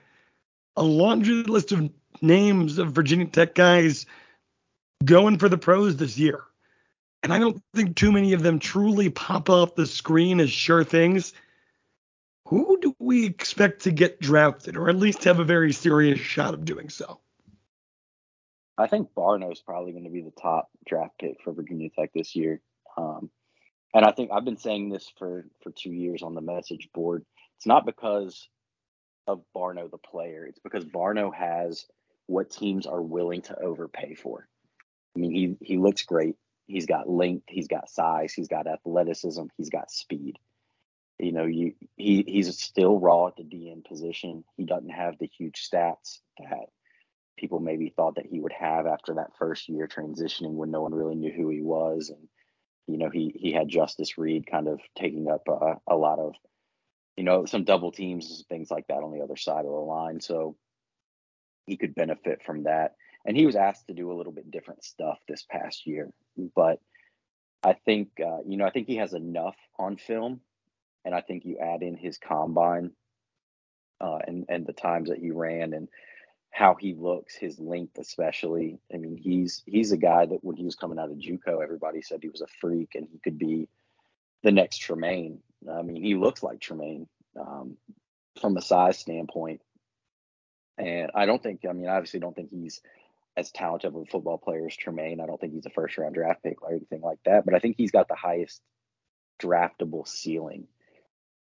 A 0.77 0.83
laundry 0.83 1.45
list 1.45 1.73
of 1.73 1.91
names 2.21 2.77
of 2.77 2.93
Virginia 2.93 3.27
Tech 3.27 3.55
guys 3.55 4.05
going 5.03 5.39
for 5.39 5.49
the 5.49 5.59
pros 5.59 5.97
this 5.97 6.19
year. 6.19 6.43
And 7.25 7.33
I 7.33 7.39
don't 7.39 7.61
think 7.75 7.97
too 7.97 8.13
many 8.13 8.35
of 8.35 8.43
them 8.43 8.59
truly 8.59 9.09
pop 9.09 9.49
off 9.49 9.75
the 9.75 9.87
screen 9.87 10.41
as 10.41 10.51
sure 10.51 10.85
things. 10.85 11.33
Who 12.49 12.79
do 12.83 12.95
we 12.99 13.25
expect 13.25 13.85
to 13.85 13.93
get 13.93 14.21
drafted 14.21 14.77
or 14.77 14.91
at 14.91 14.97
least 14.97 15.25
have 15.25 15.41
a 15.41 15.45
very 15.45 15.73
serious 15.73 16.21
shot 16.21 16.53
of 16.53 16.67
doing 16.67 16.91
so? 16.91 17.21
I 18.77 18.89
think 18.89 19.09
Barno 19.17 19.51
is 19.51 19.63
probably 19.63 19.93
going 19.93 20.05
to 20.05 20.11
be 20.11 20.21
the 20.21 20.33
top 20.39 20.69
draft 20.87 21.19
pick 21.19 21.39
for 21.43 21.55
Virginia 21.55 21.89
Tech 21.99 22.11
this 22.13 22.37
year. 22.37 22.61
Um, 22.99 23.31
and 23.95 24.05
I 24.05 24.13
think 24.13 24.31
I've 24.31 24.45
been 24.45 24.59
saying 24.59 24.91
this 24.91 25.11
for 25.19 25.47
for 25.63 25.71
two 25.71 25.93
years 25.93 26.23
on 26.23 26.35
the 26.35 26.43
message 26.43 26.91
board. 26.93 27.25
It's 27.57 27.67
not 27.67 27.87
because 27.87 28.51
of 29.27 29.43
Barno 29.57 29.91
the 29.91 29.97
player. 29.97 30.45
It's 30.45 30.59
because 30.59 30.85
Barno 30.85 31.35
has 31.35 31.87
what 32.27 32.51
teams 32.51 32.87
are 32.87 33.01
willing 33.01 33.41
to 33.43 33.59
overpay 33.59 34.15
for. 34.15 34.47
I 35.17 35.21
mean, 35.21 35.31
he 35.31 35.57
he 35.65 35.79
looks 35.79 36.03
great. 36.03 36.37
He's 36.67 36.87
got 36.87 37.09
length. 37.09 37.45
He's 37.49 37.69
got 37.69 37.91
size. 37.91 38.33
He's 38.33 38.49
got 38.49 38.67
athleticism. 38.67 39.45
He's 39.57 39.71
got 39.71 39.91
speed. 39.91 40.39
You 41.19 41.33
know, 41.33 41.45
you 41.45 41.75
he 41.97 42.25
he's 42.27 42.59
still 42.59 42.99
raw 42.99 43.29
at 43.29 43.37
the 43.37 43.45
DN 43.45 43.85
position. 43.85 44.45
He 44.57 44.65
doesn't 44.65 44.91
have 44.91 45.19
the 45.19 45.27
huge 45.27 45.69
stats 45.71 46.19
that 46.39 46.67
people 47.37 47.61
maybe 47.61 47.93
thought 47.95 48.17
that 48.17 48.27
he 48.27 48.41
would 48.41 48.53
have 48.53 48.87
after 48.87 49.15
that 49.15 49.37
first 49.39 49.69
year 49.69 49.87
transitioning 49.87 50.55
when 50.55 50.71
no 50.71 50.83
one 50.83 50.95
really 50.95 51.15
knew 51.15 51.33
who 51.33 51.49
he 51.49 51.63
was 51.63 52.11
and 52.11 52.29
you 52.87 52.99
know 52.99 53.11
he 53.11 53.35
he 53.35 53.53
had 53.53 53.69
Justus 53.69 54.19
Reed 54.19 54.47
kind 54.47 54.69
of 54.69 54.81
taking 54.97 55.29
up 55.29 55.43
uh, 55.49 55.75
a 55.89 55.97
lot 55.97 56.19
of 56.19 56.35
you 57.17 57.25
know 57.25 57.45
some 57.45 57.65
double 57.65 57.93
teams 57.93 58.31
and 58.31 58.47
things 58.49 58.71
like 58.71 58.87
that 58.89 59.03
on 59.03 59.13
the 59.13 59.23
other 59.23 59.37
side 59.37 59.65
of 59.65 59.73
the 59.73 59.79
line 59.79 60.21
so 60.21 60.57
he 61.67 61.77
could 61.77 61.95
benefit 61.95 62.43
from 62.45 62.65
that 62.65 62.95
and 63.25 63.37
he 63.37 63.47
was 63.47 63.57
asked 63.57 63.87
to 63.87 63.95
do 63.95 64.13
a 64.13 64.15
little 64.15 64.33
bit 64.33 64.51
different 64.51 64.85
stuff 64.85 65.19
this 65.29 65.45
past 65.51 65.87
year 65.87 66.11
but 66.55 66.81
I 67.63 67.73
think 67.73 68.09
uh, 68.21 68.39
you 68.47 68.57
know 68.57 68.67
I 68.67 68.71
think 68.71 68.87
he 68.87 68.97
has 68.97 69.15
enough 69.15 69.57
on 69.79 69.97
film 69.97 70.41
and 71.05 71.15
I 71.15 71.21
think 71.21 71.45
you 71.45 71.59
add 71.59 71.83
in 71.83 71.97
his 71.97 72.19
combine 72.19 72.91
uh, 74.01 74.19
and 74.27 74.45
and 74.49 74.67
the 74.67 74.73
times 74.73 75.09
that 75.09 75.19
he 75.19 75.31
ran 75.31 75.73
and 75.73 75.89
how 76.55 76.77
he 76.77 76.95
looks, 76.95 77.35
his 77.35 77.59
length 77.59 77.99
especially. 77.99 78.79
I 78.93 78.99
mean, 78.99 79.17
he's 79.17 79.63
he's 79.67 79.91
a 79.91 79.97
guy 79.97 80.25
that 80.27 80.45
when 80.45 80.57
he 80.57 80.65
was 80.65 80.77
coming 80.77 81.01
out 81.01 81.11
of 81.11 81.19
JUCO, 81.19 81.63
everybody 81.63 82.01
said 82.01 82.21
he 82.23 82.29
was 82.29 82.43
a 82.43 82.47
freak 82.61 82.91
and 82.95 83.09
he 83.11 83.19
could 83.19 83.39
be 83.39 83.69
the 84.45 84.53
next 84.53 84.79
Tremaine. 84.79 85.41
I 85.69 85.83
mean, 85.83 86.03
he 86.03 86.15
looks 86.15 86.45
like 86.45 86.61
Tremaine 86.61 87.09
um, 87.39 87.77
from 88.41 88.57
a 88.57 88.63
size 88.63 88.99
standpoint. 88.99 89.63
And 90.79 91.11
I 91.15 91.27
don't 91.27 91.43
think, 91.43 91.61
I 91.69 91.73
mean, 91.73 91.89
I 91.89 91.97
obviously 91.97 92.21
don't 92.21 92.37
think 92.37 92.51
he's 92.51 92.81
as 93.37 93.51
talented 93.51 93.89
of 93.89 93.97
a 93.97 94.05
football 94.05 94.39
player 94.39 94.67
as 94.67 94.77
Tremaine. 94.77 95.21
I 95.21 95.27
don't 95.27 95.41
think 95.41 95.55
he's 95.55 95.67
a 95.67 95.71
first 95.71 95.99
round 95.99 96.15
draft 96.15 96.43
pick 96.43 96.63
or 96.63 96.71
anything 96.71 97.01
like 97.01 97.19
that, 97.25 97.45
but 97.45 97.55
I 97.55 97.59
think 97.59 97.77
he's 97.77 97.91
got 97.91 98.09
the 98.09 98.15
highest 98.15 98.61
draftable 99.43 100.07
ceiling 100.07 100.69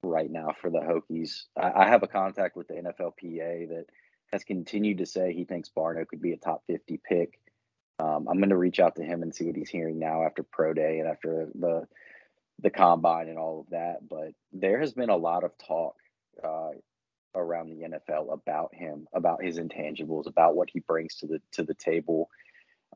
right 0.03 0.31
now 0.31 0.55
for 0.61 0.71
the 0.71 0.79
Hokies. 0.79 1.45
I, 1.57 1.85
I 1.85 1.89
have 1.89 2.03
a 2.03 2.09
contact 2.09 2.57
with 2.57 2.69
the 2.69 2.75
NFLPA 2.75 3.69
that 3.69 3.87
has 4.33 4.45
continued 4.45 4.99
to 4.99 5.07
say 5.07 5.33
he 5.33 5.45
thinks 5.45 5.71
Barno 5.77 6.07
could 6.07 6.23
be 6.23 6.33
a 6.33 6.37
top 6.37 6.63
50 6.67 7.01
pick. 7.07 7.39
Um, 7.99 8.29
I'm 8.29 8.39
going 8.39 8.51
to 8.51 8.57
reach 8.57 8.81
out 8.81 8.97
to 8.97 9.03
him 9.03 9.23
and 9.23 9.35
see 9.35 9.47
what 9.47 9.57
he's 9.57 9.71
hearing 9.71 9.99
now 9.99 10.25
after 10.25 10.43
pro 10.43 10.73
day 10.73 10.99
and 10.99 11.09
after 11.09 11.49
the 11.55 11.87
the 12.59 12.71
combine 12.71 13.29
and 13.29 13.39
all 13.39 13.61
of 13.61 13.71
that. 13.71 14.09
But 14.09 14.33
there 14.53 14.81
has 14.81 14.93
been 14.93 15.11
a 15.11 15.17
lot 15.17 15.45
of 15.45 15.53
talk 15.59 15.97
uh, 16.43 16.71
around 17.37 17.69
the 17.69 17.89
NFL 17.89 18.33
about 18.33 18.75
him, 18.75 19.07
about 19.13 19.43
his 19.43 19.59
intangibles, 19.59 20.27
about 20.27 20.57
what 20.57 20.71
he 20.71 20.81
brings 20.81 21.17
to 21.17 21.27
the 21.27 21.41
to 21.53 21.63
the 21.63 21.75
table, 21.75 22.31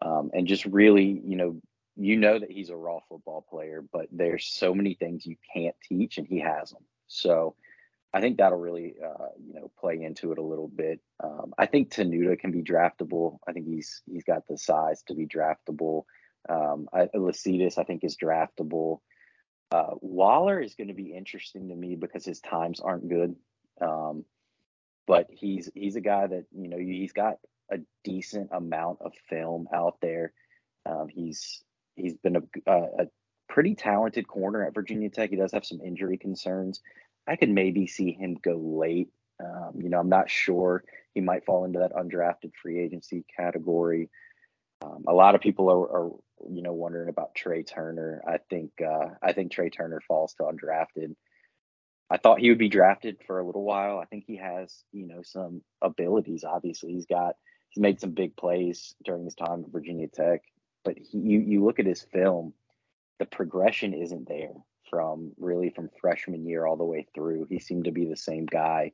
um, 0.03 0.30
and 0.32 0.47
just 0.47 0.64
really, 0.66 1.20
you 1.24 1.36
know, 1.36 1.61
you 1.97 2.16
know 2.16 2.38
that 2.38 2.51
he's 2.51 2.70
a 2.70 2.76
raw 2.76 3.01
football 3.09 3.47
player, 3.49 3.84
but 3.93 4.07
there's 4.11 4.47
so 4.47 4.74
many 4.74 4.95
things 4.95 5.26
you 5.26 5.36
can't 5.55 5.76
teach, 5.86 6.18
and 6.18 6.26
he 6.26 6.41
has 6.41 6.70
them. 6.70 6.84
So 7.07 7.55
I 8.12 8.20
think 8.20 8.38
that'll 8.38 8.59
really, 8.59 8.97
uh, 9.05 9.28
you 9.45 9.55
know, 9.55 9.70
play 9.78 10.03
into 10.03 10.32
it 10.32 10.38
a 10.38 10.43
little 10.43 10.68
bit. 10.68 11.01
Um, 11.22 11.55
I 11.59 11.66
think 11.66 11.91
Tenuta 11.91 12.38
can 12.38 12.51
be 12.51 12.62
draftable. 12.62 13.38
I 13.47 13.53
think 13.53 13.66
he's 13.66 14.03
he's 14.11 14.24
got 14.24 14.47
the 14.49 14.59
size 14.59 15.03
to 15.05 15.14
be 15.14 15.26
draftable. 15.26 16.05
Um, 16.49 16.88
I, 16.93 17.07
Lecitus, 17.14 17.78
I 17.78 17.84
think, 17.84 18.03
is 18.03 18.16
draftable. 18.16 19.01
Uh, 19.70 19.95
Waller 20.01 20.61
is 20.61 20.74
going 20.74 20.88
to 20.88 20.95
be 20.95 21.14
interesting 21.14 21.68
to 21.68 21.76
me 21.76 21.95
because 21.95 22.24
his 22.24 22.41
times 22.41 22.80
aren't 22.80 23.09
good. 23.09 23.36
Um, 23.81 24.24
but 25.07 25.26
he's 25.31 25.70
he's 25.74 25.97
a 25.97 26.01
guy 26.01 26.26
that 26.26 26.45
you 26.57 26.68
know 26.68 26.78
he's 26.78 27.12
got 27.12 27.37
a 27.70 27.78
decent 28.05 28.51
amount 28.53 28.99
of 29.01 29.12
film 29.28 29.68
out 29.74 29.97
there. 30.01 30.33
Um, 30.87 31.09
he's 31.09 31.62
he's 31.97 32.16
been 32.16 32.37
a, 32.37 32.43
a, 32.66 33.07
pretty 33.49 33.74
talented 33.74 34.28
corner 34.28 34.64
at 34.64 34.74
Virginia 34.74 35.11
Tech. 35.11 35.31
He 35.31 35.37
does 35.37 35.53
have 35.53 35.66
some 35.66 35.81
injury 35.81 36.16
concerns. 36.16 36.81
I 37.26 37.35
could 37.35 37.51
maybe 37.51 37.87
see 37.87 38.12
him 38.12 38.39
go 38.41 38.57
late. 38.57 39.09
Um, 39.43 39.72
you 39.81 39.89
know, 39.89 39.99
I'm 39.99 40.09
not 40.09 40.31
sure. 40.31 40.85
He 41.14 41.20
might 41.20 41.45
fall 41.45 41.64
into 41.64 41.81
that 41.81 41.93
undrafted 41.93 42.53
free 42.62 42.78
agency 42.78 43.24
category. 43.37 44.09
Um, 44.83 45.05
a 45.09 45.12
lot 45.12 45.35
of 45.35 45.41
people 45.41 45.68
are, 45.68 45.81
are, 45.81 46.11
you 46.49 46.62
know, 46.62 46.72
wondering 46.72 47.09
about 47.09 47.35
Trey 47.35 47.62
Turner. 47.62 48.22
I 48.26 48.39
think 48.49 48.70
uh, 48.81 49.09
I 49.22 49.33
think 49.33 49.51
Trey 49.51 49.70
Turner 49.70 50.01
falls 50.07 50.35
to 50.35 50.45
undrafted. 50.45 51.16
I 52.11 52.17
thought 52.17 52.41
he 52.41 52.49
would 52.49 52.59
be 52.59 52.69
drafted 52.69 53.19
for 53.27 53.39
a 53.39 53.47
little 53.47 53.63
while. 53.63 53.99
I 53.99 54.05
think 54.05 54.25
he 54.27 54.37
has, 54.37 54.85
you 54.93 55.07
know, 55.07 55.23
some 55.23 55.63
abilities. 55.81 56.45
Obviously, 56.45 56.93
he's 56.93 57.07
got 57.07 57.37
he's 57.69 57.81
made 57.81 58.01
some 58.01 58.11
big 58.11 58.37
plays 58.37 58.95
during 59.05 59.25
his 59.25 59.35
time 59.35 59.65
at 59.65 59.71
Virginia 59.71 60.09
Tech. 60.09 60.43
But 60.85 60.99
he, 60.99 61.19
you 61.19 61.41
you 61.41 61.65
look 61.65 61.79
at 61.79 61.87
his 61.87 62.03
film, 62.03 62.53
the 63.19 63.27
progression 63.27 63.95
isn't 63.95 64.29
there 64.29 64.55
from 64.89 65.31
really 65.39 65.71
from 65.71 65.89
freshman 66.01 66.47
year 66.47 66.67
all 66.67 66.77
the 66.77 66.85
way 66.85 67.07
through. 67.15 67.47
He 67.49 67.61
seemed 67.61 67.85
to 67.85 67.93
be 67.93 68.07
the 68.07 68.17
same 68.17 68.47
guy 68.47 68.93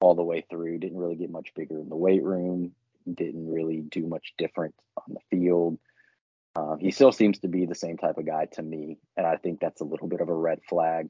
all 0.00 0.14
the 0.14 0.22
way 0.22 0.44
through. 0.48 0.78
Didn't 0.78 0.98
really 0.98 1.16
get 1.16 1.30
much 1.30 1.52
bigger 1.54 1.78
in 1.78 1.90
the 1.90 1.96
weight 1.96 2.24
room. 2.24 2.72
Didn't 3.12 3.52
really 3.52 3.82
do 3.82 4.06
much 4.06 4.32
different 4.38 4.74
on 4.96 5.14
the 5.14 5.36
field. 5.36 5.78
Um, 6.56 6.78
he 6.80 6.90
still 6.90 7.12
seems 7.12 7.38
to 7.40 7.48
be 7.48 7.66
the 7.66 7.74
same 7.74 7.98
type 7.98 8.16
of 8.18 8.26
guy 8.26 8.46
to 8.52 8.62
me, 8.62 8.98
and 9.16 9.26
I 9.26 9.36
think 9.36 9.60
that's 9.60 9.80
a 9.80 9.84
little 9.84 10.08
bit 10.08 10.20
of 10.20 10.28
a 10.28 10.34
red 10.34 10.60
flag. 10.68 11.08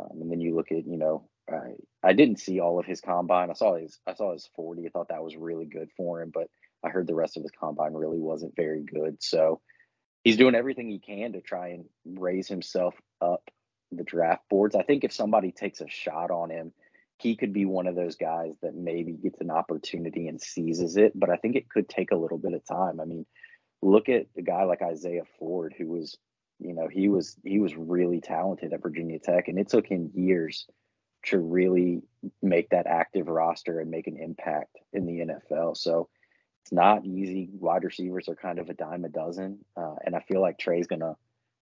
Um, 0.00 0.20
and 0.20 0.30
then 0.30 0.40
you 0.40 0.54
look 0.54 0.72
at, 0.72 0.86
you 0.86 0.96
know, 0.96 1.28
I, 1.50 1.72
I 2.02 2.12
didn't 2.12 2.40
see 2.40 2.60
all 2.60 2.78
of 2.78 2.86
his 2.86 3.00
combine. 3.00 3.50
I 3.50 3.54
saw 3.54 3.76
his 3.76 3.98
I 4.06 4.14
saw 4.14 4.32
his 4.32 4.48
40. 4.56 4.86
I 4.86 4.90
thought 4.90 5.08
that 5.08 5.22
was 5.22 5.36
really 5.36 5.66
good 5.66 5.90
for 5.96 6.20
him, 6.20 6.30
but 6.32 6.48
I 6.84 6.90
heard 6.90 7.06
the 7.06 7.14
rest 7.14 7.36
of 7.36 7.42
his 7.42 7.52
combine 7.52 7.94
really 7.94 8.18
wasn't 8.18 8.56
very 8.56 8.82
good. 8.82 9.22
So 9.22 9.60
he's 10.24 10.36
doing 10.36 10.54
everything 10.54 10.88
he 10.88 10.98
can 10.98 11.32
to 11.32 11.40
try 11.40 11.68
and 11.68 11.84
raise 12.04 12.48
himself 12.48 12.94
up 13.20 13.42
the 13.92 14.04
draft 14.04 14.42
boards. 14.50 14.74
I 14.74 14.82
think 14.82 15.04
if 15.04 15.12
somebody 15.12 15.52
takes 15.52 15.80
a 15.80 15.88
shot 15.88 16.30
on 16.30 16.50
him, 16.50 16.72
he 17.18 17.36
could 17.36 17.52
be 17.52 17.64
one 17.64 17.86
of 17.86 17.94
those 17.94 18.16
guys 18.16 18.54
that 18.62 18.74
maybe 18.74 19.12
gets 19.12 19.40
an 19.40 19.50
opportunity 19.50 20.28
and 20.28 20.40
seizes 20.40 20.96
it. 20.96 21.12
But 21.14 21.30
I 21.30 21.36
think 21.36 21.56
it 21.56 21.68
could 21.68 21.88
take 21.88 22.10
a 22.10 22.16
little 22.16 22.38
bit 22.38 22.52
of 22.52 22.66
time. 22.66 23.00
I 23.00 23.04
mean, 23.04 23.24
look 23.82 24.08
at 24.08 24.26
a 24.36 24.42
guy 24.42 24.64
like 24.64 24.82
Isaiah 24.82 25.22
Ford, 25.38 25.74
who 25.78 25.86
was, 25.86 26.16
you 26.58 26.72
know, 26.72 26.88
he 26.88 27.08
was 27.08 27.36
he 27.44 27.58
was 27.58 27.74
really 27.76 28.20
talented 28.20 28.72
at 28.72 28.82
Virginia 28.82 29.18
Tech, 29.18 29.48
and 29.48 29.58
it 29.58 29.68
took 29.68 29.86
him 29.86 30.10
years 30.14 30.66
to 31.26 31.38
really 31.38 32.02
make 32.42 32.70
that 32.70 32.86
active 32.86 33.28
roster 33.28 33.80
and 33.80 33.90
make 33.90 34.06
an 34.06 34.16
impact 34.16 34.76
in 34.92 35.06
the 35.06 35.20
NFL. 35.20 35.76
So 35.76 36.08
it's 36.62 36.72
not 36.72 37.04
easy. 37.04 37.48
Wide 37.52 37.84
receivers 37.84 38.28
are 38.28 38.36
kind 38.36 38.58
of 38.58 38.70
a 38.70 38.74
dime 38.74 39.04
a 39.04 39.08
dozen, 39.08 39.58
uh, 39.76 39.96
and 40.04 40.16
I 40.16 40.20
feel 40.20 40.40
like 40.40 40.58
Trey's 40.58 40.86
gonna 40.86 41.16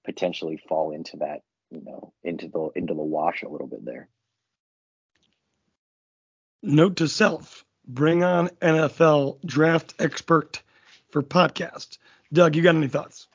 potentially 0.05 0.57
fall 0.67 0.91
into 0.91 1.17
that, 1.17 1.43
you 1.69 1.81
know, 1.83 2.13
into 2.23 2.47
the 2.47 2.69
into 2.75 2.93
the 2.93 3.03
wash 3.03 3.43
a 3.43 3.49
little 3.49 3.67
bit 3.67 3.85
there. 3.85 4.09
Note 6.63 6.97
to 6.97 7.07
self: 7.07 7.63
bring 7.87 8.23
on 8.23 8.49
NFL 8.61 9.45
draft 9.45 9.93
expert 9.99 10.61
for 11.11 11.21
podcast. 11.21 11.99
Doug, 12.33 12.55
you 12.55 12.61
got 12.61 12.75
any 12.75 12.87
thoughts? 12.87 13.28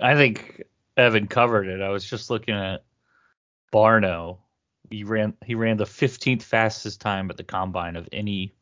I 0.00 0.14
think 0.14 0.64
Evan 0.96 1.26
covered 1.26 1.68
it. 1.68 1.80
I 1.80 1.88
was 1.88 2.04
just 2.04 2.30
looking 2.30 2.54
at 2.54 2.84
Barno. 3.72 4.38
He 4.90 5.04
ran 5.04 5.34
he 5.44 5.54
ran 5.54 5.76
the 5.76 5.84
15th 5.84 6.42
fastest 6.42 7.00
time 7.00 7.30
at 7.30 7.36
the 7.36 7.44
combine 7.44 7.96
of 7.96 8.08
any 8.12 8.54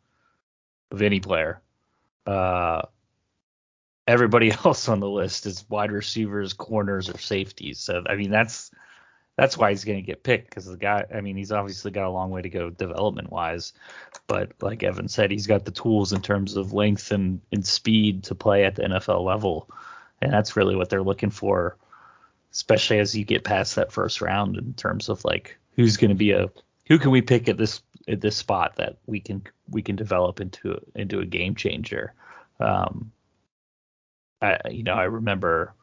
of 0.90 1.02
any 1.02 1.20
player. 1.20 1.60
Uh, 2.26 2.82
everybody 4.06 4.50
else 4.64 4.88
on 4.88 5.00
the 5.00 5.08
list 5.08 5.46
is 5.46 5.64
wide 5.68 5.92
receivers, 5.92 6.52
corners, 6.52 7.08
or 7.08 7.18
safeties. 7.18 7.78
So 7.78 8.02
I 8.06 8.16
mean 8.16 8.30
that's 8.30 8.70
that's 9.36 9.58
why 9.58 9.70
he's 9.70 9.84
going 9.84 9.98
to 9.98 10.06
get 10.06 10.22
picked 10.22 10.48
because 10.48 10.66
the 10.66 10.76
guy. 10.76 11.04
I 11.14 11.20
mean 11.20 11.36
he's 11.36 11.52
obviously 11.52 11.90
got 11.90 12.06
a 12.06 12.10
long 12.10 12.30
way 12.30 12.42
to 12.42 12.48
go 12.48 12.70
development 12.70 13.30
wise, 13.30 13.72
but 14.26 14.52
like 14.60 14.82
Evan 14.82 15.08
said, 15.08 15.30
he's 15.30 15.46
got 15.46 15.64
the 15.64 15.70
tools 15.70 16.12
in 16.12 16.22
terms 16.22 16.56
of 16.56 16.72
length 16.72 17.10
and, 17.12 17.40
and 17.52 17.64
speed 17.64 18.24
to 18.24 18.34
play 18.34 18.64
at 18.64 18.74
the 18.74 18.82
NFL 18.82 19.24
level, 19.24 19.70
and 20.20 20.32
that's 20.32 20.56
really 20.56 20.76
what 20.76 20.88
they're 20.88 21.02
looking 21.02 21.30
for, 21.30 21.76
especially 22.52 22.98
as 22.98 23.16
you 23.16 23.24
get 23.24 23.44
past 23.44 23.76
that 23.76 23.92
first 23.92 24.20
round 24.20 24.56
in 24.56 24.74
terms 24.74 25.08
of 25.08 25.24
like 25.24 25.58
who's 25.74 25.96
going 25.96 26.10
to 26.10 26.16
be 26.16 26.32
a 26.32 26.50
who 26.86 26.98
can 26.98 27.10
we 27.10 27.22
pick 27.22 27.48
at 27.48 27.56
this 27.56 27.82
at 28.08 28.20
this 28.20 28.36
spot 28.36 28.76
that 28.76 28.96
we 29.06 29.20
can 29.20 29.42
we 29.68 29.82
can 29.82 29.96
develop 29.96 30.40
into 30.40 30.80
into 30.94 31.20
a 31.20 31.26
game 31.26 31.54
changer. 31.54 32.14
Um, 32.60 33.12
I 34.40 34.58
you 34.70 34.82
know 34.82 34.94
I 34.94 35.04
remember 35.04 35.74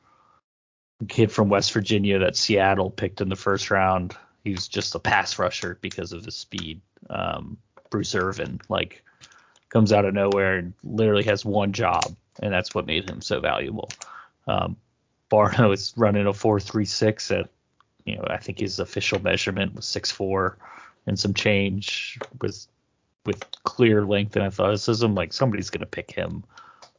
a 1.01 1.05
kid 1.05 1.31
from 1.31 1.49
West 1.49 1.73
Virginia 1.73 2.19
that 2.19 2.35
Seattle 2.35 2.89
picked 2.89 3.21
in 3.21 3.29
the 3.29 3.35
first 3.35 3.71
round. 3.71 4.15
He 4.43 4.51
was 4.51 4.67
just 4.67 4.95
a 4.95 4.99
pass 4.99 5.39
rusher 5.39 5.77
because 5.81 6.11
of 6.11 6.25
his 6.25 6.35
speed. 6.35 6.81
Um, 7.09 7.57
Bruce 7.89 8.15
Irvin 8.15 8.59
like 8.69 9.03
comes 9.69 9.93
out 9.93 10.05
of 10.05 10.13
nowhere 10.13 10.57
and 10.57 10.73
literally 10.83 11.23
has 11.23 11.45
one 11.45 11.73
job, 11.73 12.03
and 12.41 12.53
that's 12.53 12.73
what 12.73 12.87
made 12.87 13.09
him 13.09 13.21
so 13.21 13.39
valuable. 13.39 13.89
Um, 14.47 14.77
Barno 15.31 15.73
is 15.73 15.93
running 15.95 16.27
a 16.27 16.33
four 16.33 16.59
three 16.59 16.85
six 16.85 17.31
at 17.31 17.49
you 18.05 18.15
know 18.15 18.25
I 18.27 18.37
think 18.37 18.59
his 18.59 18.79
official 18.79 19.19
measurement 19.21 19.75
was 19.75 19.85
six 19.85 20.11
four 20.11 20.57
and 21.07 21.19
some 21.19 21.33
change 21.33 22.19
with 22.41 22.67
with 23.25 23.43
clear 23.63 24.05
length 24.05 24.35
and 24.35 24.45
athleticism, 24.45 25.13
like 25.13 25.33
somebody's 25.33 25.69
to 25.79 25.85
pick 25.85 26.11
him 26.11 26.43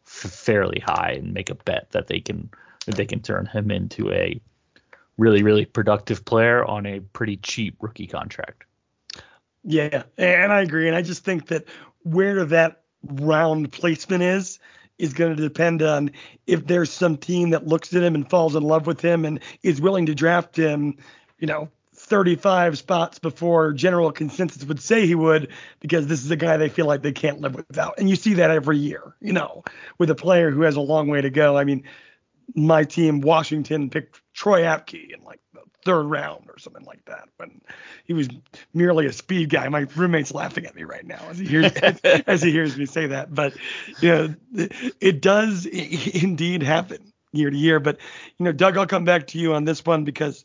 fairly 0.05 0.81
high 0.81 1.13
and 1.19 1.35
make 1.35 1.51
a 1.51 1.55
bet 1.55 1.91
that 1.91 2.07
they 2.07 2.21
can 2.21 2.51
that 2.87 2.97
they 2.97 3.07
can 3.07 3.21
turn 3.21 3.47
him 3.47 3.71
into 3.71 4.11
a 4.11 4.41
really 5.17 5.43
really 5.43 5.65
productive 5.65 6.25
player 6.25 6.65
on 6.65 6.87
a 6.87 7.01
pretty 7.01 7.37
cheap 7.37 7.77
rookie 7.81 8.07
contract. 8.07 8.65
Yeah, 9.63 10.03
and 10.19 10.53
I 10.53 10.61
agree, 10.61 10.89
and 10.89 10.97
I 10.97 11.03
just 11.03 11.25
think 11.25 11.47
that 11.47 11.67
where 12.03 12.45
that 12.47 12.83
round 13.03 13.73
placement 13.73 14.23
is 14.23 14.59
is 14.99 15.13
going 15.13 15.37
to 15.37 15.43
depend 15.43 15.83
on 15.83 16.11
if 16.47 16.67
there's 16.67 16.93
some 16.93 17.17
team 17.17 17.51
that 17.51 17.67
looks 17.67 17.95
at 17.95 18.03
him 18.03 18.15
and 18.15 18.29
falls 18.29 18.55
in 18.55 18.63
love 18.63 18.87
with 18.87 19.01
him 19.01 19.25
and 19.25 19.41
is 19.63 19.81
willing 19.81 20.07
to 20.07 20.15
draft 20.15 20.57
him, 20.57 20.97
you 21.39 21.47
know, 21.47 21.69
35 21.95 22.77
spots 22.79 23.19
before 23.19 23.73
general 23.73 24.13
consensus 24.13 24.65
would 24.65 24.81
say 24.81 25.07
he 25.07 25.15
would, 25.15 25.49
because 25.81 26.07
this 26.07 26.25
is 26.25 26.31
a 26.31 26.37
guy 26.37 26.57
they 26.57 26.69
feel 26.69 26.87
like 26.87 27.03
they 27.03 27.13
can't 27.13 27.41
live 27.41 27.55
without. 27.55 27.95
And 27.99 28.11
you 28.11 28.17
see 28.17 28.35
that 28.35 28.51
every 28.51 28.79
year, 28.79 29.15
you 29.21 29.33
know, 29.33 29.65
with 29.99 30.11
a 30.11 30.15
player 30.15 30.51
who 30.51 30.63
has 30.63 30.77
a 30.77 30.81
long 30.81 31.09
way 31.09 31.21
to 31.21 31.31
go. 31.31 31.57
I 31.57 31.65
mean, 31.65 31.85
my 32.55 32.85
team, 32.85 33.21
Washington, 33.21 33.91
picked 33.91 34.21
Troy 34.35 34.63
Apke 34.63 35.15
in 35.15 35.23
like 35.25 35.41
third 35.85 36.05
round 36.05 36.49
or 36.49 36.59
something 36.59 36.85
like 36.85 37.05
that 37.07 37.28
when 37.37 37.61
he 38.05 38.12
was 38.12 38.28
merely 38.72 39.07
a 39.07 39.12
speed 39.12 39.51
guy. 39.51 39.68
My 39.68 39.87
roommate's 39.97 40.32
laughing 40.32 40.66
at 40.66 40.74
me 40.74 40.85
right 40.85 41.07
now 41.07 41.20
as 41.30 41.39
he 41.39 41.47
hears 41.47 41.72
as 42.26 42.43
he 42.43 42.51
hears 42.51 42.76
me 42.76 42.87
say 42.87 43.07
that. 43.09 43.35
But 43.35 43.55
you 44.01 44.09
know, 44.09 44.35
it 45.01 45.20
does 45.20 45.66
indeed 45.66 46.62
happen 46.62 47.12
year 47.32 47.51
to 47.51 47.57
year. 47.57 47.80
But 47.80 47.99
you 48.39 48.45
know, 48.45 48.53
Doug, 48.53 48.76
I'll 48.76 48.87
come 48.87 49.05
back 49.05 49.28
to 49.28 49.39
you 49.39 49.55
on 49.55 49.64
this 49.64 49.85
one 49.85 50.05
because 50.05 50.45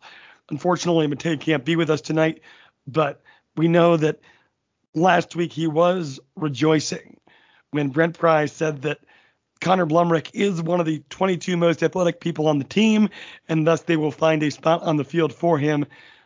Unfortunately, 0.50 1.08
Matei 1.08 1.40
can't 1.40 1.64
be 1.64 1.76
with 1.76 1.90
us 1.90 2.02
tonight, 2.02 2.42
but 2.88 3.22
we 3.56 3.68
know 3.68 3.98
that 3.98 4.20
last 4.96 5.36
week 5.36 5.54
he 5.54 5.68
was 5.68 6.20
rejoicing 6.36 7.20
when 7.72 7.90
Brent 7.90 8.18
Pry 8.18 8.46
said 8.46 8.82
that 8.82 9.00
Connor 9.62 9.86
Blumrick 9.86 10.32
is 10.34 10.62
one 10.62 10.80
of 10.80 10.86
the 10.86 11.04
22 11.10 11.58
most 11.58 11.84
athletic 11.84 12.20
people 12.20 12.48
on 12.48 12.60
the 12.60 12.66
team, 12.66 13.10
and 13.48 13.68
thus 13.68 13.82
they 13.82 13.98
will 13.98 14.12
find 14.12 14.42
a 14.44 14.52
spot 14.52 14.84
on 14.84 14.98
the 14.98 15.04
field 15.04 15.34
for 15.34 15.58
him. 15.58 15.86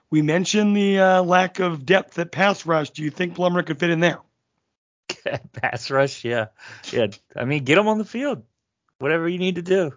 We 0.09 0.21
mentioned 0.21 0.77
the 0.77 0.99
uh, 0.99 1.23
lack 1.23 1.59
of 1.59 1.85
depth 1.85 2.19
at 2.19 2.31
pass 2.31 2.65
rush. 2.65 2.91
Do 2.91 3.03
you 3.03 3.09
think 3.09 3.35
Blumrick 3.35 3.65
could 3.65 3.79
fit 3.79 3.89
in 3.89 3.99
there? 3.99 4.19
pass 5.53 5.89
rush, 5.89 6.23
yeah, 6.23 6.47
yeah. 6.91 7.07
I 7.35 7.45
mean, 7.45 7.63
get 7.63 7.77
him 7.77 7.87
on 7.87 7.97
the 7.97 8.05
field. 8.05 8.43
Whatever 8.99 9.27
you 9.27 9.39
need 9.39 9.55
to 9.55 9.61
do. 9.61 9.93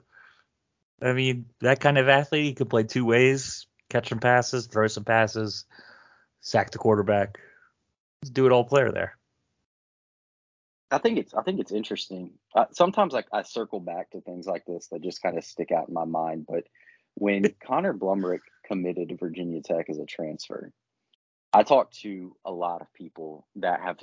I 1.03 1.13
mean, 1.13 1.47
that 1.61 1.81
kind 1.81 1.99
of 1.99 2.09
athlete, 2.09 2.45
he 2.45 2.55
could 2.55 2.71
play 2.71 2.85
two 2.85 3.05
ways 3.05 3.67
catch 3.89 4.09
some 4.09 4.19
passes, 4.19 4.67
throw 4.67 4.87
some 4.87 5.05
passes, 5.05 5.65
sack 6.41 6.71
the 6.71 6.79
quarterback. 6.79 7.39
Do 8.25 8.47
it 8.47 8.53
all 8.53 8.65
player 8.65 8.91
there. 8.91 9.16
I 10.91 10.99
think 10.99 11.19
it's 11.19 11.35
I 11.35 11.43
think 11.43 11.61
it's 11.61 11.73
interesting. 11.73 12.33
Uh, 12.55 12.67
sometimes 12.73 13.13
like 13.13 13.27
I 13.33 13.43
circle 13.43 13.81
back 13.81 14.11
to 14.11 14.21
things 14.21 14.47
like 14.47 14.65
this 14.67 14.89
that 14.89 15.03
just 15.03 15.23
kind 15.23 15.37
of 15.37 15.45
stick 15.45 15.73
out 15.73 15.89
in 15.89 15.95
my 15.95 16.05
mind. 16.05 16.47
But 16.49 16.65
when 17.15 17.53
Connor 17.67 17.95
Blumrick 17.95 18.41
committed 18.65 19.09
to 19.09 19.17
Virginia 19.17 19.63
Tech 19.63 19.91
as 19.91 19.99
a 19.99 20.07
transfer, 20.07 20.73
I 21.53 21.65
talked 21.65 22.01
to 22.03 22.37
a 22.45 22.53
lot 22.53 22.83
of 22.83 22.93
people 22.95 23.47
that 23.57 23.81
have 23.81 23.99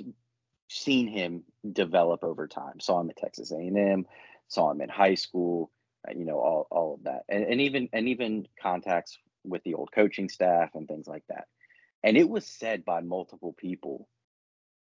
seen 0.68 1.08
him 1.08 1.44
develop 1.70 2.22
over 2.22 2.46
time. 2.46 2.80
Saw 2.80 3.00
him 3.00 3.10
at 3.10 3.16
Texas 3.16 3.50
A&M, 3.52 4.06
saw 4.48 4.70
him 4.70 4.80
in 4.80 4.88
high 4.88 5.14
school, 5.14 5.70
uh, 6.06 6.12
you 6.16 6.26
know, 6.26 6.38
all 6.38 6.66
all 6.70 6.94
of 6.94 7.04
that, 7.04 7.22
and, 7.30 7.44
and 7.44 7.60
even 7.62 7.88
and 7.94 8.08
even 8.08 8.46
contacts 8.60 9.18
with 9.42 9.62
the 9.64 9.74
old 9.74 9.90
coaching 9.92 10.28
staff 10.28 10.70
and 10.74 10.86
things 10.86 11.06
like 11.06 11.24
that. 11.28 11.46
And 12.02 12.18
it 12.18 12.28
was 12.28 12.46
said 12.46 12.84
by 12.84 13.00
multiple 13.00 13.54
people 13.56 14.06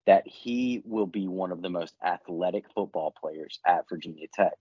that 0.06 0.26
he 0.26 0.82
will 0.84 1.06
be 1.06 1.26
one 1.28 1.52
of 1.52 1.62
the 1.62 1.70
most 1.70 1.94
athletic 2.04 2.64
football 2.74 3.12
players 3.18 3.58
at 3.66 3.88
Virginia 3.88 4.26
Tech. 4.32 4.54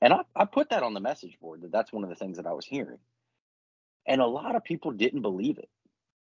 And 0.00 0.12
I, 0.12 0.20
I 0.34 0.44
put 0.44 0.70
that 0.70 0.82
on 0.82 0.94
the 0.94 1.00
message 1.00 1.38
board 1.40 1.62
that 1.62 1.72
that's 1.72 1.92
one 1.92 2.04
of 2.04 2.10
the 2.10 2.16
things 2.16 2.36
that 2.36 2.46
I 2.46 2.52
was 2.52 2.64
hearing. 2.64 2.98
And 4.06 4.20
a 4.20 4.26
lot 4.26 4.56
of 4.56 4.64
people 4.64 4.92
didn't 4.92 5.22
believe 5.22 5.58
it. 5.58 5.68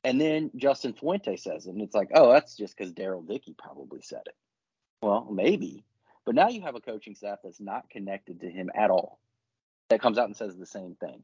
And 0.03 0.19
then 0.19 0.51
Justin 0.55 0.93
Fuente 0.93 1.35
says 1.35 1.67
it, 1.67 1.71
and 1.71 1.81
it's 1.81 1.95
like, 1.95 2.09
oh, 2.13 2.31
that's 2.31 2.55
just 2.55 2.77
because 2.77 2.93
Daryl 2.93 3.27
Dickey 3.27 3.53
probably 3.57 4.01
said 4.01 4.21
it. 4.25 4.35
Well, 5.01 5.27
maybe. 5.29 5.83
But 6.25 6.35
now 6.35 6.49
you 6.49 6.61
have 6.61 6.75
a 6.75 6.81
coaching 6.81 7.15
staff 7.15 7.39
that's 7.43 7.59
not 7.59 7.89
connected 7.89 8.41
to 8.41 8.49
him 8.49 8.69
at 8.75 8.91
all 8.91 9.19
that 9.89 10.01
comes 10.01 10.17
out 10.17 10.27
and 10.27 10.37
says 10.37 10.55
the 10.55 10.65
same 10.65 10.95
thing. 10.99 11.23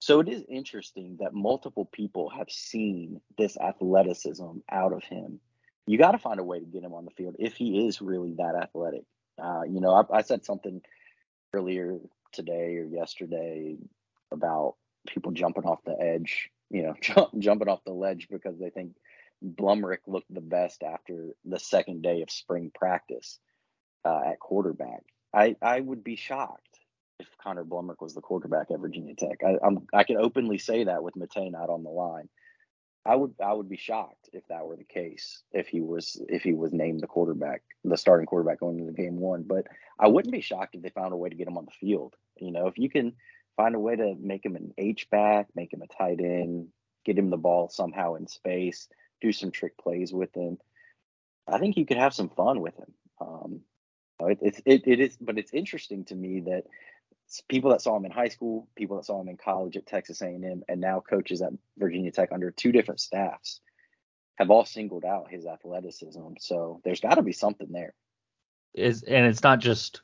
So 0.00 0.20
it 0.20 0.28
is 0.28 0.42
interesting 0.48 1.18
that 1.20 1.32
multiple 1.32 1.84
people 1.84 2.28
have 2.30 2.50
seen 2.50 3.20
this 3.38 3.56
athleticism 3.56 4.58
out 4.68 4.92
of 4.92 5.04
him. 5.04 5.38
You 5.86 5.98
got 5.98 6.12
to 6.12 6.18
find 6.18 6.38
a 6.38 6.44
way 6.44 6.60
to 6.60 6.66
get 6.66 6.84
him 6.84 6.94
on 6.94 7.04
the 7.04 7.10
field 7.10 7.36
if 7.38 7.54
he 7.54 7.86
is 7.86 8.00
really 8.00 8.34
that 8.38 8.54
athletic. 8.54 9.04
Uh, 9.42 9.62
you 9.62 9.80
know, 9.80 9.92
I, 9.92 10.18
I 10.18 10.22
said 10.22 10.44
something 10.44 10.80
earlier 11.54 11.98
today 12.32 12.76
or 12.76 12.84
yesterday 12.84 13.76
about 14.30 14.76
people 15.06 15.32
jumping 15.32 15.64
off 15.64 15.84
the 15.84 15.96
edge, 16.00 16.50
you 16.70 16.82
know, 16.82 16.94
jump, 17.00 17.30
jumping 17.38 17.68
off 17.68 17.84
the 17.84 17.92
ledge 17.92 18.28
because 18.30 18.58
they 18.58 18.70
think 18.70 18.92
Blumrick 19.44 19.98
looked 20.06 20.32
the 20.32 20.40
best 20.40 20.82
after 20.82 21.34
the 21.44 21.58
second 21.58 22.02
day 22.02 22.22
of 22.22 22.30
spring 22.30 22.70
practice 22.74 23.38
uh, 24.04 24.20
at 24.26 24.40
quarterback. 24.40 25.02
I, 25.34 25.56
I 25.60 25.80
would 25.80 26.04
be 26.04 26.16
shocked 26.16 26.78
if 27.18 27.26
Connor 27.42 27.64
Blumrick 27.64 28.00
was 28.00 28.14
the 28.14 28.20
quarterback 28.20 28.70
at 28.70 28.80
Virginia 28.80 29.14
Tech. 29.14 29.40
I, 29.44 29.56
I'm 29.64 29.86
I 29.92 30.04
can 30.04 30.16
openly 30.16 30.58
say 30.58 30.84
that 30.84 31.02
with 31.02 31.16
Mate 31.16 31.50
not 31.50 31.70
on 31.70 31.84
the 31.84 31.90
line. 31.90 32.28
I 33.04 33.16
would 33.16 33.34
I 33.42 33.52
would 33.52 33.68
be 33.68 33.76
shocked 33.76 34.30
if 34.32 34.46
that 34.48 34.66
were 34.66 34.76
the 34.76 34.84
case 34.84 35.42
if 35.52 35.66
he 35.68 35.80
was 35.80 36.20
if 36.28 36.42
he 36.42 36.52
was 36.52 36.72
named 36.72 37.00
the 37.00 37.08
quarterback 37.08 37.62
the 37.84 37.96
starting 37.96 38.26
quarterback 38.26 38.60
going 38.60 38.78
into 38.78 38.92
game 38.92 39.16
one. 39.16 39.42
But 39.42 39.66
I 39.98 40.08
wouldn't 40.08 40.32
be 40.32 40.40
shocked 40.40 40.74
if 40.74 40.82
they 40.82 40.90
found 40.90 41.12
a 41.12 41.16
way 41.16 41.28
to 41.28 41.34
get 41.34 41.48
him 41.48 41.58
on 41.58 41.64
the 41.64 41.72
field. 41.72 42.14
You 42.38 42.52
know, 42.52 42.68
if 42.68 42.78
you 42.78 42.88
can 42.88 43.14
find 43.56 43.74
a 43.74 43.80
way 43.80 43.96
to 43.96 44.14
make 44.20 44.44
him 44.44 44.56
an 44.56 44.72
H 44.78 45.10
back, 45.10 45.48
make 45.54 45.72
him 45.72 45.82
a 45.82 45.86
tight 45.86 46.20
end, 46.20 46.68
get 47.04 47.18
him 47.18 47.30
the 47.30 47.36
ball 47.36 47.68
somehow 47.68 48.14
in 48.14 48.28
space, 48.28 48.88
do 49.20 49.32
some 49.32 49.50
trick 49.50 49.76
plays 49.78 50.12
with 50.12 50.34
him. 50.34 50.58
I 51.46 51.58
think 51.58 51.76
you 51.76 51.86
could 51.86 51.96
have 51.96 52.14
some 52.14 52.28
fun 52.28 52.60
with 52.60 52.76
him. 52.76 52.92
Um, 53.20 53.60
it, 54.20 54.38
it's 54.40 54.60
it, 54.64 54.82
it 54.86 55.00
is, 55.00 55.16
but 55.20 55.38
it's 55.38 55.52
interesting 55.52 56.04
to 56.06 56.14
me 56.14 56.40
that 56.40 56.64
people 57.48 57.70
that 57.70 57.80
saw 57.80 57.96
him 57.96 58.04
in 58.04 58.10
high 58.10 58.28
school, 58.28 58.68
people 58.76 58.96
that 58.96 59.04
saw 59.04 59.20
him 59.20 59.28
in 59.28 59.36
college 59.36 59.76
at 59.76 59.86
Texas 59.86 60.20
A&M, 60.20 60.62
and 60.68 60.80
now 60.80 61.00
coaches 61.00 61.40
at 61.40 61.52
Virginia 61.78 62.10
Tech 62.10 62.30
under 62.32 62.50
two 62.50 62.72
different 62.72 63.00
staffs 63.00 63.60
have 64.36 64.50
all 64.50 64.64
singled 64.64 65.04
out 65.04 65.30
his 65.30 65.46
athleticism. 65.46 66.34
So 66.38 66.80
there's 66.84 67.00
got 67.00 67.14
to 67.14 67.22
be 67.22 67.32
something 67.32 67.70
there. 67.70 67.94
Is 68.74 69.02
and 69.02 69.26
it's 69.26 69.42
not 69.42 69.60
just 69.60 70.00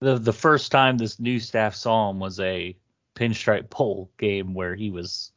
the 0.00 0.18
the 0.18 0.32
first 0.32 0.72
time 0.72 0.98
this 0.98 1.20
new 1.20 1.38
staff 1.38 1.74
saw 1.74 2.10
him 2.10 2.18
was 2.18 2.40
a 2.40 2.76
Pinstripe 3.14 3.70
Bowl 3.70 4.10
game 4.18 4.54
where 4.54 4.74
he 4.74 4.90
was 4.90 5.30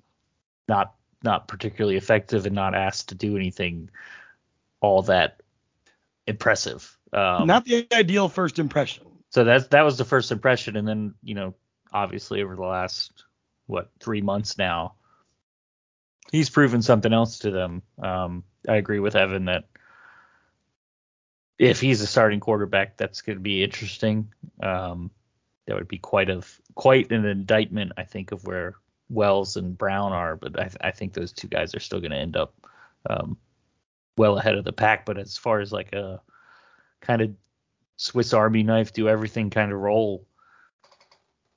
not 0.67 0.95
not 1.23 1.47
particularly 1.47 1.97
effective 1.97 2.45
and 2.45 2.55
not 2.55 2.73
asked 2.75 3.09
to 3.09 3.15
do 3.15 3.35
anything 3.35 3.89
all 4.81 5.03
that 5.03 5.41
impressive. 6.25 6.97
Um, 7.13 7.47
not 7.47 7.65
the 7.65 7.87
ideal 7.93 8.27
first 8.27 8.59
impression 8.59 9.06
so 9.29 9.43
that's 9.43 9.67
that 9.67 9.83
was 9.83 9.97
the 9.97 10.05
first 10.05 10.31
impression, 10.31 10.75
and 10.77 10.87
then 10.87 11.15
you 11.23 11.35
know, 11.35 11.53
obviously 11.91 12.41
over 12.41 12.55
the 12.55 12.61
last 12.61 13.23
what 13.65 13.89
three 13.99 14.21
months 14.21 14.57
now, 14.57 14.95
he's 16.31 16.49
proven 16.49 16.81
something 16.81 17.13
else 17.13 17.39
to 17.39 17.51
them. 17.51 17.81
Um, 18.01 18.43
I 18.67 18.75
agree 18.75 18.99
with 18.99 19.15
Evan 19.15 19.45
that 19.45 19.65
if 21.59 21.81
he's 21.81 22.01
a 22.01 22.07
starting 22.07 22.39
quarterback, 22.39 22.97
that's 22.97 23.21
going 23.21 23.37
to 23.37 23.41
be 23.41 23.63
interesting. 23.63 24.31
Um, 24.61 25.11
that 25.65 25.75
would 25.75 25.87
be 25.87 25.97
quite 25.97 26.29
of 26.29 26.61
quite 26.75 27.11
an 27.11 27.25
indictment, 27.25 27.93
I 27.97 28.03
think, 28.03 28.31
of 28.31 28.45
where 28.45 28.75
Wells 29.09 29.57
and 29.57 29.77
Brown 29.77 30.13
are. 30.13 30.35
But 30.35 30.59
I, 30.59 30.69
I 30.81 30.91
think 30.91 31.13
those 31.13 31.33
two 31.33 31.47
guys 31.47 31.75
are 31.75 31.79
still 31.79 31.99
going 31.99 32.11
to 32.11 32.17
end 32.17 32.37
up 32.37 32.53
um, 33.09 33.37
well 34.17 34.37
ahead 34.37 34.55
of 34.55 34.63
the 34.63 34.71
pack. 34.71 35.05
But 35.05 35.17
as 35.17 35.37
far 35.37 35.59
as 35.59 35.73
like 35.73 35.93
a 35.93 36.21
kind 37.01 37.21
of 37.21 37.31
Swiss 37.97 38.33
Army 38.33 38.63
knife, 38.63 38.93
do 38.93 39.09
everything 39.09 39.49
kind 39.49 39.71
of 39.71 39.79
role. 39.79 40.25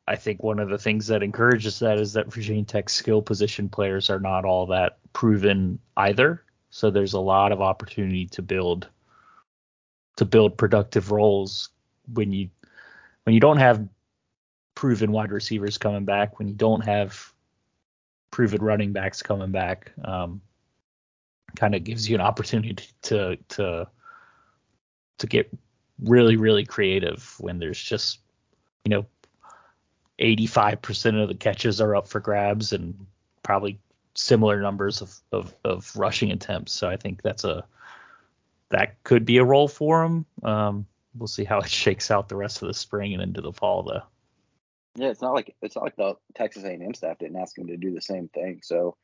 I 0.09 0.16
think 0.16 0.43
one 0.43 0.59
of 0.59 0.70
the 0.70 0.78
things 0.78 1.07
that 1.07 1.22
encourages 1.22 1.78
that 1.78 1.99
is 1.99 2.14
that 2.14 2.32
Virginia 2.32 2.64
Tech 2.64 2.88
skill 2.88 3.22
position 3.22 3.68
players 3.68 4.11
are 4.11 4.18
not 4.18 4.45
all 4.45 4.66
that 4.66 4.99
proven 5.12 5.78
either. 5.97 6.43
So 6.70 6.91
there's 6.91 7.12
a 7.12 7.20
lot 7.20 7.53
of 7.53 7.61
opportunity 7.61 8.26
to 8.26 8.43
build 8.43 8.88
to 10.16 10.24
build 10.24 10.59
productive 10.59 11.11
roles 11.11 11.68
when 12.12 12.32
you 12.32 12.51
when 13.24 13.34
you 13.34 13.41
don't 13.41 13.59
have 13.59 13.86
proven 14.74 15.12
wide 15.12 15.30
receivers 15.30 15.78
coming 15.78 16.05
back, 16.05 16.38
when 16.38 16.49
you 16.49 16.55
don't 16.55 16.84
have 16.84 17.32
proven 18.30 18.62
running 18.62 18.93
backs 18.93 19.22
coming 19.22 19.51
back, 19.51 19.93
um, 20.05 20.41
kind 21.55 21.74
of 21.74 21.84
gives 21.84 22.09
you 22.09 22.14
an 22.14 22.20
opportunity 22.20 22.86
to 23.03 23.36
to 23.49 23.86
to 25.18 25.26
get 25.26 25.53
really, 26.03 26.36
really 26.36 26.64
creative 26.64 27.34
when 27.38 27.59
there's 27.59 27.80
just, 27.80 28.20
you 28.84 28.90
know, 28.90 29.07
85% 30.18 31.22
of 31.22 31.28
the 31.28 31.34
catches 31.34 31.80
are 31.80 31.96
up 31.96 32.09
for 32.09 32.20
grabs 32.20 32.72
and 32.72 33.07
probably 33.42 33.78
similar 34.14 34.61
numbers 34.61 35.01
of, 35.01 35.14
of, 35.32 35.55
of 35.64 35.96
rushing 35.96 36.30
attempts. 36.30 36.72
So 36.72 36.88
I 36.88 36.96
think 36.96 37.22
that's 37.22 37.44
a 37.44 37.64
that 38.70 39.03
could 39.03 39.24
be 39.24 39.38
a 39.38 39.44
role 39.44 39.68
for 39.68 40.05
him. 40.05 40.24
Um, 40.42 40.86
we'll 41.16 41.26
see 41.26 41.44
how 41.44 41.59
it 41.59 41.68
shakes 41.70 42.11
out 42.11 42.28
the 42.28 42.36
rest 42.36 42.62
of 42.62 42.68
the 42.68 42.74
spring 42.74 43.12
and 43.12 43.22
into 43.22 43.40
the 43.40 43.53
fall, 43.53 43.82
though. 43.82 44.03
Yeah, 44.96 45.09
it's 45.09 45.22
not 45.22 45.34
like 45.34 45.55
it's 45.62 45.76
not 45.76 45.84
like 45.84 45.96
the 45.96 46.14
Texas 46.34 46.64
A&M 46.64 46.94
staff 46.94 47.18
didn't 47.18 47.40
ask 47.40 47.57
him 47.57 47.68
to 47.68 47.76
do 47.76 47.94
the 47.94 48.01
same 48.01 48.28
thing. 48.28 48.61
So, 48.62 48.96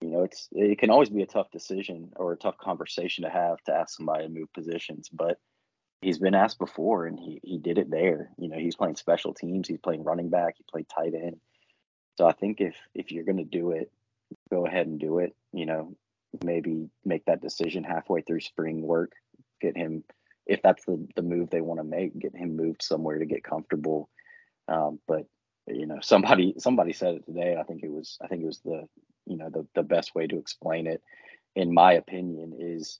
you 0.00 0.10
know, 0.10 0.24
it's 0.24 0.48
it 0.50 0.78
can 0.78 0.90
always 0.90 1.10
be 1.10 1.22
a 1.22 1.26
tough 1.26 1.50
decision 1.52 2.12
or 2.16 2.32
a 2.32 2.36
tough 2.36 2.58
conversation 2.58 3.22
to 3.22 3.30
have 3.30 3.62
to 3.64 3.72
ask 3.72 3.96
somebody 3.96 4.24
to 4.24 4.30
move 4.30 4.52
positions. 4.52 5.08
But 5.08 5.38
he's 6.02 6.18
been 6.18 6.34
asked 6.34 6.58
before 6.58 7.06
and 7.06 7.18
he, 7.18 7.40
he 7.42 7.58
did 7.58 7.78
it 7.78 7.90
there. 7.90 8.30
You 8.36 8.48
know, 8.48 8.58
he's 8.58 8.76
playing 8.76 8.96
special 8.96 9.32
teams, 9.32 9.68
he's 9.68 9.78
playing 9.78 10.04
running 10.04 10.28
back, 10.28 10.56
he 10.58 10.64
played 10.70 10.86
tight 10.88 11.14
end. 11.14 11.40
So 12.18 12.26
I 12.26 12.32
think 12.32 12.60
if 12.60 12.76
if 12.94 13.10
you're 13.10 13.24
gonna 13.24 13.44
do 13.44 13.70
it, 13.70 13.90
go 14.50 14.66
ahead 14.66 14.86
and 14.86 15.00
do 15.00 15.18
it. 15.20 15.34
You 15.52 15.64
know, 15.64 15.96
maybe 16.44 16.90
make 17.04 17.24
that 17.26 17.40
decision 17.40 17.84
halfway 17.84 18.20
through 18.20 18.40
spring 18.40 18.82
work, 18.82 19.12
get 19.60 19.76
him 19.76 20.04
if 20.44 20.60
that's 20.60 20.84
the, 20.84 21.06
the 21.14 21.22
move 21.22 21.50
they 21.50 21.60
want 21.60 21.78
to 21.78 21.84
make, 21.84 22.18
get 22.18 22.34
him 22.34 22.56
moved 22.56 22.82
somewhere 22.82 23.18
to 23.18 23.26
get 23.26 23.44
comfortable. 23.44 24.08
Um, 24.68 24.98
but 25.06 25.26
you 25.68 25.86
know, 25.86 26.00
somebody 26.02 26.54
somebody 26.58 26.92
said 26.92 27.14
it 27.14 27.24
today. 27.24 27.56
I 27.58 27.62
think 27.62 27.82
it 27.82 27.90
was 27.90 28.18
I 28.20 28.26
think 28.26 28.42
it 28.42 28.46
was 28.46 28.60
the 28.60 28.88
you 29.26 29.36
know 29.36 29.48
the 29.48 29.66
the 29.74 29.82
best 29.84 30.14
way 30.14 30.26
to 30.26 30.38
explain 30.38 30.86
it, 30.86 31.02
in 31.54 31.72
my 31.72 31.92
opinion, 31.92 32.54
is 32.58 32.98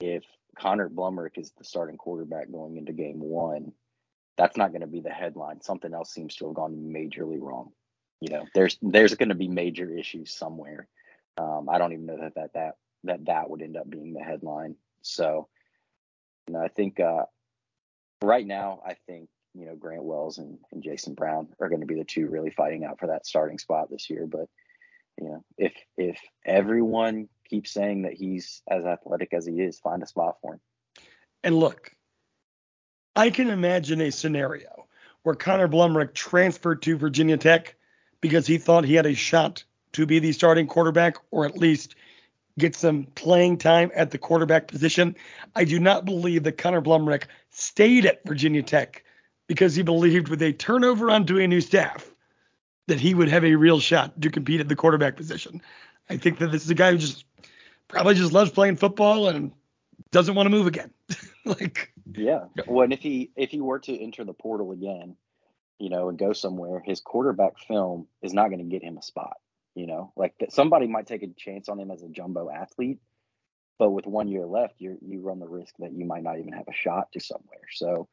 if 0.00 0.24
Connor 0.56 0.88
Blumrick 0.88 1.38
is 1.38 1.52
the 1.56 1.64
starting 1.64 1.96
quarterback 1.96 2.50
going 2.50 2.76
into 2.76 2.92
game 2.92 3.20
one, 3.20 3.72
that's 4.36 4.56
not 4.56 4.70
going 4.70 4.82
to 4.82 4.86
be 4.86 5.00
the 5.00 5.10
headline. 5.10 5.60
Something 5.60 5.94
else 5.94 6.12
seems 6.12 6.36
to 6.36 6.46
have 6.46 6.54
gone 6.54 6.74
majorly 6.74 7.40
wrong. 7.40 7.72
You 8.20 8.30
know, 8.30 8.46
there's 8.54 8.78
there's 8.82 9.14
going 9.14 9.28
to 9.28 9.34
be 9.34 9.48
major 9.48 9.90
issues 9.90 10.32
somewhere. 10.32 10.88
Um, 11.36 11.68
I 11.68 11.78
don't 11.78 11.92
even 11.92 12.06
know 12.06 12.18
that 12.20 12.34
that 12.34 12.52
that 12.54 12.74
that 13.04 13.24
that 13.26 13.50
would 13.50 13.62
end 13.62 13.76
up 13.76 13.88
being 13.88 14.12
the 14.12 14.20
headline. 14.20 14.76
So, 15.02 15.48
you 16.46 16.54
know, 16.54 16.60
I 16.60 16.68
think 16.68 16.98
uh, 16.98 17.24
right 18.22 18.46
now, 18.46 18.80
I 18.84 18.94
think 19.06 19.28
you 19.54 19.66
know 19.66 19.76
Grant 19.76 20.04
Wells 20.04 20.38
and, 20.38 20.58
and 20.72 20.82
Jason 20.82 21.14
Brown 21.14 21.48
are 21.60 21.68
going 21.68 21.80
to 21.80 21.86
be 21.86 21.94
the 21.94 22.04
two 22.04 22.28
really 22.28 22.50
fighting 22.50 22.84
out 22.84 22.98
for 22.98 23.08
that 23.08 23.26
starting 23.26 23.58
spot 23.58 23.88
this 23.90 24.10
year. 24.10 24.26
But 24.26 24.48
you 25.20 25.28
know, 25.28 25.44
if 25.56 25.72
if 25.96 26.20
everyone 26.44 27.28
keeps 27.48 27.72
saying 27.72 28.02
that 28.02 28.14
he's 28.14 28.62
as 28.68 28.84
athletic 28.84 29.32
as 29.32 29.46
he 29.46 29.60
is, 29.60 29.78
find 29.78 30.02
a 30.02 30.06
spot 30.06 30.36
for 30.40 30.54
him. 30.54 30.60
And 31.42 31.56
look, 31.56 31.92
I 33.16 33.30
can 33.30 33.48
imagine 33.48 34.00
a 34.00 34.12
scenario 34.12 34.86
where 35.22 35.34
Connor 35.34 35.68
Blumrick 35.68 36.14
transferred 36.14 36.82
to 36.82 36.96
Virginia 36.96 37.36
Tech 37.36 37.74
because 38.20 38.46
he 38.46 38.58
thought 38.58 38.84
he 38.84 38.94
had 38.94 39.06
a 39.06 39.14
shot 39.14 39.64
to 39.92 40.06
be 40.06 40.18
the 40.18 40.32
starting 40.32 40.66
quarterback 40.66 41.16
or 41.30 41.44
at 41.44 41.56
least 41.56 41.94
get 42.58 42.74
some 42.74 43.04
playing 43.14 43.56
time 43.56 43.90
at 43.94 44.10
the 44.10 44.18
quarterback 44.18 44.68
position. 44.68 45.14
I 45.54 45.64
do 45.64 45.78
not 45.78 46.04
believe 46.04 46.42
that 46.44 46.58
Connor 46.58 46.82
Blumrick 46.82 47.24
stayed 47.50 48.04
at 48.04 48.24
Virginia 48.24 48.62
Tech 48.62 49.04
because 49.46 49.74
he 49.74 49.82
believed 49.82 50.28
with 50.28 50.42
a 50.42 50.52
turnover 50.52 51.10
onto 51.10 51.38
a 51.38 51.46
new 51.46 51.60
staff 51.60 52.12
that 52.88 53.00
he 53.00 53.14
would 53.14 53.28
have 53.28 53.44
a 53.44 53.54
real 53.54 53.80
shot 53.80 54.20
to 54.20 54.30
compete 54.30 54.60
at 54.60 54.68
the 54.68 54.76
quarterback 54.76 55.16
position. 55.16 55.62
I 56.10 56.16
think 56.16 56.38
that 56.38 56.50
this 56.50 56.64
is 56.64 56.70
a 56.70 56.74
guy 56.74 56.90
who 56.90 56.98
just 56.98 57.24
probably 57.86 58.14
just 58.14 58.32
loves 58.32 58.50
playing 58.50 58.76
football 58.76 59.28
and 59.28 59.52
doesn't 60.10 60.34
want 60.34 60.46
to 60.46 60.50
move 60.50 60.66
again. 60.66 60.90
like 61.44 61.92
yeah. 62.14 62.44
Well, 62.66 62.84
and 62.84 62.92
if 62.92 63.00
he 63.00 63.30
if 63.36 63.50
he 63.50 63.60
were 63.60 63.78
to 63.80 63.96
enter 63.96 64.24
the 64.24 64.32
portal 64.32 64.72
again, 64.72 65.16
you 65.78 65.90
know, 65.90 66.08
and 66.08 66.18
go 66.18 66.32
somewhere, 66.32 66.80
his 66.84 67.00
quarterback 67.00 67.58
film 67.58 68.08
is 68.22 68.32
not 68.32 68.48
going 68.48 68.58
to 68.58 68.64
get 68.64 68.82
him 68.82 68.98
a 68.98 69.02
spot. 69.02 69.36
You 69.74 69.86
know, 69.86 70.12
like 70.16 70.34
somebody 70.48 70.86
might 70.86 71.06
take 71.06 71.22
a 71.22 71.28
chance 71.28 71.68
on 71.68 71.78
him 71.78 71.90
as 71.90 72.02
a 72.02 72.08
jumbo 72.08 72.50
athlete, 72.50 72.98
But 73.78 73.90
with 73.90 74.06
one 74.06 74.28
year 74.28 74.46
left, 74.46 74.74
you 74.78 74.98
you 75.02 75.20
run 75.20 75.40
the 75.40 75.46
risk 75.48 75.74
that 75.78 75.92
you 75.92 76.04
might 76.06 76.22
not 76.22 76.38
even 76.38 76.52
have 76.54 76.68
a 76.68 76.72
shot 76.72 77.12
to 77.12 77.20
somewhere. 77.20 77.68
So, 77.72 78.08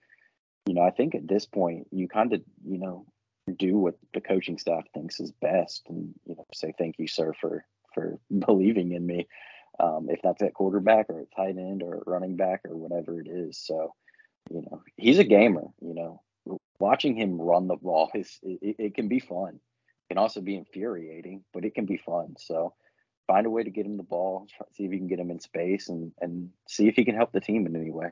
you 0.67 0.73
know, 0.76 0.82
I 0.82 0.91
think 0.91 1.15
at 1.15 1.28
this 1.28 1.45
point 1.45 1.88
you 1.91 2.07
kind 2.07 2.34
of, 2.34 2.41
you 2.63 2.78
know, 2.78 3.05
do 3.52 3.78
what 3.78 3.96
the 4.14 4.22
coaching 4.22 4.58
staff 4.58 4.84
thinks 4.93 5.20
is 5.20 5.32
best, 5.32 5.84
and 5.89 6.14
you 6.26 6.36
know, 6.36 6.46
say 6.54 6.74
thank 6.78 6.96
you, 6.98 7.08
sir, 7.08 7.34
for 7.39 7.66
for 7.93 8.20
believing 8.39 8.91
in 8.91 9.06
me. 9.06 9.28
Um, 9.78 10.08
if 10.10 10.22
that's 10.24 10.41
at 10.41 10.54
quarterback 10.54 11.10
or 11.10 11.20
at 11.20 11.36
tight 11.36 11.58
end 11.58 11.84
or 11.84 12.02
running 12.08 12.38
back 12.38 12.62
or 12.64 12.78
whatever 12.78 13.20
it 13.20 13.28
is. 13.28 13.58
So, 13.58 13.93
you 14.50 14.62
know, 14.62 14.82
he's 14.96 15.20
a 15.20 15.26
gamer. 15.26 15.66
You 15.82 15.93
know, 15.93 16.22
watching 16.80 17.16
him 17.16 17.41
run 17.41 17.68
the 17.68 17.76
ball 17.76 18.10
is 18.16 18.39
it, 18.41 18.76
it 18.80 18.96
can 18.96 19.10
be 19.10 19.20
fun. 19.20 19.56
It 19.56 20.14
can 20.14 20.18
also 20.18 20.39
be 20.39 20.56
infuriating, 20.56 21.43
but 21.54 21.66
it 21.66 21.76
can 21.76 21.86
be 21.86 21.98
fun. 21.98 22.36
So 22.38 22.74
find 23.28 23.46
a 23.46 23.50
way 23.50 23.64
to 23.64 23.70
get 23.70 23.86
him 23.86 23.98
the 23.98 24.04
ball, 24.04 24.48
see 24.74 24.86
if 24.86 24.91
you 24.91 24.98
can 24.98 25.08
get 25.08 25.20
him 25.20 25.32
in 25.32 25.39
space, 25.39 25.89
and 25.89 26.14
and 26.22 26.52
see 26.70 26.88
if 26.88 26.96
he 26.96 27.04
can 27.04 27.16
help 27.16 27.32
the 27.32 27.41
team 27.41 27.66
in 27.66 27.76
any 27.76 27.91
way. 27.91 28.12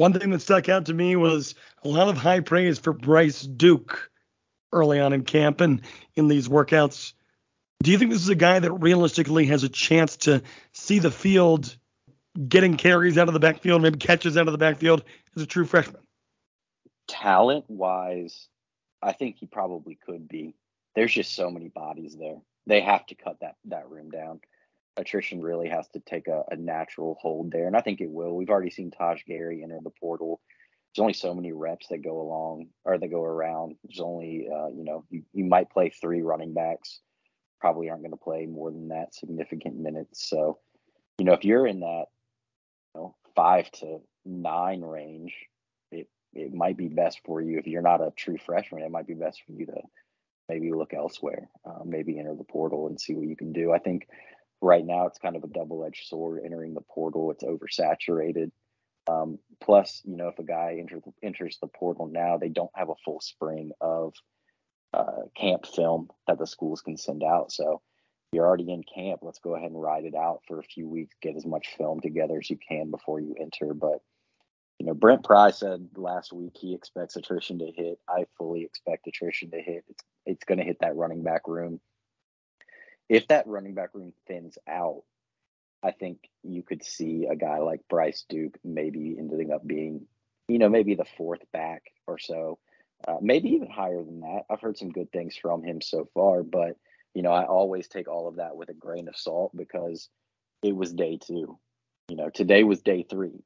One 0.00 0.14
thing 0.14 0.30
that 0.30 0.40
stuck 0.40 0.70
out 0.70 0.86
to 0.86 0.94
me 0.94 1.14
was 1.14 1.54
a 1.84 1.88
lot 1.88 2.08
of 2.08 2.16
high 2.16 2.40
praise 2.40 2.78
for 2.78 2.94
Bryce 2.94 3.42
Duke 3.42 4.10
early 4.72 4.98
on 4.98 5.12
in 5.12 5.24
camp 5.24 5.60
and 5.60 5.82
in 6.14 6.26
these 6.26 6.48
workouts. 6.48 7.12
Do 7.82 7.90
you 7.90 7.98
think 7.98 8.10
this 8.10 8.22
is 8.22 8.30
a 8.30 8.34
guy 8.34 8.60
that 8.60 8.72
realistically 8.72 9.44
has 9.48 9.62
a 9.62 9.68
chance 9.68 10.16
to 10.16 10.42
see 10.72 11.00
the 11.00 11.10
field 11.10 11.76
getting 12.48 12.78
carries 12.78 13.18
out 13.18 13.28
of 13.28 13.34
the 13.34 13.40
backfield, 13.40 13.82
maybe 13.82 13.98
catches 13.98 14.38
out 14.38 14.48
of 14.48 14.52
the 14.52 14.58
backfield 14.58 15.04
as 15.36 15.42
a 15.42 15.46
true 15.46 15.66
freshman? 15.66 16.00
Talent 17.06 17.66
wise, 17.68 18.48
I 19.02 19.12
think 19.12 19.36
he 19.36 19.44
probably 19.44 19.96
could 19.96 20.28
be. 20.28 20.54
There's 20.94 21.12
just 21.12 21.34
so 21.34 21.50
many 21.50 21.68
bodies 21.68 22.16
there. 22.18 22.40
They 22.66 22.80
have 22.80 23.04
to 23.08 23.14
cut 23.14 23.40
that 23.40 23.56
that 23.66 23.90
room 23.90 24.10
down. 24.10 24.40
Attrition 24.96 25.40
really 25.40 25.68
has 25.68 25.88
to 25.88 26.00
take 26.00 26.26
a, 26.28 26.42
a 26.50 26.56
natural 26.56 27.16
hold 27.20 27.52
there, 27.52 27.66
and 27.66 27.76
I 27.76 27.80
think 27.80 28.00
it 28.00 28.10
will. 28.10 28.34
We've 28.34 28.50
already 28.50 28.70
seen 28.70 28.90
Taj 28.90 29.22
Gary 29.26 29.62
enter 29.62 29.78
the 29.82 29.90
portal. 29.90 30.40
There's 30.94 31.02
only 31.02 31.12
so 31.12 31.34
many 31.34 31.52
reps 31.52 31.86
that 31.88 32.02
go 32.02 32.20
along 32.20 32.66
or 32.84 32.98
that 32.98 33.08
go 33.08 33.22
around. 33.22 33.76
There's 33.84 34.00
only, 34.00 34.48
uh, 34.52 34.68
you 34.68 34.84
know, 34.84 35.04
you, 35.08 35.22
you 35.32 35.44
might 35.44 35.70
play 35.70 35.90
three 35.90 36.20
running 36.20 36.52
backs. 36.52 37.00
Probably 37.60 37.88
aren't 37.88 38.02
going 38.02 38.10
to 38.10 38.16
play 38.16 38.46
more 38.46 38.70
than 38.70 38.88
that 38.88 39.14
significant 39.14 39.76
minutes. 39.76 40.28
So, 40.28 40.58
you 41.18 41.24
know, 41.24 41.34
if 41.34 41.44
you're 41.44 41.66
in 41.66 41.80
that, 41.80 42.06
you 42.94 43.00
know, 43.00 43.14
five 43.36 43.70
to 43.72 43.98
nine 44.24 44.80
range, 44.80 45.34
it 45.92 46.08
it 46.34 46.52
might 46.52 46.76
be 46.76 46.88
best 46.88 47.20
for 47.24 47.40
you. 47.40 47.58
If 47.58 47.66
you're 47.66 47.82
not 47.82 48.00
a 48.00 48.12
true 48.16 48.38
freshman, 48.44 48.82
it 48.82 48.90
might 48.90 49.06
be 49.06 49.14
best 49.14 49.42
for 49.46 49.52
you 49.52 49.66
to 49.66 49.80
maybe 50.48 50.72
look 50.72 50.92
elsewhere, 50.92 51.48
uh, 51.64 51.84
maybe 51.84 52.18
enter 52.18 52.34
the 52.34 52.44
portal 52.44 52.88
and 52.88 53.00
see 53.00 53.14
what 53.14 53.28
you 53.28 53.36
can 53.36 53.52
do. 53.52 53.72
I 53.72 53.78
think 53.78 54.08
right 54.60 54.84
now 54.84 55.06
it's 55.06 55.18
kind 55.18 55.36
of 55.36 55.44
a 55.44 55.48
double-edged 55.48 56.06
sword 56.06 56.42
entering 56.44 56.74
the 56.74 56.82
portal. 56.82 57.30
It's 57.30 57.44
oversaturated. 57.44 58.50
Um, 59.08 59.38
plus, 59.60 60.02
you 60.04 60.16
know, 60.16 60.28
if 60.28 60.38
a 60.38 60.44
guy 60.44 60.76
enters 60.78 61.02
enters 61.22 61.58
the 61.60 61.66
portal 61.66 62.06
now, 62.06 62.36
they 62.36 62.48
don't 62.48 62.70
have 62.74 62.90
a 62.90 63.00
full 63.04 63.20
spring 63.20 63.72
of 63.80 64.14
uh, 64.92 65.22
camp 65.36 65.66
film 65.66 66.08
that 66.26 66.38
the 66.38 66.46
schools 66.46 66.82
can 66.82 66.96
send 66.96 67.22
out. 67.22 67.50
So 67.52 67.80
you're 68.32 68.46
already 68.46 68.70
in 68.70 68.82
camp. 68.82 69.20
Let's 69.22 69.40
go 69.40 69.56
ahead 69.56 69.70
and 69.70 69.80
ride 69.80 70.04
it 70.04 70.14
out 70.14 70.42
for 70.46 70.60
a 70.60 70.64
few 70.64 70.88
weeks, 70.88 71.16
get 71.22 71.36
as 71.36 71.46
much 71.46 71.74
film 71.76 72.00
together 72.00 72.38
as 72.38 72.50
you 72.50 72.58
can 72.68 72.90
before 72.90 73.20
you 73.20 73.34
enter. 73.40 73.74
But 73.74 74.00
you 74.78 74.86
know, 74.86 74.94
Brent 74.94 75.24
Pry 75.24 75.50
said 75.50 75.88
last 75.96 76.32
week 76.32 76.56
he 76.58 76.74
expects 76.74 77.16
attrition 77.16 77.58
to 77.58 77.66
hit. 77.66 77.98
I 78.08 78.26
fully 78.38 78.64
expect 78.64 79.06
attrition 79.06 79.50
to 79.50 79.60
hit. 79.60 79.84
It's 79.88 80.04
it's 80.26 80.44
going 80.44 80.58
to 80.58 80.64
hit 80.64 80.78
that 80.80 80.96
running 80.96 81.22
back 81.22 81.48
room. 81.48 81.80
If 83.10 83.26
that 83.28 83.48
running 83.48 83.74
back 83.74 83.90
room 83.92 84.12
thins 84.28 84.56
out, 84.68 85.02
I 85.82 85.90
think 85.90 86.18
you 86.44 86.62
could 86.62 86.84
see 86.84 87.26
a 87.28 87.34
guy 87.34 87.58
like 87.58 87.80
Bryce 87.88 88.24
Duke 88.28 88.56
maybe 88.62 89.16
ending 89.18 89.50
up 89.50 89.66
being, 89.66 90.06
you 90.46 90.58
know, 90.60 90.68
maybe 90.68 90.94
the 90.94 91.04
fourth 91.16 91.40
back 91.52 91.82
or 92.06 92.20
so, 92.20 92.60
uh, 93.08 93.16
maybe 93.20 93.48
even 93.50 93.68
higher 93.68 94.02
than 94.04 94.20
that. 94.20 94.42
I've 94.48 94.60
heard 94.60 94.78
some 94.78 94.90
good 94.92 95.10
things 95.10 95.36
from 95.36 95.64
him 95.64 95.80
so 95.80 96.08
far, 96.14 96.44
but 96.44 96.76
you 97.12 97.22
know, 97.22 97.32
I 97.32 97.46
always 97.46 97.88
take 97.88 98.06
all 98.08 98.28
of 98.28 98.36
that 98.36 98.54
with 98.54 98.68
a 98.68 98.74
grain 98.74 99.08
of 99.08 99.16
salt 99.16 99.50
because 99.56 100.08
it 100.62 100.76
was 100.76 100.92
day 100.92 101.18
two. 101.20 101.58
You 102.08 102.16
know, 102.16 102.30
today 102.30 102.62
was 102.62 102.80
day 102.82 103.04
three, 103.10 103.42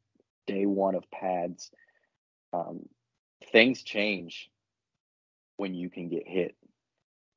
day 0.47 0.67
one 0.67 0.95
of 0.95 1.11
pads. 1.11 1.71
Um, 2.53 2.83
things 3.51 3.83
change 3.83 4.51
when 5.57 5.75
you 5.75 5.89
can 5.89 6.11
get 6.11 6.29
hit. 6.29 6.55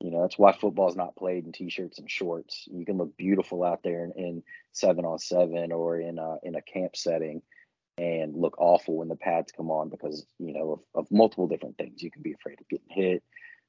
You 0.00 0.12
know, 0.12 0.22
that's 0.22 0.38
why 0.38 0.52
football 0.52 0.88
is 0.88 0.96
not 0.96 1.16
played 1.16 1.44
in 1.44 1.52
t-shirts 1.52 1.98
and 1.98 2.10
shorts. 2.10 2.68
You 2.70 2.84
can 2.84 2.98
look 2.98 3.16
beautiful 3.16 3.64
out 3.64 3.82
there 3.82 4.04
in, 4.04 4.12
in 4.12 4.42
seven 4.72 5.04
on 5.04 5.18
seven 5.18 5.72
or 5.72 5.98
in 5.98 6.18
a, 6.18 6.36
in 6.42 6.54
a 6.54 6.62
camp 6.62 6.96
setting 6.96 7.42
and 7.96 8.36
look 8.36 8.54
awful 8.58 8.98
when 8.98 9.08
the 9.08 9.16
pads 9.16 9.50
come 9.50 9.70
on 9.70 9.88
because, 9.88 10.24
you 10.38 10.52
know, 10.52 10.72
of, 10.72 10.80
of 11.02 11.10
multiple 11.10 11.48
different 11.48 11.76
things. 11.76 12.00
You 12.00 12.12
can 12.12 12.22
be 12.22 12.32
afraid 12.32 12.60
of 12.60 12.68
getting 12.68 12.88
hit. 12.88 13.24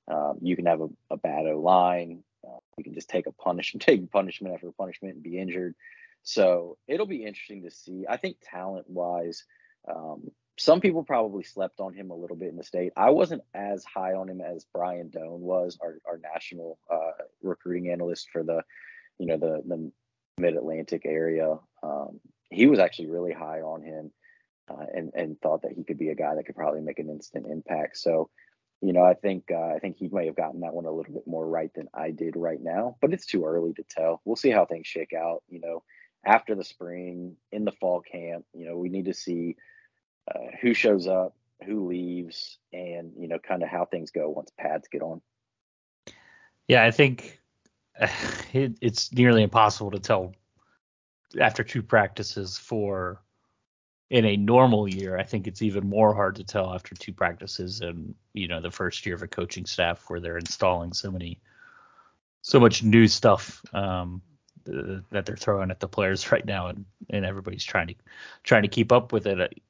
Um, 0.08 0.38
you 0.42 0.56
can 0.56 0.68
have 0.68 0.82
a, 0.82 0.90
a 1.10 1.18
bad 1.18 1.48
O 1.48 1.60
line. 1.60 2.24
Uh, 2.48 2.58
you 2.78 2.84
can 2.84 2.94
just 2.94 3.10
take 3.10 3.26
a 3.26 3.32
punishment, 3.32 3.82
take 3.86 4.12
punishment 4.12 4.54
after 4.54 4.72
punishment 4.72 5.16
and 5.16 5.24
be 5.24 5.40
injured. 5.40 5.74
So 6.22 6.78
it'll 6.88 7.08
be 7.08 7.26
interesting 7.26 7.64
to 7.64 7.72
see. 7.72 8.06
I 8.08 8.18
think 8.18 8.38
talent 8.44 8.86
wise, 8.88 9.46
um, 9.88 10.30
some 10.60 10.82
people 10.82 11.04
probably 11.04 11.44
slept 11.44 11.80
on 11.80 11.94
him 11.94 12.12
a 12.12 12.16
little 12.16 12.36
bit 12.36 12.50
in 12.50 12.58
the 12.58 12.64
state. 12.64 12.92
I 12.98 13.12
wasn't 13.12 13.44
as 13.54 13.86
high 13.86 14.14
on 14.14 14.30
him 14.30 14.42
as 14.42 14.66
Brian 14.74 15.10
Dohn 15.10 15.40
was, 15.40 15.78
our, 15.82 16.00
our 16.06 16.18
national 16.18 16.78
uh, 16.92 17.12
recruiting 17.42 17.90
analyst 17.90 18.28
for 18.32 18.44
the, 18.44 18.64
you 19.18 19.26
know, 19.26 19.38
the 19.38 19.64
the 19.66 19.92
Mid 20.38 20.56
Atlantic 20.56 21.04
area. 21.06 21.58
Um, 21.82 22.20
he 22.50 22.68
was 22.68 22.80
actually 22.80 23.08
really 23.08 23.32
high 23.34 23.62
on 23.62 23.82
him, 23.84 24.12
uh, 24.70 24.86
and 24.94 25.12
and 25.14 25.40
thought 25.40 25.62
that 25.62 25.72
he 25.72 25.84
could 25.84 25.98
be 25.98 26.10
a 26.10 26.16
guy 26.16 26.36
that 26.36 26.46
could 26.46 26.56
probably 26.56 26.82
make 26.82 27.00
an 27.00 27.10
instant 27.10 27.46
impact. 27.48 27.98
So, 27.98 28.30
you 28.82 28.92
know, 28.92 29.04
I 29.04 29.14
think 29.14 29.46
uh, 29.52 29.76
I 29.76 29.80
think 29.80 29.98
he 29.98 30.10
may 30.10 30.26
have 30.26 30.36
gotten 30.36 30.62
that 30.62 30.74
one 30.74 30.86
a 30.86 30.92
little 30.92 31.14
bit 31.14 31.28
more 31.28 31.48
right 31.48 31.74
than 31.74 31.88
I 31.94 32.12
did 32.12 32.36
right 32.36 32.62
now. 32.62 32.98
But 33.02 33.14
it's 33.14 33.26
too 33.26 33.46
early 33.46 33.74
to 33.74 33.84
tell. 33.90 34.22
We'll 34.26 34.36
see 34.36 34.50
how 34.50 34.66
things 34.66 34.88
shake 34.88 35.14
out. 35.14 35.44
You 35.48 35.62
know, 35.62 35.84
after 36.26 36.54
the 36.56 36.66
spring, 36.66 37.38
in 37.52 37.64
the 37.64 37.72
fall 37.72 38.02
camp, 38.02 38.46
you 38.54 38.66
know, 38.66 38.78
we 38.78 38.90
need 38.90 39.06
to 39.06 39.14
see 39.14 39.56
uh, 40.34 40.56
who 40.62 40.74
shows 40.74 41.08
up, 41.08 41.36
who 41.66 41.88
leaves, 41.88 42.58
and 42.74 43.14
you 43.18 43.28
know, 43.28 43.40
kind 43.40 43.64
of 43.64 43.70
how 43.70 43.86
things 43.86 44.12
go 44.12 44.30
once 44.30 44.52
pads 44.58 44.88
get 44.88 45.02
on. 45.02 45.22
Yeah, 46.68 46.84
I 46.84 46.92
think 46.92 47.42
it, 48.54 48.78
it's 48.82 49.12
nearly 49.14 49.44
impossible 49.44 49.92
to 49.92 50.00
tell 50.00 50.34
after 51.40 51.64
two 51.64 51.84
practices 51.84 52.58
for 52.58 53.22
in 54.10 54.26
a 54.26 54.38
normal 54.38 54.88
year. 54.88 55.18
I 55.18 55.24
think 55.24 55.48
it's 55.48 55.62
even 55.62 55.88
more 55.88 56.14
hard 56.14 56.36
to 56.38 56.44
tell 56.44 56.74
after 56.74 56.96
two 56.96 57.14
practices 57.14 57.82
and 57.82 58.16
you 58.34 58.48
know 58.48 58.62
the 58.62 58.72
first 58.72 59.06
year 59.06 59.16
of 59.16 59.24
a 59.24 59.28
coaching 59.28 59.66
staff 59.66 60.06
where 60.08 60.20
they're 60.20 60.38
installing 60.38 60.94
so 60.94 61.12
many 61.12 61.40
so 62.42 62.60
much 62.60 62.84
new 62.84 63.08
stuff 63.08 63.62
um, 63.74 64.22
that 64.66 65.26
they're 65.26 65.36
throwing 65.36 65.72
at 65.72 65.80
the 65.80 65.88
players 65.88 66.32
right 66.32 66.46
now, 66.46 66.68
and, 66.68 66.86
and 67.10 67.26
everybody's 67.26 67.64
trying 67.64 67.88
to 67.88 67.96
trying 68.44 68.64
to 68.64 68.68
keep 68.68 68.92
up 68.92 69.12
with 69.12 69.28
it 69.28 69.62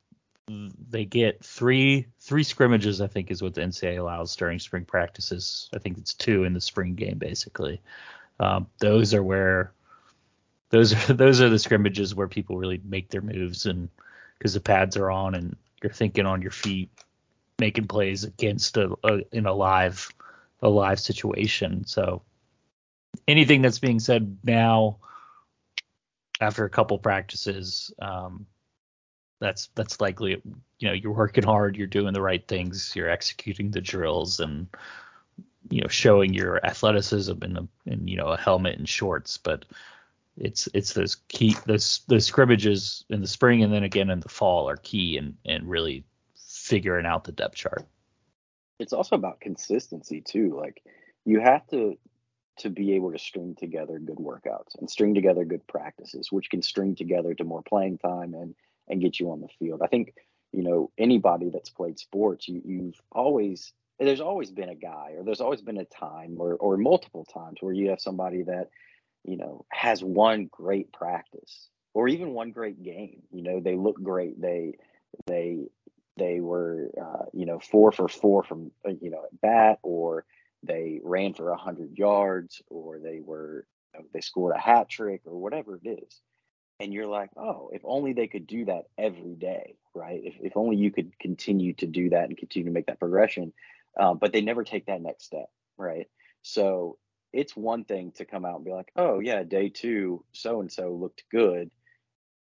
they 0.90 1.06
get 1.06 1.44
three 1.44 2.08
three 2.20 2.44
scrimmages. 2.44 3.02
I 3.02 3.08
think 3.08 3.32
is 3.32 3.42
what 3.42 3.54
the 3.54 3.62
NCAA 3.62 4.00
allows 4.00 4.36
during 4.36 4.60
spring 4.60 4.86
practices. 4.86 5.70
I 5.74 5.80
think 5.80 5.98
it's 5.98 6.14
two 6.14 6.44
in 6.44 6.54
the 6.54 6.62
spring 6.62 6.96
game 6.96 7.18
basically. 7.18 7.82
Um, 8.40 8.68
those 8.80 9.14
are 9.14 9.24
where 9.24 9.74
those 10.70 10.94
are 10.94 11.14
those 11.14 11.42
are 11.42 11.50
the 11.50 11.60
scrimmages 11.60 12.16
where 12.16 12.28
people 12.28 12.58
really 12.58 12.82
make 12.84 13.10
their 13.10 13.22
moves 13.22 13.66
and 13.66 13.90
because 14.38 14.54
the 14.54 14.60
pads 14.60 14.98
are 14.98 15.12
on 15.12 15.36
and 15.36 15.56
you're 15.84 15.92
thinking 15.92 16.26
on 16.26 16.42
your 16.42 16.52
feet, 16.52 16.90
making 17.60 17.88
plays 17.88 18.24
against 18.24 18.78
a, 18.78 18.96
a 19.04 19.22
in 19.32 19.46
a 19.46 19.54
live 19.54 20.10
a 20.62 20.70
live 20.70 21.00
situation. 21.00 21.86
So 21.86 22.24
anything 23.28 23.62
that's 23.62 23.80
being 23.80 24.00
said 24.00 24.38
now 24.44 24.98
after 26.42 26.66
a 26.66 26.70
couple 26.70 26.98
practices 26.98 27.94
um, 28.02 28.46
that's 29.40 29.70
that's 29.76 30.02
likely 30.02 30.42
you 30.80 30.88
know 30.88 30.94
you're 30.94 31.14
working 31.14 31.44
hard 31.44 31.78
you're 31.78 31.88
doing 31.88 32.14
the 32.14 32.22
right 32.22 32.48
things 32.48 32.94
you're 32.96 33.10
executing 33.10 33.72
the 33.72 33.82
drills 33.82 34.40
and 34.40 34.68
you 35.70 35.82
know 35.82 35.88
showing 35.88 36.34
your 36.34 36.64
athleticism 36.66 37.44
in 37.44 37.58
a 37.58 37.68
in 37.86 38.08
you 38.08 38.18
know 38.18 38.28
a 38.28 38.38
helmet 38.38 38.78
and 38.78 38.88
shorts. 38.88 39.38
But 39.38 39.66
it's 40.38 40.68
it's 40.74 40.94
those 40.94 41.16
key 41.28 41.56
those 41.66 42.02
those 42.08 42.26
scrimmages 42.26 43.04
in 43.10 43.22
the 43.22 43.28
spring 43.28 43.64
and 43.64 43.74
then 43.74 43.84
again 43.84 44.10
in 44.10 44.20
the 44.20 44.30
fall 44.30 44.70
are 44.70 44.78
key 44.78 45.18
and 45.18 45.36
and 45.46 45.70
really 45.70 46.04
figuring 46.36 47.06
out 47.06 47.24
the 47.24 47.32
depth 47.32 47.56
chart. 47.56 47.86
It's 48.80 48.94
also 48.94 49.16
about 49.16 49.42
consistency 49.42 50.22
too. 50.22 50.58
Like 50.58 50.82
you 51.26 51.40
have 51.40 51.68
to 51.68 51.98
to 52.60 52.70
be 52.70 52.94
able 52.94 53.12
to 53.12 53.20
string 53.20 53.56
together 53.56 54.00
good 54.00 54.18
workouts 54.18 54.78
and 54.80 54.90
string 54.90 55.14
together 55.14 55.46
good 55.46 55.66
practices 55.66 56.30
which 56.30 56.50
can 56.50 56.62
string 56.62 56.94
together 56.94 57.34
to 57.34 57.46
more 57.46 57.62
playing 57.62 57.98
time 57.98 58.34
and 58.34 58.54
and 58.90 59.02
get 59.02 59.20
you 59.20 59.32
on 59.32 59.42
the 59.42 59.50
field. 59.60 59.82
I 59.84 59.88
think, 59.88 60.14
you 60.52 60.64
know, 60.64 60.92
anybody 60.98 61.50
that's 61.50 61.70
played 61.70 62.00
sports, 62.00 62.48
you, 62.48 62.62
you've 62.66 63.02
always 63.12 63.74
there's 64.00 64.22
always 64.22 64.50
been 64.50 64.70
a 64.70 64.76
guy 64.76 65.16
or 65.18 65.26
there's 65.26 65.42
always 65.42 65.62
been 65.62 65.78
a 65.78 65.86
time 65.86 66.38
or 66.40 66.56
or 66.56 66.78
multiple 66.78 67.26
times 67.26 67.58
where 67.60 67.74
you 67.74 67.90
have 67.90 68.00
somebody 68.00 68.44
that 68.44 68.70
you 69.24 69.38
know, 69.38 69.66
has 69.72 70.04
one 70.04 70.48
great 70.52 70.92
practice 70.92 71.70
or 71.94 72.08
even 72.08 72.34
one 72.34 72.52
great 72.52 72.82
game. 72.82 73.22
You 73.32 73.44
know, 73.44 73.60
they 73.60 73.76
look 73.76 74.02
great. 74.02 74.40
They 74.40 74.76
they 75.28 75.68
they 76.18 76.40
were 76.40 76.90
uh, 77.00 77.26
you 77.34 77.46
know 77.46 77.60
four 77.60 77.92
for 77.92 78.08
four 78.08 78.44
from 78.44 78.72
uh, 78.88 78.94
you 79.02 79.10
know 79.10 79.24
at 79.26 79.42
bat, 79.42 79.80
or 79.84 80.26
they 80.64 81.00
ran 81.04 81.34
for 81.34 81.50
a 81.50 81.58
hundred 81.58 81.98
yards, 81.98 82.62
or 82.70 83.00
they 83.00 83.20
were 83.24 83.66
they 84.14 84.22
scored 84.22 84.56
a 84.56 84.60
hat 84.60 84.90
trick, 84.90 85.22
or 85.26 85.38
whatever 85.38 85.80
it 85.84 85.88
is. 85.88 86.22
And 86.80 86.94
you're 86.94 87.08
like, 87.08 87.30
oh, 87.36 87.70
if 87.74 87.82
only 87.84 88.14
they 88.14 88.28
could 88.28 88.48
do 88.48 88.66
that 88.66 88.86
every 88.98 89.36
day, 89.36 89.76
right? 89.94 90.22
If, 90.24 90.36
if 90.42 90.56
only 90.56 90.78
you 90.78 90.92
could 90.92 91.18
continue 91.20 91.74
to 91.74 91.86
do 91.86 92.10
that 92.12 92.30
and 92.30 92.38
continue 92.38 92.70
to 92.70 92.74
make 92.74 92.86
that 92.86 93.00
progression. 93.00 93.52
Um, 94.00 94.18
but 94.18 94.32
they 94.32 94.42
never 94.42 94.64
take 94.64 94.86
that 94.86 95.02
next 95.02 95.26
step, 95.26 95.50
right? 95.78 96.08
So 96.42 96.98
it's 97.34 97.56
one 97.56 97.84
thing 97.84 98.14
to 98.14 98.26
come 98.26 98.46
out 98.46 98.56
and 98.56 98.66
be 98.66 98.72
like, 98.72 98.92
oh 98.96 99.20
yeah, 99.20 99.44
day 99.44 99.70
two, 99.70 100.24
so 100.32 100.62
and 100.62 100.72
so 100.72 100.94
looked 100.94 101.24
good, 101.32 101.70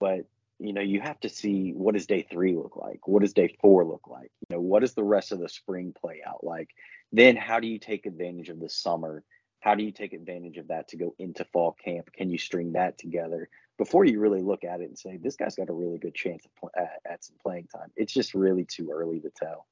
but 0.00 0.26
you 0.58 0.72
know 0.72 0.80
you 0.80 1.00
have 1.00 1.18
to 1.20 1.28
see 1.28 1.72
what 1.72 1.94
does 1.94 2.06
day 2.06 2.26
three 2.30 2.54
look 2.54 2.76
like 2.76 3.06
what 3.08 3.22
does 3.22 3.32
day 3.32 3.56
four 3.60 3.84
look 3.84 4.06
like 4.06 4.30
you 4.40 4.54
know 4.54 4.60
what 4.60 4.80
does 4.80 4.94
the 4.94 5.02
rest 5.02 5.32
of 5.32 5.40
the 5.40 5.48
spring 5.48 5.92
play 6.00 6.20
out 6.26 6.44
like 6.44 6.70
then 7.12 7.36
how 7.36 7.58
do 7.58 7.66
you 7.66 7.78
take 7.78 8.06
advantage 8.06 8.48
of 8.48 8.60
the 8.60 8.68
summer 8.68 9.24
how 9.60 9.74
do 9.74 9.82
you 9.82 9.90
take 9.90 10.12
advantage 10.12 10.56
of 10.56 10.68
that 10.68 10.88
to 10.88 10.96
go 10.96 11.14
into 11.18 11.44
fall 11.52 11.76
camp 11.84 12.12
can 12.12 12.30
you 12.30 12.38
string 12.38 12.72
that 12.72 12.96
together 12.98 13.48
before 13.78 14.04
you 14.04 14.20
really 14.20 14.42
look 14.42 14.64
at 14.64 14.80
it 14.80 14.84
and 14.84 14.98
say 14.98 15.16
this 15.16 15.36
guy's 15.36 15.56
got 15.56 15.68
a 15.68 15.72
really 15.72 15.98
good 15.98 16.14
chance 16.14 16.46
at, 16.76 17.00
at 17.10 17.24
some 17.24 17.36
playing 17.42 17.66
time 17.66 17.90
it's 17.96 18.12
just 18.12 18.34
really 18.34 18.64
too 18.64 18.90
early 18.92 19.20
to 19.20 19.30
tell 19.30 19.66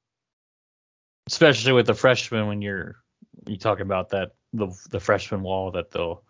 especially 1.27 1.71
with 1.71 1.87
the 1.87 1.93
freshmen 1.93 2.47
when 2.47 2.61
you're 2.61 2.95
you 3.47 3.57
talk 3.57 3.79
about 3.79 4.09
that 4.09 4.31
the 4.53 4.67
the 4.89 4.99
freshman 4.99 5.41
wall 5.41 5.71
that 5.71 5.91
they'll 5.91 6.23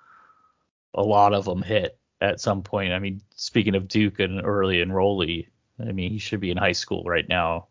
a 0.94 1.02
lot 1.02 1.34
of 1.34 1.46
them 1.46 1.62
hit 1.62 1.98
at 2.24 2.40
some 2.40 2.64
point. 2.64 2.94
I 2.94 3.00
mean, 3.00 3.22
speaking 3.36 3.76
of 3.76 3.88
Duke 3.88 4.20
and 4.20 4.42
early 4.44 4.78
enrollee, 4.78 5.48
I 5.80 5.92
mean, 5.92 6.12
he 6.12 6.18
should 6.18 6.40
be 6.40 6.52
in 6.52 6.58
high 6.58 6.72
school 6.72 7.04
right 7.04 7.28
now, 7.28 7.68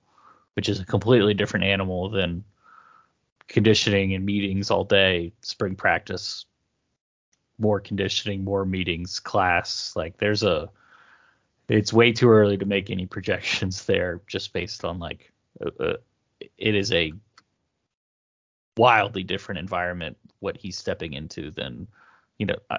which 0.54 0.68
is 0.68 0.80
a 0.80 0.84
completely 0.84 1.34
different 1.34 1.64
animal 1.64 2.10
than 2.10 2.44
conditioning 3.48 4.14
and 4.14 4.24
meetings 4.24 4.70
all 4.70 4.84
day, 4.84 5.32
spring 5.40 5.74
practice, 5.74 6.44
more 7.62 7.80
conditioning, 7.80 8.44
more 8.44 8.66
meetings, 8.66 9.20
class. 9.20 9.94
Like 9.96 10.18
there's 10.18 10.42
a 10.42 10.68
it's 11.68 11.92
way 11.92 12.12
too 12.12 12.28
early 12.28 12.58
to 12.58 12.66
make 12.66 12.90
any 12.90 13.06
projections 13.06 13.84
there 13.86 14.20
just 14.26 14.52
based 14.52 14.84
on 14.84 14.98
like 14.98 15.32
uh, 15.64 15.94
it 16.58 16.74
is 16.74 16.92
a 16.92 17.12
wildly 18.76 19.22
different 19.22 19.58
environment 19.58 20.16
what 20.40 20.56
he's 20.56 20.76
stepping 20.76 21.12
into 21.12 21.50
than 21.50 21.86
you 22.38 22.46
know 22.46 22.56
I, 22.70 22.78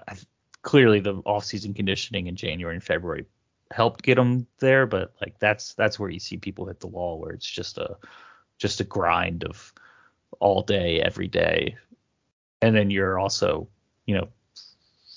clearly 0.63 0.99
the 0.99 1.15
off-season 1.25 1.73
conditioning 1.73 2.27
in 2.27 2.35
January 2.35 2.75
and 2.75 2.83
February 2.83 3.25
helped 3.71 4.03
get 4.03 4.17
him 4.17 4.47
there, 4.59 4.85
but 4.85 5.13
like 5.21 5.37
that's 5.39 5.73
that's 5.73 5.99
where 5.99 6.09
you 6.09 6.19
see 6.19 6.37
people 6.37 6.65
hit 6.65 6.79
the 6.79 6.87
wall 6.87 7.19
where 7.19 7.31
it's 7.31 7.49
just 7.49 7.77
a 7.77 7.97
just 8.57 8.79
a 8.79 8.83
grind 8.83 9.43
of 9.43 9.73
all 10.39 10.61
day 10.61 11.01
every 11.01 11.27
day. 11.27 11.75
And 12.61 12.75
then 12.75 12.89
you're 12.89 13.19
also, 13.19 13.67
you 14.05 14.15
know, 14.15 14.29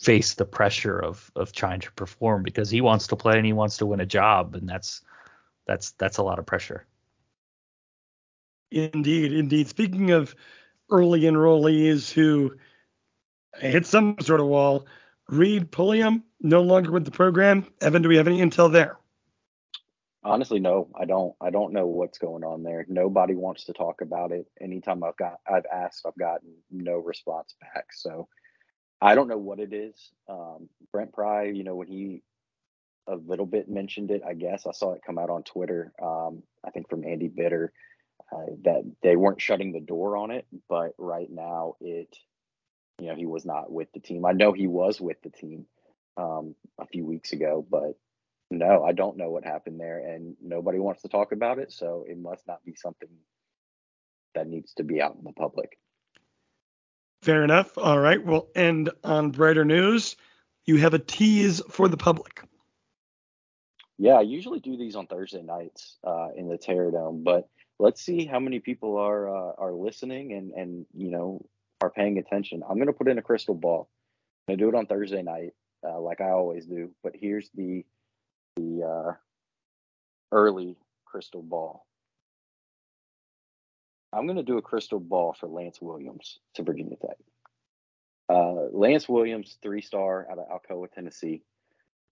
face 0.07 0.35
the 0.35 0.45
pressure 0.45 0.97
of 0.97 1.33
of 1.35 1.51
trying 1.51 1.81
to 1.81 1.91
perform 1.93 2.45
because 2.45 2.71
he 2.71 2.81
wants 2.81 3.09
to 3.09 3.17
play 3.17 3.37
and 3.37 3.45
he 3.45 3.53
wants 3.53 3.79
to 3.79 3.87
win 3.87 3.99
a 3.99 4.07
job 4.07 4.55
and 4.55 4.69
that's 4.69 5.03
that's 5.67 5.91
that's 5.93 6.19
a 6.19 6.23
lot 6.23 6.39
of 6.39 6.47
pressure. 6.47 6.87
Indeed, 8.71 9.33
indeed. 9.33 9.67
Speaking 9.67 10.13
of 10.13 10.37
early 10.93 11.23
enrollees 11.23 12.13
who 12.13 12.55
hit 13.59 13.85
some 13.85 14.17
sort 14.21 14.39
of 14.39 14.47
wall, 14.47 14.87
Reed 15.29 15.73
Pulliam 15.73 16.23
no 16.41 16.63
longer 16.63 16.93
with 16.93 17.05
the 17.05 17.11
program. 17.11 17.67
Evan, 17.81 18.03
do 18.03 18.09
we 18.09 18.17
have 18.17 18.29
any 18.29 18.39
intel 18.39 18.73
there? 18.73 18.99
Honestly, 20.23 20.61
no, 20.61 20.89
I 20.95 21.05
don't. 21.05 21.35
I 21.41 21.51
don't 21.51 21.73
know 21.73 21.87
what's 21.87 22.19
going 22.19 22.45
on 22.45 22.63
there. 22.63 22.87
Nobody 22.89 23.35
wants 23.35 23.65
to 23.65 23.73
talk 23.73 24.03
about 24.03 24.31
it. 24.31 24.47
Anytime 24.61 25.03
I've 25.03 25.17
got, 25.17 25.41
I've 25.53 25.67
asked, 25.67 26.07
I've 26.07 26.17
gotten 26.17 26.55
no 26.71 26.99
response 26.99 27.57
back. 27.61 27.87
So 27.93 28.29
I 29.01 29.15
don't 29.15 29.29
know 29.29 29.39
what 29.39 29.61
it 29.61 29.73
is. 29.73 29.95
Um, 30.29 30.69
Brent 30.93 31.13
Pry, 31.13 31.45
you 31.45 31.65
know, 31.65 31.77
when 31.77 31.89
he 31.89 32.23
a 33.07 33.17
little 33.17 33.47
bit 33.47 33.69
mentioned 33.69 34.11
it, 34.11 34.23
I 34.27 34.35
guess 34.35 34.67
I 34.67 34.73
saw 34.73 34.93
it 34.93 35.03
come 35.07 35.19
out 35.19 35.31
on 35.31 35.43
Twitter. 35.43 35.93
Um, 36.03 36.43
I 36.65 36.71
think 36.71 36.89
from 36.89 37.05
Andy 37.05 37.29
Bitter 37.29 37.73
uh, 38.33 38.47
that 38.65 38.83
they 39.03 39.17
weren't 39.17 39.41
shutting 39.41 39.73
the 39.73 39.81
door 39.81 40.17
on 40.17 40.31
it, 40.31 40.47
but 40.69 40.95
right 40.99 41.31
now 41.31 41.77
it 41.81 42.17
you 43.01 43.09
know, 43.09 43.15
he 43.15 43.27
was 43.27 43.45
not 43.45 43.71
with 43.71 43.89
the 43.93 44.01
team. 44.01 44.25
I 44.25 44.33
know 44.33 44.53
he 44.53 44.67
was 44.67 45.01
with 45.01 45.21
the 45.23 45.31
team 45.31 45.67
um, 46.17 46.55
a 46.81 46.87
few 46.87 47.05
weeks 47.05 47.33
ago, 47.33 47.65
but 47.69 47.99
no, 48.51 48.85
I 48.85 48.93
don't 48.93 49.17
know 49.17 49.29
what 49.29 49.45
happened 49.45 49.81
there, 49.81 49.99
and 49.99 50.37
nobody 50.43 50.79
wants 50.79 51.03
to 51.03 51.09
talk 51.09 51.33
about 51.33 51.59
it. 51.59 51.73
So 51.73 52.05
it 52.09 52.19
must 52.19 52.47
not 52.47 52.65
be 52.65 52.75
something 52.75 53.09
that 54.35 54.47
needs 54.47 54.73
to 54.75 54.85
be 54.85 55.03
out 55.03 55.17
in 55.17 55.25
the 55.25 55.33
public. 55.33 55.79
Fair 57.27 57.43
enough. 57.43 57.77
All 57.77 57.99
right. 57.99 58.25
We'll 58.25 58.49
end 58.55 58.91
on 59.03 59.33
brighter 59.33 59.65
news. 59.65 60.15
You 60.65 60.77
have 60.77 60.95
a 60.95 61.01
tease 61.01 61.61
for 61.69 61.89
the 61.89 61.97
public. 61.97 62.41
Yeah, 63.99 64.13
I 64.13 64.21
usually 64.21 64.61
do 64.61 64.77
these 64.77 64.95
on 64.95 65.09
Thursday 65.09 65.43
nights 65.43 65.97
uh, 66.05 66.29
in 66.37 66.49
the 66.49 66.57
Terrordome, 66.57 67.25
but 67.25 67.49
let's 67.81 68.01
see 68.01 68.27
how 68.27 68.39
many 68.39 68.61
people 68.61 68.97
are 68.99 69.29
uh, 69.29 69.53
are 69.59 69.73
listening 69.73 70.35
and 70.35 70.53
and 70.53 70.87
you 70.95 71.11
know 71.11 71.45
are 71.81 71.91
paying 71.91 72.19
attention, 72.19 72.63
I'm 72.69 72.79
to 72.79 72.93
put 72.93 73.09
in 73.09 73.19
a 73.19 73.23
crystal 73.23 73.57
ball. 73.57 73.89
I'm 74.47 74.57
to 74.57 74.63
do 74.63 74.69
it 74.69 74.77
on 74.77 74.87
Thursday 74.87 75.23
night, 75.23 75.55
uh, 75.85 75.99
like 76.01 76.21
I 76.21 76.31
always 76.31 76.67
do. 76.67 76.91
But 77.03 77.15
here's 77.17 77.51
the 77.57 77.85
the 78.57 78.85
uh, 78.85 79.13
early 80.31 80.77
crystal 81.05 81.43
ball. 81.43 81.86
I'm 84.17 84.27
going 84.27 84.37
to 84.37 84.43
do 84.43 84.59
a 84.59 84.63
crystal 84.63 85.01
ball 85.01 85.37
for 85.39 85.49
Lance 85.49 85.81
Williams 85.81 86.39
to 86.55 86.63
Virginia 86.63 86.97
Tech. 86.97 87.17
Uh, 88.29 88.69
Lance 88.73 89.09
Williams, 89.09 89.59
three 89.63 89.83
star 89.83 90.27
out 90.31 90.39
of 90.39 90.49
Alcoa, 90.49 90.91
Tennessee. 90.91 91.43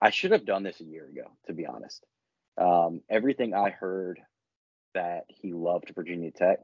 I 0.00 0.10
should 0.10 0.32
have 0.32 0.44
done 0.44 0.62
this 0.62 0.80
a 0.80 0.84
year 0.84 1.06
ago, 1.08 1.30
to 1.46 1.54
be 1.54 1.66
honest. 1.66 2.04
Um, 2.60 3.00
everything 3.08 3.54
I 3.54 3.70
heard 3.70 4.20
that 4.94 5.24
he 5.28 5.52
loved 5.52 5.92
Virginia 5.94 6.30
Tech 6.30 6.60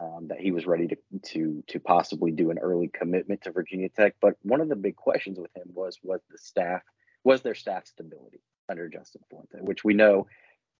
um, 0.00 0.28
that 0.28 0.40
he 0.40 0.50
was 0.50 0.66
ready 0.66 0.88
to 0.88 0.96
to 1.32 1.62
to 1.68 1.80
possibly 1.80 2.32
do 2.32 2.50
an 2.50 2.58
early 2.58 2.88
commitment 2.88 3.42
to 3.42 3.52
Virginia 3.52 3.88
Tech. 3.88 4.16
But 4.20 4.34
one 4.42 4.60
of 4.60 4.68
the 4.68 4.76
big 4.76 4.96
questions 4.96 5.38
with 5.38 5.54
him 5.56 5.70
was 5.72 5.98
was 6.02 6.20
the 6.30 6.38
staff 6.38 6.82
was 7.22 7.42
their 7.42 7.54
staff 7.54 7.86
stability 7.86 8.40
under 8.68 8.88
Justin 8.88 9.22
Fuente, 9.28 9.58
which 9.60 9.84
we 9.84 9.94
know 9.94 10.26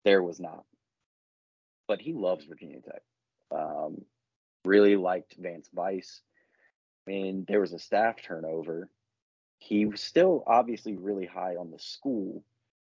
there 0.04 0.22
was 0.22 0.40
not. 0.40 0.64
But 1.86 2.00
he 2.00 2.12
loves 2.12 2.44
Virginia 2.46 2.80
Tech. 2.80 3.02
Um, 3.50 4.04
really 4.64 4.96
liked 4.96 5.36
Vance 5.38 5.68
Vice. 5.74 6.20
And 7.06 7.46
there 7.46 7.60
was 7.60 7.72
a 7.72 7.78
staff 7.78 8.16
turnover. 8.22 8.88
He 9.58 9.86
was 9.86 10.00
still 10.00 10.42
obviously 10.46 10.96
really 10.96 11.26
high 11.26 11.56
on 11.56 11.70
the 11.70 11.78
school, 11.78 12.42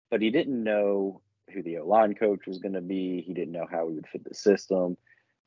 but 0.10 0.22
he 0.22 0.30
didn't 0.30 0.64
know 0.64 1.22
who 1.52 1.64
the 1.64 1.80
O 1.80 1.88
line 1.88 2.14
coach 2.16 2.46
was 2.48 2.60
going 2.60 2.74
to 2.74 2.82
be. 2.82 3.22
He 3.22 3.34
didn't 3.34 3.54
know 3.54 3.68
how 3.70 3.88
he 3.90 3.96
would 3.96 4.08
fit 4.08 4.24
the 4.24 4.34
system. 4.34 4.98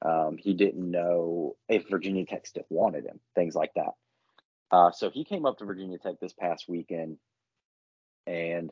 Um, 0.03 0.37
he 0.39 0.55
didn't 0.55 0.91
know 0.91 1.57
if 1.69 1.89
Virginia 1.89 2.27
Tech 2.27 2.47
still 2.47 2.67
wanted 2.69 3.07
him, 3.07 3.21
things 3.35 3.55
like 3.55 3.73
that. 3.75 3.95
Uh, 4.71 4.91
so 4.91 5.09
he 5.09 5.25
came 5.25 5.47
up 5.47 5.59
to 5.59 5.65
Virginia 5.65 5.99
Tech 5.99 6.17
this 6.21 6.33
past 6.33 6.69
weekend, 6.69 7.17
and 8.27 8.71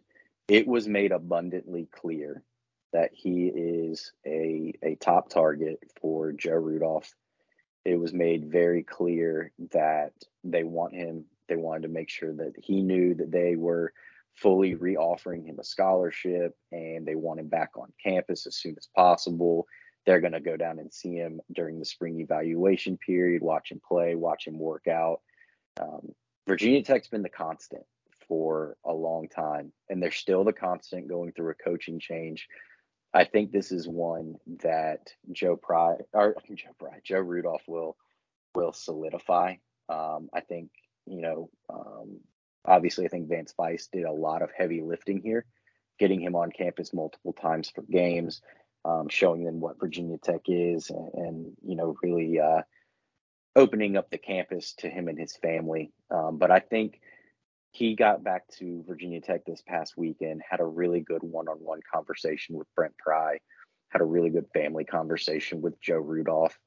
it 0.49 0.67
was 0.67 0.89
made 0.89 1.13
abundantly 1.13 1.89
clear 1.91 2.43
that 2.93 3.11
he 3.13 3.47
is 3.47 4.13
a 4.27 4.75
a 4.83 4.95
top 4.97 5.29
target 5.29 5.81
for 6.01 6.33
Joe 6.33 6.53
Rudolph. 6.53 7.15
It 7.85 7.97
was 7.97 8.13
made 8.13 8.51
very 8.51 8.83
clear 8.83 9.53
that 9.73 10.13
they 10.45 10.65
want 10.65 10.95
him. 10.95 11.25
They 11.49 11.57
wanted 11.57 11.83
to 11.83 11.89
make 11.89 12.09
sure 12.09 12.33
that 12.35 12.55
he 12.57 12.83
knew 12.83 13.15
that 13.15 13.33
they 13.33 13.57
were 13.57 13.93
fully 14.35 14.75
reoffering 14.77 15.45
him 15.45 15.59
a 15.59 15.65
scholarship 15.65 16.57
and 16.71 17.07
they 17.07 17.15
want 17.15 17.41
him 17.41 17.49
back 17.49 17.71
on 17.77 17.93
campus 18.03 18.47
as 18.47 18.57
soon 18.57 18.75
as 18.79 18.89
possible 18.97 19.67
they're 20.05 20.21
going 20.21 20.33
to 20.33 20.41
go 20.41 20.57
down 20.57 20.79
and 20.79 20.93
see 20.93 21.15
him 21.15 21.41
during 21.53 21.79
the 21.79 21.85
spring 21.85 22.21
evaluation 22.21 22.97
period, 22.97 23.43
watch 23.43 23.71
him 23.71 23.81
play, 23.87 24.15
watch 24.15 24.47
him 24.47 24.59
work 24.59 24.89
out. 24.89 25.21
Um, 25.81 26.13
Virginia 26.47 26.83
Tech's 26.83 27.09
been 27.09 27.23
the 27.23 27.29
constant 27.29 27.85
for 28.27 28.77
a 28.85 28.93
long 28.93 29.29
time, 29.29 29.73
and 29.89 30.03
they're 30.03 30.11
still 30.11 30.45
the 30.45 30.53
constant 30.53 31.09
going 31.09 31.33
through 31.33 31.51
a 31.51 31.55
coaching 31.55 32.01
change. 32.01 32.49
I 33.15 33.25
think 33.25 33.53
this 33.53 33.73
is 33.73 33.87
one 33.87 34.37
that 34.63 35.13
Joe 35.33 35.57
Pry 35.57 35.97
or 36.13 36.37
Joe 36.55 36.75
Pry, 36.79 37.01
Joe 37.05 37.21
Rudolph 37.21 37.63
will 37.67 37.97
will 38.55 38.73
solidify. 38.73 39.57
Um, 39.89 40.29
I 40.33 40.41
think 40.41 40.71
you 41.07 41.21
know, 41.21 41.51
um, 41.69 42.21
obviously, 42.65 43.07
I 43.07 43.09
think 43.09 43.29
Vance 43.29 43.55
Vice 43.57 43.89
did 43.93 44.05
a 44.05 44.13
lot 44.13 44.43
of 44.43 44.51
heavy 44.57 44.81
lifting 44.81 45.21
here, 45.21 45.45
getting 45.99 46.21
him 46.21 46.37
on 46.37 46.51
campus 46.51 46.93
multiple 46.95 47.33
times 47.33 47.71
for 47.75 47.83
games 47.83 48.41
um, 48.85 49.09
showing 49.09 49.45
them 49.45 49.61
what 49.61 49.79
Virginia 49.81 50.19
Tech 50.19 50.43
is, 50.47 50.91
and, 50.91 51.11
and 51.15 51.57
you 51.65 51.77
know, 51.77 51.97
really 52.03 52.41
uh, 52.41 52.63
opening 53.55 53.97
up 53.97 54.11
the 54.11 54.19
campus 54.19 54.75
to 54.79 54.89
him 54.89 55.09
and 55.09 55.19
his 55.19 55.37
family. 55.37 55.93
Um, 56.11 56.39
but 56.39 56.51
I 56.51 56.61
think 56.61 57.01
he 57.73 57.97
got 57.97 58.23
back 58.23 58.47
to 58.59 58.85
Virginia 58.87 59.21
Tech 59.21 59.45
this 59.45 59.63
past 59.67 59.95
weekend, 59.97 60.43
had 60.49 60.61
a 60.61 60.65
really 60.65 61.01
good 61.01 61.23
one-on-one 61.23 61.81
conversation 61.93 62.57
with 62.57 62.69
Brent 62.77 62.97
Pry, 62.99 63.39
had 63.89 64.03
a 64.03 64.05
really 64.05 64.31
good 64.31 64.47
family 64.55 64.85
conversation 64.85 65.61
with 65.63 65.81
Joe 65.81 65.97
Rudolph, 65.97 66.59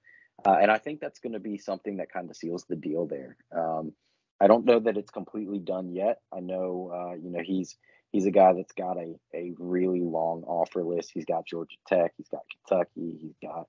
uh, 0.45 0.57
and 0.61 0.69
I 0.69 0.79
think 0.79 0.99
that's 0.99 1.19
going 1.19 1.33
to 1.33 1.39
be 1.39 1.57
something 1.57 1.97
that 1.97 2.11
kind 2.11 2.29
of 2.29 2.35
seals 2.35 2.65
the 2.67 2.75
deal 2.75 3.05
there. 3.07 3.37
Um, 3.55 3.93
I 4.41 4.47
don't 4.47 4.65
know 4.65 4.79
that 4.79 4.97
it's 4.97 5.11
completely 5.11 5.59
done 5.59 5.93
yet. 5.93 6.19
I 6.33 6.41
know, 6.41 6.91
uh, 6.93 7.15
you 7.15 7.31
know, 7.31 7.41
he's 7.41 7.77
he's 8.11 8.25
a 8.25 8.31
guy 8.31 8.53
that's 8.53 8.73
got 8.73 8.97
a 8.97 9.15
a 9.33 9.53
really 9.57 10.01
long 10.01 10.43
offer 10.43 10.83
list. 10.83 11.11
He's 11.13 11.25
got 11.25 11.47
Georgia 11.47 11.77
Tech, 11.87 12.13
he's 12.17 12.27
got 12.27 12.41
Kentucky, 12.51 13.17
he's 13.21 13.37
got 13.41 13.67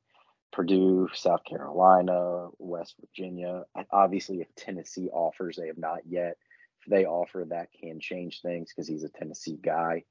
Purdue, 0.53 1.09
South 1.13 1.45
Carolina, 1.45 2.49
West 2.59 2.95
Virginia. 3.01 3.65
Obviously, 3.91 4.41
if 4.41 4.49
Tennessee 4.57 5.09
offers, 5.13 5.57
they 5.57 5.67
have 5.67 5.79
not 5.79 6.01
yet. 6.09 6.37
They 6.89 7.05
offer, 7.05 7.45
that 7.49 7.69
can 7.73 8.01
change 8.01 8.41
things 8.41 8.71
because 8.71 8.89
he's 8.89 9.05
a 9.05 9.09
Tennessee 9.09 9.59
guy. 9.63 10.05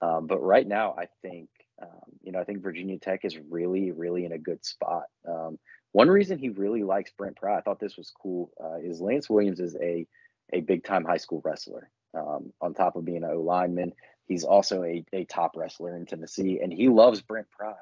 Um, 0.00 0.26
but 0.26 0.42
right 0.42 0.66
now, 0.66 0.94
I 0.98 1.06
think 1.22 1.48
um, 1.80 2.12
you 2.22 2.32
know 2.32 2.40
I 2.40 2.44
think 2.44 2.62
Virginia 2.62 2.98
Tech 2.98 3.24
is 3.24 3.38
really, 3.50 3.92
really 3.92 4.24
in 4.24 4.32
a 4.32 4.38
good 4.38 4.64
spot. 4.64 5.04
Um, 5.28 5.58
one 5.92 6.08
reason 6.08 6.38
he 6.38 6.50
really 6.50 6.82
likes 6.82 7.10
Brent 7.16 7.36
Pry, 7.36 7.56
I 7.56 7.62
thought 7.62 7.80
this 7.80 7.96
was 7.96 8.10
cool, 8.10 8.50
uh, 8.62 8.76
is 8.82 9.00
Lance 9.00 9.30
Williams 9.30 9.60
is 9.60 9.76
a 9.76 10.06
a 10.52 10.60
big 10.60 10.84
time 10.84 11.04
high 11.04 11.16
school 11.16 11.40
wrestler. 11.44 11.90
Um, 12.14 12.52
on 12.60 12.74
top 12.74 12.96
of 12.96 13.04
being 13.04 13.24
an 13.24 13.30
O 13.30 13.40
lineman, 13.40 13.92
he's 14.26 14.44
also 14.44 14.82
a, 14.82 15.04
a 15.12 15.24
top 15.24 15.52
wrestler 15.56 15.96
in 15.96 16.06
Tennessee, 16.06 16.60
and 16.62 16.72
he 16.72 16.88
loves 16.88 17.20
Brent 17.20 17.50
Pry 17.50 17.74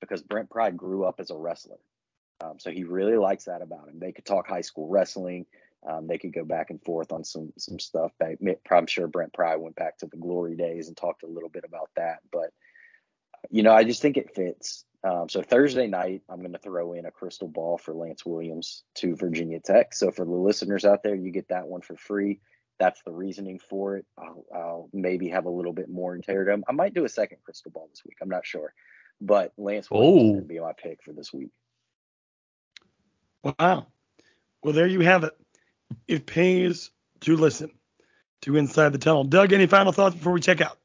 because 0.00 0.22
Brent 0.22 0.50
Pry 0.50 0.70
grew 0.70 1.04
up 1.04 1.16
as 1.18 1.30
a 1.30 1.36
wrestler. 1.36 1.78
Um, 2.42 2.58
so 2.58 2.70
he 2.70 2.84
really 2.84 3.16
likes 3.16 3.44
that 3.44 3.62
about 3.62 3.88
him. 3.88 3.98
They 3.98 4.12
could 4.12 4.26
talk 4.26 4.46
high 4.46 4.60
school 4.62 4.88
wrestling. 4.88 5.46
Um, 5.88 6.06
they 6.06 6.18
could 6.18 6.32
go 6.32 6.44
back 6.44 6.70
and 6.70 6.82
forth 6.82 7.12
on 7.12 7.24
some 7.24 7.52
some 7.58 7.78
stuff. 7.78 8.12
I'm 8.70 8.86
sure 8.86 9.06
Brent 9.06 9.32
Pry 9.32 9.56
went 9.56 9.76
back 9.76 9.98
to 9.98 10.06
the 10.06 10.16
glory 10.16 10.56
days 10.56 10.88
and 10.88 10.96
talked 10.96 11.22
a 11.22 11.28
little 11.28 11.50
bit 11.50 11.64
about 11.66 11.90
that. 11.96 12.18
But 12.32 12.50
you 13.50 13.62
know, 13.62 13.72
I 13.72 13.84
just 13.84 14.02
think 14.02 14.16
it 14.16 14.34
fits. 14.34 14.84
Um, 15.04 15.28
so 15.28 15.42
Thursday 15.42 15.86
night, 15.86 16.22
I'm 16.30 16.40
going 16.40 16.52
to 16.52 16.58
throw 16.58 16.94
in 16.94 17.04
a 17.04 17.10
crystal 17.10 17.48
ball 17.48 17.76
for 17.76 17.92
Lance 17.92 18.24
Williams 18.24 18.84
to 18.96 19.14
Virginia 19.16 19.60
Tech. 19.60 19.92
So 19.92 20.10
for 20.10 20.24
the 20.24 20.30
listeners 20.30 20.86
out 20.86 21.02
there, 21.02 21.14
you 21.14 21.30
get 21.30 21.48
that 21.48 21.66
one 21.66 21.82
for 21.82 21.94
free. 21.94 22.40
That's 22.78 23.02
the 23.02 23.12
reasoning 23.12 23.58
for 23.58 23.98
it. 23.98 24.06
I'll, 24.18 24.44
I'll 24.54 24.90
maybe 24.94 25.28
have 25.28 25.44
a 25.44 25.50
little 25.50 25.74
bit 25.74 25.90
more 25.90 26.16
in 26.16 26.22
I 26.66 26.72
might 26.72 26.94
do 26.94 27.04
a 27.04 27.08
second 27.08 27.38
crystal 27.44 27.70
ball 27.70 27.88
this 27.90 28.02
week. 28.04 28.16
I'm 28.22 28.30
not 28.30 28.46
sure. 28.46 28.72
But 29.20 29.52
Lance 29.58 29.90
Williams 29.90 30.22
is 30.22 30.30
going 30.30 30.42
to 30.42 30.48
be 30.48 30.58
my 30.58 30.72
pick 30.72 31.02
for 31.02 31.12
this 31.12 31.32
week. 31.32 31.50
Wow. 33.44 33.86
Well, 34.62 34.72
there 34.72 34.86
you 34.86 35.00
have 35.00 35.24
it. 35.24 35.34
It 36.06 36.26
pays 36.26 36.90
to 37.20 37.36
listen 37.36 37.70
to 38.42 38.56
Inside 38.56 38.90
the 38.90 38.98
Tunnel. 38.98 39.24
Doug, 39.24 39.52
any 39.52 39.66
final 39.66 39.92
thoughts 39.92 40.14
before 40.14 40.32
we 40.32 40.40
check 40.40 40.60
out? 40.60 40.78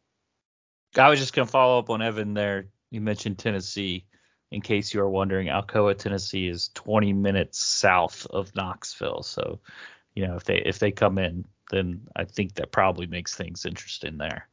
I 0.98 1.10
was 1.10 1.20
just 1.20 1.34
going 1.34 1.46
to 1.46 1.52
follow 1.52 1.80
up 1.80 1.90
on 1.90 2.02
Evan 2.02 2.34
there. 2.34 2.68
You 2.90 3.02
mentioned 3.02 3.38
Tennessee. 3.38 4.06
In 4.52 4.62
case 4.62 4.94
you 4.96 5.02
are 5.02 5.10
wondering, 5.10 5.48
Alcoa, 5.48 5.96
Tennessee 5.96 6.48
is 6.48 6.70
20 6.74 7.14
minutes 7.14 7.60
south 7.60 8.26
of 8.32 8.56
Knoxville. 8.56 9.22
So, 9.22 9.60
you 10.16 10.26
know, 10.26 10.38
if 10.38 10.46
they 10.46 10.58
if 10.58 10.80
they 10.80 10.90
come 10.90 11.20
in, 11.20 11.46
then 11.70 12.08
I 12.16 12.24
think 12.24 12.56
that 12.56 12.72
probably 12.72 13.06
makes 13.06 13.36
things 13.36 13.66
interesting 13.66 14.18
there. 14.18 14.48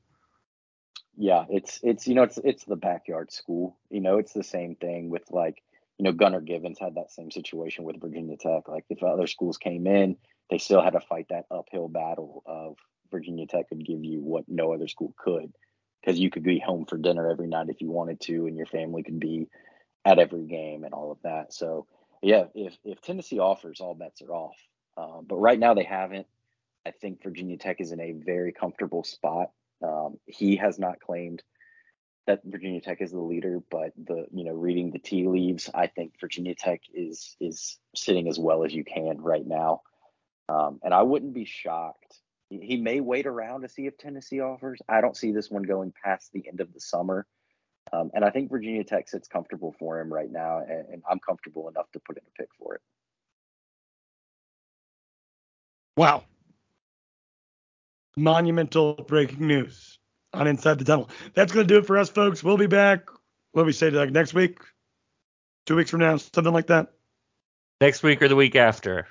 Yeah, 1.17 1.47
it's 1.49 1.81
it's 1.83 2.07
you 2.07 2.15
know 2.15 2.25
it's 2.25 2.39
it's 2.45 2.65
the 2.65 2.77
backyard 2.77 3.33
school. 3.33 3.79
You 3.89 4.01
know, 4.01 4.19
it's 4.19 4.35
the 4.35 4.45
same 4.45 4.75
thing 4.75 5.09
with 5.09 5.23
like 5.31 5.63
you 5.99 6.05
know 6.05 6.13
Gunnar 6.13 6.43
Givens 6.43 6.79
had 6.79 6.97
that 6.97 7.11
same 7.11 7.31
situation 7.31 7.85
with 7.85 8.01
Virginia 8.01 8.37
Tech. 8.37 8.69
Like 8.69 8.85
if 8.91 9.03
other 9.03 9.27
schools 9.27 9.57
came 9.57 9.87
in, 9.87 10.19
they 10.51 10.59
still 10.59 10.83
had 10.83 10.95
to 10.95 11.01
fight 11.01 11.27
that 11.31 11.47
uphill 11.51 11.89
battle 11.89 12.43
of 12.47 12.77
Virginia 13.11 13.47
Tech 13.47 13.69
could 13.69 13.85
give 13.85 14.05
you 14.05 14.21
what 14.21 14.45
no 14.49 14.73
other 14.73 14.89
school 14.89 15.15
could 15.17 15.53
because 16.01 16.19
you 16.19 16.31
could 16.31 16.43
be 16.43 16.59
home 16.59 16.87
for 16.87 16.99
dinner 16.99 17.31
every 17.31 17.47
night 17.47 17.69
if 17.69 17.81
you 17.81 17.91
wanted 17.91 18.21
to, 18.21 18.47
and 18.47 18.57
your 18.57 18.67
family 18.67 19.03
could 19.03 19.21
be 19.21 19.49
at 20.05 20.19
every 20.19 20.47
game 20.47 20.85
and 20.85 20.95
all 20.95 21.11
of 21.11 21.19
that. 21.23 21.53
So 21.53 21.87
yeah, 22.23 22.45
if 22.55 22.77
if 22.85 23.01
Tennessee 23.01 23.39
offers, 23.39 23.81
all 23.81 23.95
bets 23.95 24.23
are 24.23 24.33
off. 24.33 24.57
Um, 24.97 25.27
but 25.29 25.37
right 25.37 25.59
now 25.59 25.75
they 25.75 25.85
haven't. 25.85 26.27
I 26.87 26.93
think 26.93 27.23
Virginia 27.23 27.59
Tech 27.59 27.81
is 27.81 27.93
in 27.93 28.01
a 28.01 28.13
very 28.13 28.53
comfortable 28.53 29.03
spot 29.03 29.51
um, 29.83 30.19
he 30.27 30.57
has 30.57 30.79
not 30.79 31.01
claimed 31.01 31.43
that 32.27 32.41
Virginia 32.45 32.81
Tech 32.81 33.01
is 33.01 33.13
the 33.13 33.21
leader, 33.21 33.61
but 33.71 33.93
the 33.97 34.27
you 34.33 34.45
know 34.45 34.53
reading 34.53 34.91
the 34.91 34.99
tea 34.99 35.27
leaves, 35.29 35.71
I 35.73 35.87
think 35.87 36.15
Virginia 36.21 36.55
Tech 36.55 36.81
is 36.93 37.37
is 37.41 37.79
sitting 37.95 38.29
as 38.29 38.39
well 38.39 38.65
as 38.65 38.75
you 38.75 38.85
can 38.85 39.21
right 39.21 39.47
now, 39.47 39.83
um, 40.49 40.81
and 40.83 40.95
I 40.95 41.03
wouldn't 41.03 41.35
be 41.35 41.45
shocked. 41.45 42.21
He 42.49 42.77
may 42.77 43.01
wait 43.01 43.27
around 43.27 43.63
to 43.63 43.69
see 43.69 43.87
if 43.87 43.99
Tennessee 43.99 44.41
offers. 44.41 44.81
I 44.89 45.01
don't 45.01 45.17
see 45.17 45.33
this 45.33 45.51
one 45.51 45.65
going 45.65 45.93
past 46.05 46.33
the 46.33 46.47
end 46.47 46.61
of 46.61 46.73
the 46.73 46.81
summer, 46.81 47.27
um, 47.93 48.11
and 48.15 48.25
I 48.25 48.31
think 48.31 48.51
Virginia 48.51 48.85
Tech 48.85 49.09
sits 49.09 49.27
comfortable 49.27 49.75
for 49.79 50.01
him 50.01 50.13
right 50.13 50.31
now, 50.31 50.59
and, 50.59 50.87
and 50.93 51.03
I'm 51.11 51.19
comfortable 51.19 51.69
enough 51.69 51.91
to 51.93 52.01
put 52.01 52.17
in 52.17 52.23
a 52.27 52.41
pick 52.41 52.49
for 52.59 52.77
it. 52.77 52.81
Wow, 55.97 56.25
monumental 58.17 58.95
breaking 58.95 59.47
news 59.47 59.99
on 60.33 60.47
Inside 60.47 60.79
the 60.79 60.85
Tunnel. 60.85 61.11
That's 61.35 61.53
going 61.53 61.67
to 61.67 61.75
do 61.75 61.79
it 61.79 61.87
for 61.87 61.99
us, 61.99 62.09
folks. 62.09 62.45
We'll 62.45 62.57
be 62.57 62.67
back. 62.67 63.09
What 63.53 63.63
do 63.63 63.67
we 63.67 63.73
say, 63.73 63.91
like 63.91 64.11
next 64.11 64.35
week? 64.35 64.59
Two 65.65 65.75
weeks 65.75 65.91
from 65.91 66.01
now, 66.01 66.17
something 66.17 66.53
like 66.53 66.69
that? 66.69 66.93
Next 67.81 68.03
week 68.03 68.23
or 68.23 68.29
the 68.29 68.37
week 68.37 68.55
after? 68.55 69.09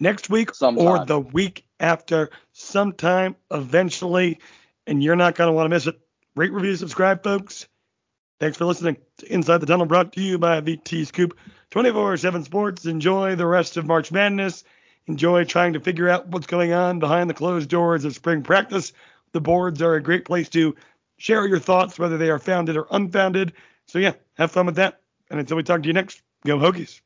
Next 0.00 0.30
week 0.30 0.54
sometime. 0.54 0.86
or 0.86 1.04
the 1.04 1.18
week 1.18 1.66
after, 1.80 2.30
sometime 2.52 3.36
eventually. 3.50 4.38
And 4.86 5.02
you're 5.02 5.16
not 5.16 5.34
going 5.34 5.48
to 5.48 5.52
want 5.52 5.66
to 5.66 5.70
miss 5.70 5.86
it. 5.86 5.98
Rate, 6.34 6.52
review, 6.52 6.76
subscribe, 6.76 7.22
folks. 7.22 7.68
Thanks 8.40 8.56
for 8.56 8.64
listening 8.64 8.96
to 9.18 9.32
Inside 9.32 9.58
the 9.58 9.66
Tunnel, 9.66 9.86
brought 9.86 10.12
to 10.12 10.20
you 10.20 10.38
by 10.38 10.60
VT 10.60 11.06
Scoop 11.06 11.36
24 11.70 12.16
7 12.16 12.44
Sports. 12.44 12.86
Enjoy 12.86 13.34
the 13.34 13.46
rest 13.46 13.76
of 13.76 13.86
March 13.86 14.12
Madness 14.12 14.64
enjoy 15.08 15.44
trying 15.44 15.72
to 15.72 15.80
figure 15.80 16.08
out 16.08 16.28
what's 16.28 16.46
going 16.46 16.72
on 16.72 16.98
behind 16.98 17.28
the 17.28 17.34
closed 17.34 17.68
doors 17.68 18.04
of 18.04 18.14
spring 18.14 18.42
practice. 18.42 18.92
The 19.32 19.40
boards 19.40 19.82
are 19.82 19.94
a 19.94 20.02
great 20.02 20.24
place 20.24 20.48
to 20.50 20.76
share 21.16 21.46
your 21.46 21.58
thoughts, 21.58 21.98
whether 21.98 22.18
they 22.18 22.30
are 22.30 22.38
founded 22.38 22.76
or 22.76 22.86
unfounded. 22.90 23.54
So, 23.86 23.98
yeah, 23.98 24.12
have 24.34 24.52
fun 24.52 24.66
with 24.66 24.76
that. 24.76 25.00
And 25.30 25.40
until 25.40 25.56
we 25.56 25.62
talk 25.62 25.82
to 25.82 25.86
you 25.86 25.94
next, 25.94 26.22
go 26.46 26.58
Hokies. 26.58 27.00